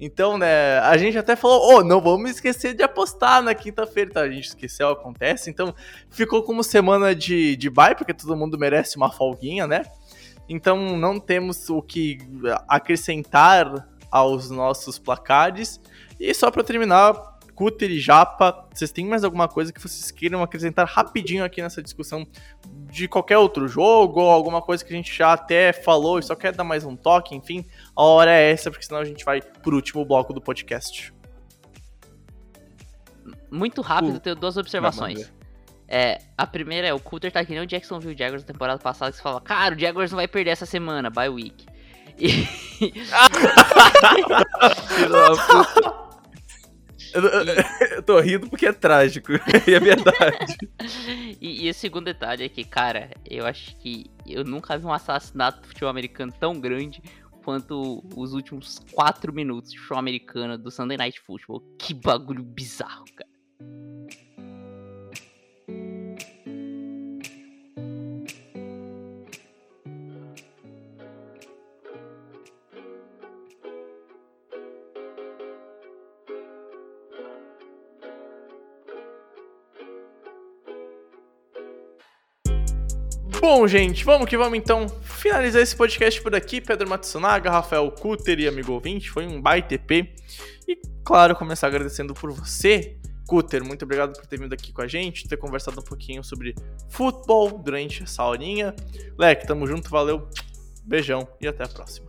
Então, 0.00 0.36
né, 0.36 0.78
a 0.80 0.96
gente 0.96 1.16
até 1.16 1.36
falou, 1.36 1.76
ô, 1.76 1.84
não 1.84 2.00
vamos 2.00 2.30
esquecer 2.30 2.74
de 2.74 2.82
apostar 2.82 3.42
na 3.42 3.54
quinta-feira, 3.54 4.10
tá? 4.10 4.20
A 4.22 4.30
gente 4.30 4.48
esqueceu, 4.48 4.88
acontece. 4.88 5.48
Então, 5.48 5.74
ficou 6.10 6.42
como 6.42 6.64
semana 6.64 7.14
de, 7.14 7.56
de 7.56 7.70
bye, 7.70 7.94
porque 7.94 8.12
todo 8.12 8.36
mundo 8.36 8.58
merece 8.58 8.96
uma 8.96 9.12
folguinha, 9.12 9.66
né? 9.66 9.84
Então, 10.48 10.96
não 10.96 11.20
temos 11.20 11.70
o 11.70 11.80
que 11.80 12.18
acrescentar 12.66 13.88
aos 14.10 14.50
nossos 14.50 14.98
placares. 14.98 15.80
E 16.18 16.34
só 16.34 16.50
pra 16.50 16.62
terminar, 16.62 17.14
Cutter 17.54 17.90
e 17.90 18.00
Japa, 18.00 18.66
vocês 18.72 18.90
têm 18.90 19.06
mais 19.06 19.24
alguma 19.24 19.48
coisa 19.48 19.72
que 19.72 19.80
vocês 19.80 20.10
queiram 20.10 20.42
acrescentar 20.42 20.86
rapidinho 20.86 21.44
aqui 21.44 21.62
nessa 21.62 21.82
discussão 21.82 22.26
de 22.90 23.06
qualquer 23.06 23.38
outro 23.38 23.68
jogo, 23.68 24.20
ou 24.20 24.30
alguma 24.30 24.62
coisa 24.62 24.84
que 24.84 24.92
a 24.92 24.96
gente 24.96 25.14
já 25.14 25.32
até 25.32 25.72
falou 25.72 26.18
e 26.18 26.22
só 26.22 26.34
quer 26.34 26.52
dar 26.52 26.64
mais 26.64 26.84
um 26.84 26.96
toque, 26.96 27.34
enfim, 27.34 27.64
a 27.94 28.02
hora 28.02 28.32
é 28.32 28.50
essa, 28.50 28.70
porque 28.70 28.84
senão 28.84 29.00
a 29.00 29.04
gente 29.04 29.24
vai 29.24 29.40
pro 29.40 29.76
último 29.76 30.04
bloco 30.04 30.32
do 30.32 30.40
podcast. 30.40 31.12
Muito 33.50 33.82
rápido, 33.82 34.16
Uh, 34.16 34.20
tenho 34.20 34.36
duas 34.36 34.56
observações. 34.56 35.30
É, 35.86 36.18
a 36.38 36.46
primeira 36.46 36.86
é, 36.86 36.94
o 36.94 36.98
Coulter 36.98 37.30
tá 37.30 37.44
que 37.44 37.52
nem 37.52 37.62
o 37.62 37.66
Jacksonville 37.66 38.16
Jaguars 38.16 38.42
na 38.42 38.46
temporada 38.46 38.78
passada, 38.78 39.10
que 39.10 39.18
você 39.18 39.22
fala, 39.22 39.42
cara, 39.42 39.74
o 39.74 39.78
Jaguars 39.78 40.10
não 40.10 40.16
vai 40.16 40.26
perder 40.26 40.52
essa 40.52 40.64
semana, 40.64 41.10
bye 41.10 41.28
week. 41.28 41.66
E. 42.18 42.48
Eu, 47.96 48.02
tô 48.02 48.20
rindo 48.20 48.48
porque 48.48 48.66
é 48.66 48.72
trágico. 48.72 49.32
E 49.66 49.74
é 49.74 49.80
verdade. 49.80 50.56
e, 51.40 51.66
e 51.66 51.70
o 51.70 51.74
segundo 51.74 52.06
detalhe 52.06 52.44
é 52.44 52.48
que, 52.48 52.64
cara, 52.64 53.10
eu 53.28 53.46
acho 53.46 53.76
que 53.76 54.10
eu 54.26 54.44
nunca 54.44 54.76
vi 54.76 54.86
um 54.86 54.92
assassinato 54.92 55.60
do 55.60 55.68
futebol 55.68 55.90
americano 55.90 56.32
tão 56.38 56.58
grande 56.58 57.02
quanto 57.44 58.02
os 58.16 58.32
últimos 58.32 58.80
quatro 58.92 59.32
minutos 59.32 59.72
de 59.72 59.78
futebol 59.78 59.98
americano 59.98 60.58
do 60.58 60.70
Sunday 60.70 60.96
Night 60.96 61.20
Football. 61.20 61.62
Que 61.78 61.92
bagulho 61.94 62.42
bizarro, 62.42 63.04
cara. 63.14 63.30
Bom, 83.42 83.66
gente, 83.66 84.04
vamos 84.04 84.28
que 84.28 84.36
vamos 84.36 84.56
então 84.56 84.88
finalizar 84.88 85.60
esse 85.60 85.74
podcast 85.74 86.22
por 86.22 86.32
aqui. 86.32 86.60
Pedro 86.60 86.88
Matsunaga, 86.88 87.50
Rafael 87.50 87.90
Cutter 87.90 88.38
e 88.38 88.46
amigo 88.46 88.70
ouvinte, 88.70 89.10
foi 89.10 89.26
um 89.26 89.42
baita 89.42 89.74
EP. 89.74 89.90
E, 90.68 90.80
claro, 91.04 91.34
começar 91.34 91.66
agradecendo 91.66 92.14
por 92.14 92.30
você, 92.30 92.96
Cutter. 93.26 93.64
Muito 93.64 93.84
obrigado 93.84 94.16
por 94.16 94.24
ter 94.26 94.38
vindo 94.38 94.52
aqui 94.52 94.72
com 94.72 94.80
a 94.80 94.86
gente, 94.86 95.26
ter 95.26 95.36
conversado 95.36 95.80
um 95.80 95.82
pouquinho 95.82 96.22
sobre 96.22 96.54
futebol 96.88 97.58
durante 97.58 98.04
essa 98.04 98.24
horinha. 98.24 98.76
Leque, 99.18 99.44
tamo 99.44 99.66
junto, 99.66 99.90
valeu, 99.90 100.28
beijão 100.84 101.26
e 101.40 101.48
até 101.48 101.64
a 101.64 101.68
próxima. 101.68 102.06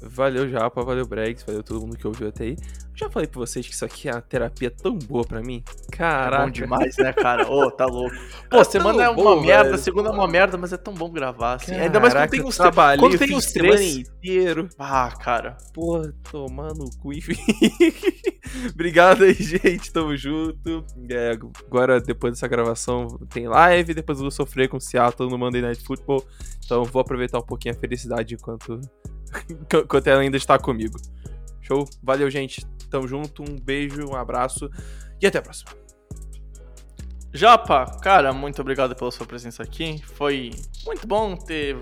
Valeu, 0.00 0.48
Japa, 0.48 0.82
valeu, 0.82 1.06
Bregs, 1.06 1.42
valeu 1.42 1.62
todo 1.62 1.82
mundo 1.82 1.98
que 1.98 2.06
ouviu 2.06 2.28
até 2.28 2.44
aí. 2.44 2.56
Já 2.98 3.08
falei 3.08 3.28
pra 3.28 3.38
vocês 3.38 3.64
que 3.64 3.72
isso 3.72 3.84
aqui 3.84 4.08
é 4.08 4.12
uma 4.12 4.20
terapia 4.20 4.72
tão 4.72 4.98
boa 4.98 5.24
pra 5.24 5.40
mim. 5.40 5.62
É 5.92 5.96
Caraca. 5.96 6.44
bom 6.44 6.50
demais, 6.50 6.96
né, 6.96 7.12
cara? 7.12 7.48
Ô, 7.48 7.70
tá 7.70 7.86
louco. 7.86 8.12
Pô, 8.50 8.64
semana 8.64 9.04
é 9.04 9.08
uma 9.08 9.40
merda, 9.40 9.70
velho. 9.70 9.78
segunda 9.78 10.08
é 10.08 10.12
uma 10.12 10.26
merda, 10.26 10.58
mas 10.58 10.72
é 10.72 10.76
tão 10.76 10.92
bom 10.92 11.08
gravar, 11.08 11.54
assim. 11.54 11.76
Ainda 11.76 12.00
mais 12.00 12.12
quando 12.12 12.18
Caraca, 12.18 12.30
tem 12.32 12.40
os 12.40 12.56
três. 12.56 12.56
trabalhei 12.56 12.98
Quando 13.08 13.18
tem 13.18 13.36
os 13.36 13.46
três. 13.46 13.96
inteiro. 13.98 14.68
Ah, 14.76 15.12
cara. 15.16 15.56
Porra, 15.72 16.12
tomar 16.28 16.74
no 16.74 16.90
cu, 16.98 17.12
enfim. 17.12 17.36
Obrigado 18.74 19.22
aí, 19.22 19.34
gente. 19.34 19.92
Tamo 19.92 20.16
junto. 20.16 20.84
É, 21.08 21.38
agora, 21.66 22.00
depois 22.00 22.32
dessa 22.34 22.48
gravação, 22.48 23.06
tem 23.30 23.46
live. 23.46 23.94
Depois 23.94 24.18
eu 24.18 24.22
vou 24.22 24.30
sofrer 24.32 24.68
com 24.68 24.78
o 24.78 24.80
Seattle 24.80 25.30
no 25.30 25.38
Monday 25.38 25.62
Night 25.62 25.84
Football. 25.84 26.26
Então, 26.64 26.82
vou 26.84 27.00
aproveitar 27.00 27.38
um 27.38 27.42
pouquinho 27.46 27.76
a 27.76 27.78
felicidade 27.78 28.34
enquanto, 28.34 28.80
enquanto 29.72 30.06
ela 30.08 30.20
ainda 30.20 30.36
está 30.36 30.58
comigo. 30.58 30.98
Show? 31.60 31.84
Valeu, 32.02 32.28
gente. 32.30 32.66
Tamo 32.90 33.06
junto. 33.06 33.42
Um 33.42 33.58
beijo, 33.58 34.06
um 34.06 34.14
abraço 34.14 34.70
e 35.20 35.26
até 35.26 35.38
a 35.38 35.42
próxima. 35.42 35.70
Japa, 37.32 37.84
cara, 38.00 38.32
muito 38.32 38.60
obrigado 38.60 38.96
pela 38.96 39.10
sua 39.10 39.26
presença 39.26 39.62
aqui. 39.62 40.02
Foi 40.02 40.50
muito 40.86 41.06
bom 41.06 41.36
ter 41.36 41.76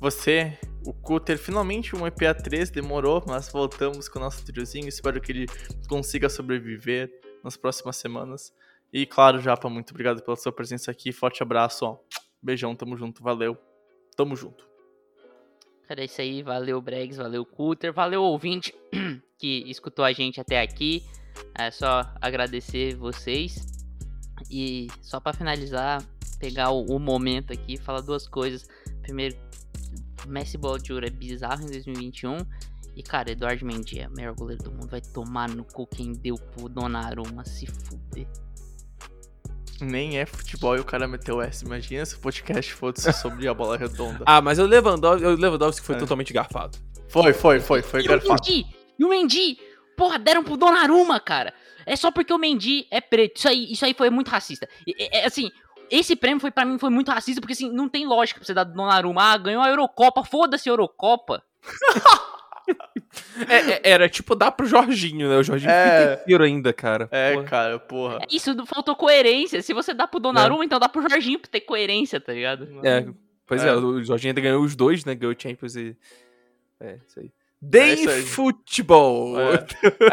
você, 0.00 0.58
o 0.84 0.92
Cutter, 0.92 1.38
finalmente 1.38 1.94
um 1.94 2.00
EPA3, 2.00 2.70
demorou, 2.70 3.22
mas 3.26 3.48
voltamos 3.50 4.08
com 4.08 4.18
o 4.18 4.22
nosso 4.22 4.44
triozinho. 4.44 4.88
Espero 4.88 5.20
que 5.20 5.32
ele 5.32 5.46
consiga 5.88 6.28
sobreviver 6.28 7.10
nas 7.42 7.56
próximas 7.56 7.96
semanas. 7.96 8.52
E 8.92 9.06
claro, 9.06 9.40
Japa, 9.40 9.68
muito 9.68 9.92
obrigado 9.92 10.22
pela 10.22 10.36
sua 10.36 10.52
presença 10.52 10.90
aqui. 10.90 11.12
Forte 11.12 11.42
abraço, 11.42 11.86
ó. 11.86 11.98
Beijão, 12.42 12.74
tamo 12.74 12.96
junto, 12.96 13.22
valeu. 13.22 13.56
Tamo 14.16 14.36
junto. 14.36 14.73
Cara, 15.88 16.00
é 16.00 16.04
isso 16.04 16.20
aí. 16.20 16.42
Valeu, 16.42 16.80
Bregs. 16.80 17.16
Valeu, 17.16 17.44
Cutter. 17.44 17.92
Valeu, 17.92 18.22
ouvinte 18.22 18.74
que 19.38 19.64
escutou 19.66 20.04
a 20.04 20.12
gente 20.12 20.40
até 20.40 20.60
aqui. 20.60 21.04
É 21.54 21.70
só 21.70 22.12
agradecer 22.20 22.96
vocês. 22.96 23.66
E 24.50 24.88
só 25.02 25.20
pra 25.20 25.32
finalizar, 25.32 26.02
pegar 26.38 26.70
o, 26.70 26.84
o 26.84 26.98
momento 26.98 27.52
aqui, 27.52 27.76
falar 27.76 28.00
duas 28.00 28.26
coisas. 28.26 28.68
Primeiro, 29.02 29.36
Messi 30.26 30.56
Bola 30.56 30.78
de 30.78 30.92
Ouro 30.92 31.06
é 31.06 31.10
bizarro 31.10 31.62
em 31.64 31.70
2021. 31.70 32.38
E, 32.96 33.02
cara, 33.02 33.32
Eduardo 33.32 33.66
Mendy 33.66 34.00
é 34.00 34.08
o 34.08 34.12
melhor 34.12 34.34
goleiro 34.34 34.62
do 34.62 34.70
mundo. 34.70 34.88
Vai 34.88 35.00
tomar 35.00 35.48
no 35.48 35.64
cu 35.64 35.86
quem 35.86 36.12
deu 36.12 36.36
pro 36.36 36.68
Donnarumma 36.68 37.44
se 37.44 37.66
fuder. 37.66 38.26
Nem 39.80 40.18
é 40.18 40.26
futebol 40.26 40.76
e 40.76 40.80
o 40.80 40.84
cara 40.84 41.06
meteu 41.08 41.40
S. 41.42 41.64
Imagina 41.64 42.04
se 42.06 42.14
o 42.14 42.18
podcast 42.20 42.72
fosse 42.72 43.12
sobre 43.12 43.46
a 43.48 43.54
bola 43.54 43.76
redonda. 43.76 44.22
Ah, 44.26 44.40
mas 44.40 44.58
o 44.58 44.64
Lewandowski, 44.66 45.24
o 45.26 45.36
Lewandowski 45.36 45.84
foi 45.84 45.96
É. 45.96 45.98
totalmente 45.98 46.32
garfado. 46.32 46.78
Foi, 47.08 47.32
foi, 47.32 47.60
foi, 47.60 47.82
foi 47.82 48.00
E 48.02 48.04
o 48.04 48.08
garfado. 48.08 48.30
Mendy? 48.44 48.66
E 48.98 49.04
o 49.04 49.08
Mendy? 49.08 49.58
Porra, 49.96 50.18
deram 50.18 50.42
pro 50.42 50.56
Donnarumma, 50.56 51.20
cara. 51.20 51.52
É 51.86 51.94
só 51.96 52.10
porque 52.10 52.32
o 52.32 52.38
Mendy 52.38 52.86
é 52.90 53.00
preto. 53.00 53.36
Isso 53.38 53.48
aí, 53.48 53.72
isso 53.72 53.84
aí 53.84 53.94
foi 53.94 54.10
muito 54.10 54.28
racista. 54.28 54.68
E, 54.86 54.94
é, 54.98 55.18
é, 55.20 55.26
assim, 55.26 55.50
esse 55.90 56.16
prêmio 56.16 56.40
foi 56.40 56.50
para 56.50 56.64
mim 56.64 56.78
foi 56.78 56.90
muito 56.90 57.10
racista 57.10 57.40
porque 57.40 57.52
assim, 57.52 57.70
não 57.70 57.88
tem 57.88 58.06
lógica 58.06 58.40
pra 58.40 58.46
você 58.46 58.54
dar 58.54 58.64
do 58.64 58.72
Donnarumma. 58.74 59.22
Ah, 59.22 59.36
ganhou 59.38 59.62
a 59.62 59.68
Eurocopa, 59.68 60.24
foda-se 60.24 60.68
a 60.68 60.72
Eurocopa. 60.72 61.42
É, 63.48 63.56
é, 63.72 63.80
era 63.84 64.08
tipo 64.08 64.34
dar 64.34 64.50
pro 64.52 64.66
Jorginho, 64.66 65.28
né? 65.28 65.36
O 65.36 65.42
Jorginho 65.42 65.70
É. 65.70 66.18
inteiro 66.22 66.44
ainda, 66.44 66.72
cara. 66.72 67.08
É, 67.10 67.32
Porra. 67.34 67.44
cara, 67.46 67.78
porra. 67.78 68.18
É 68.22 68.34
Isso, 68.34 68.54
não 68.54 68.66
faltou 68.66 68.96
coerência. 68.96 69.62
Se 69.62 69.72
você 69.72 69.92
dá 69.94 70.06
pro 70.06 70.18
Donnarumma, 70.20 70.64
então 70.64 70.78
dá 70.80 70.88
pro 70.88 71.08
Jorginho 71.08 71.38
pra 71.38 71.50
ter 71.50 71.60
coerência, 71.60 72.20
tá 72.20 72.32
ligado? 72.32 72.68
É, 72.84 73.06
Pois 73.46 73.62
é, 73.62 73.68
É. 73.68 73.74
o 73.74 74.02
Jorginho 74.02 74.30
ainda 74.30 74.40
ganhou 74.40 74.62
os 74.62 74.74
dois, 74.74 75.04
né? 75.04 75.14
Ganhou 75.14 75.34
o 75.34 75.40
Champions 75.40 75.76
e. 75.76 75.96
É, 76.80 76.98
isso 77.06 77.20
aí. 77.20 77.30
Day 77.66 78.06
aí. 78.08 78.22
Futebol! 78.22 79.40
É. 79.40 79.66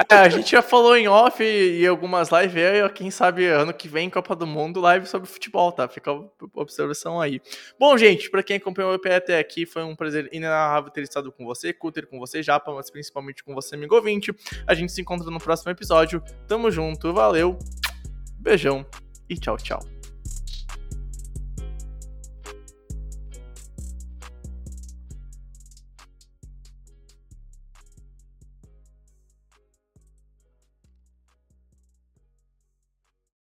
É, 0.09 0.15
a 0.15 0.29
gente 0.29 0.51
já 0.51 0.61
falou 0.61 0.95
em 0.95 1.07
off 1.07 1.43
e, 1.43 1.81
e 1.81 1.87
algumas 1.87 2.29
lives, 2.29 2.55
aí, 2.55 2.81
ó, 2.81 2.87
quem 2.89 3.11
sabe 3.11 3.45
ano 3.45 3.73
que 3.73 3.87
vem, 3.87 4.09
Copa 4.09 4.35
do 4.35 4.47
Mundo, 4.47 4.79
live 4.79 5.05
sobre 5.05 5.27
futebol, 5.27 5.71
tá? 5.71 5.87
Fica 5.87 6.11
a 6.11 6.21
observação 6.55 7.19
aí. 7.19 7.41
Bom, 7.77 7.97
gente, 7.97 8.29
pra 8.29 8.41
quem 8.41 8.57
acompanhou 8.57 8.91
o 8.91 8.95
EP 8.95 9.05
até 9.07 9.37
aqui, 9.37 9.65
foi 9.65 9.83
um 9.83 9.95
prazer 9.95 10.29
inenarrável 10.31 10.89
ter 10.89 11.03
estado 11.03 11.31
com 11.31 11.45
você, 11.45 11.73
Cutter, 11.73 12.07
com 12.07 12.19
você, 12.19 12.41
Japa, 12.41 12.71
mas 12.73 12.89
principalmente 12.89 13.43
com 13.43 13.53
você, 13.53 13.75
amigo 13.75 13.95
ouvinte. 13.95 14.33
A 14.65 14.73
gente 14.73 14.91
se 14.91 15.01
encontra 15.01 15.29
no 15.29 15.39
próximo 15.39 15.71
episódio. 15.71 16.23
Tamo 16.47 16.71
junto, 16.71 17.13
valeu, 17.13 17.59
beijão 18.39 18.85
e 19.29 19.35
tchau, 19.35 19.57
tchau. 19.57 20.00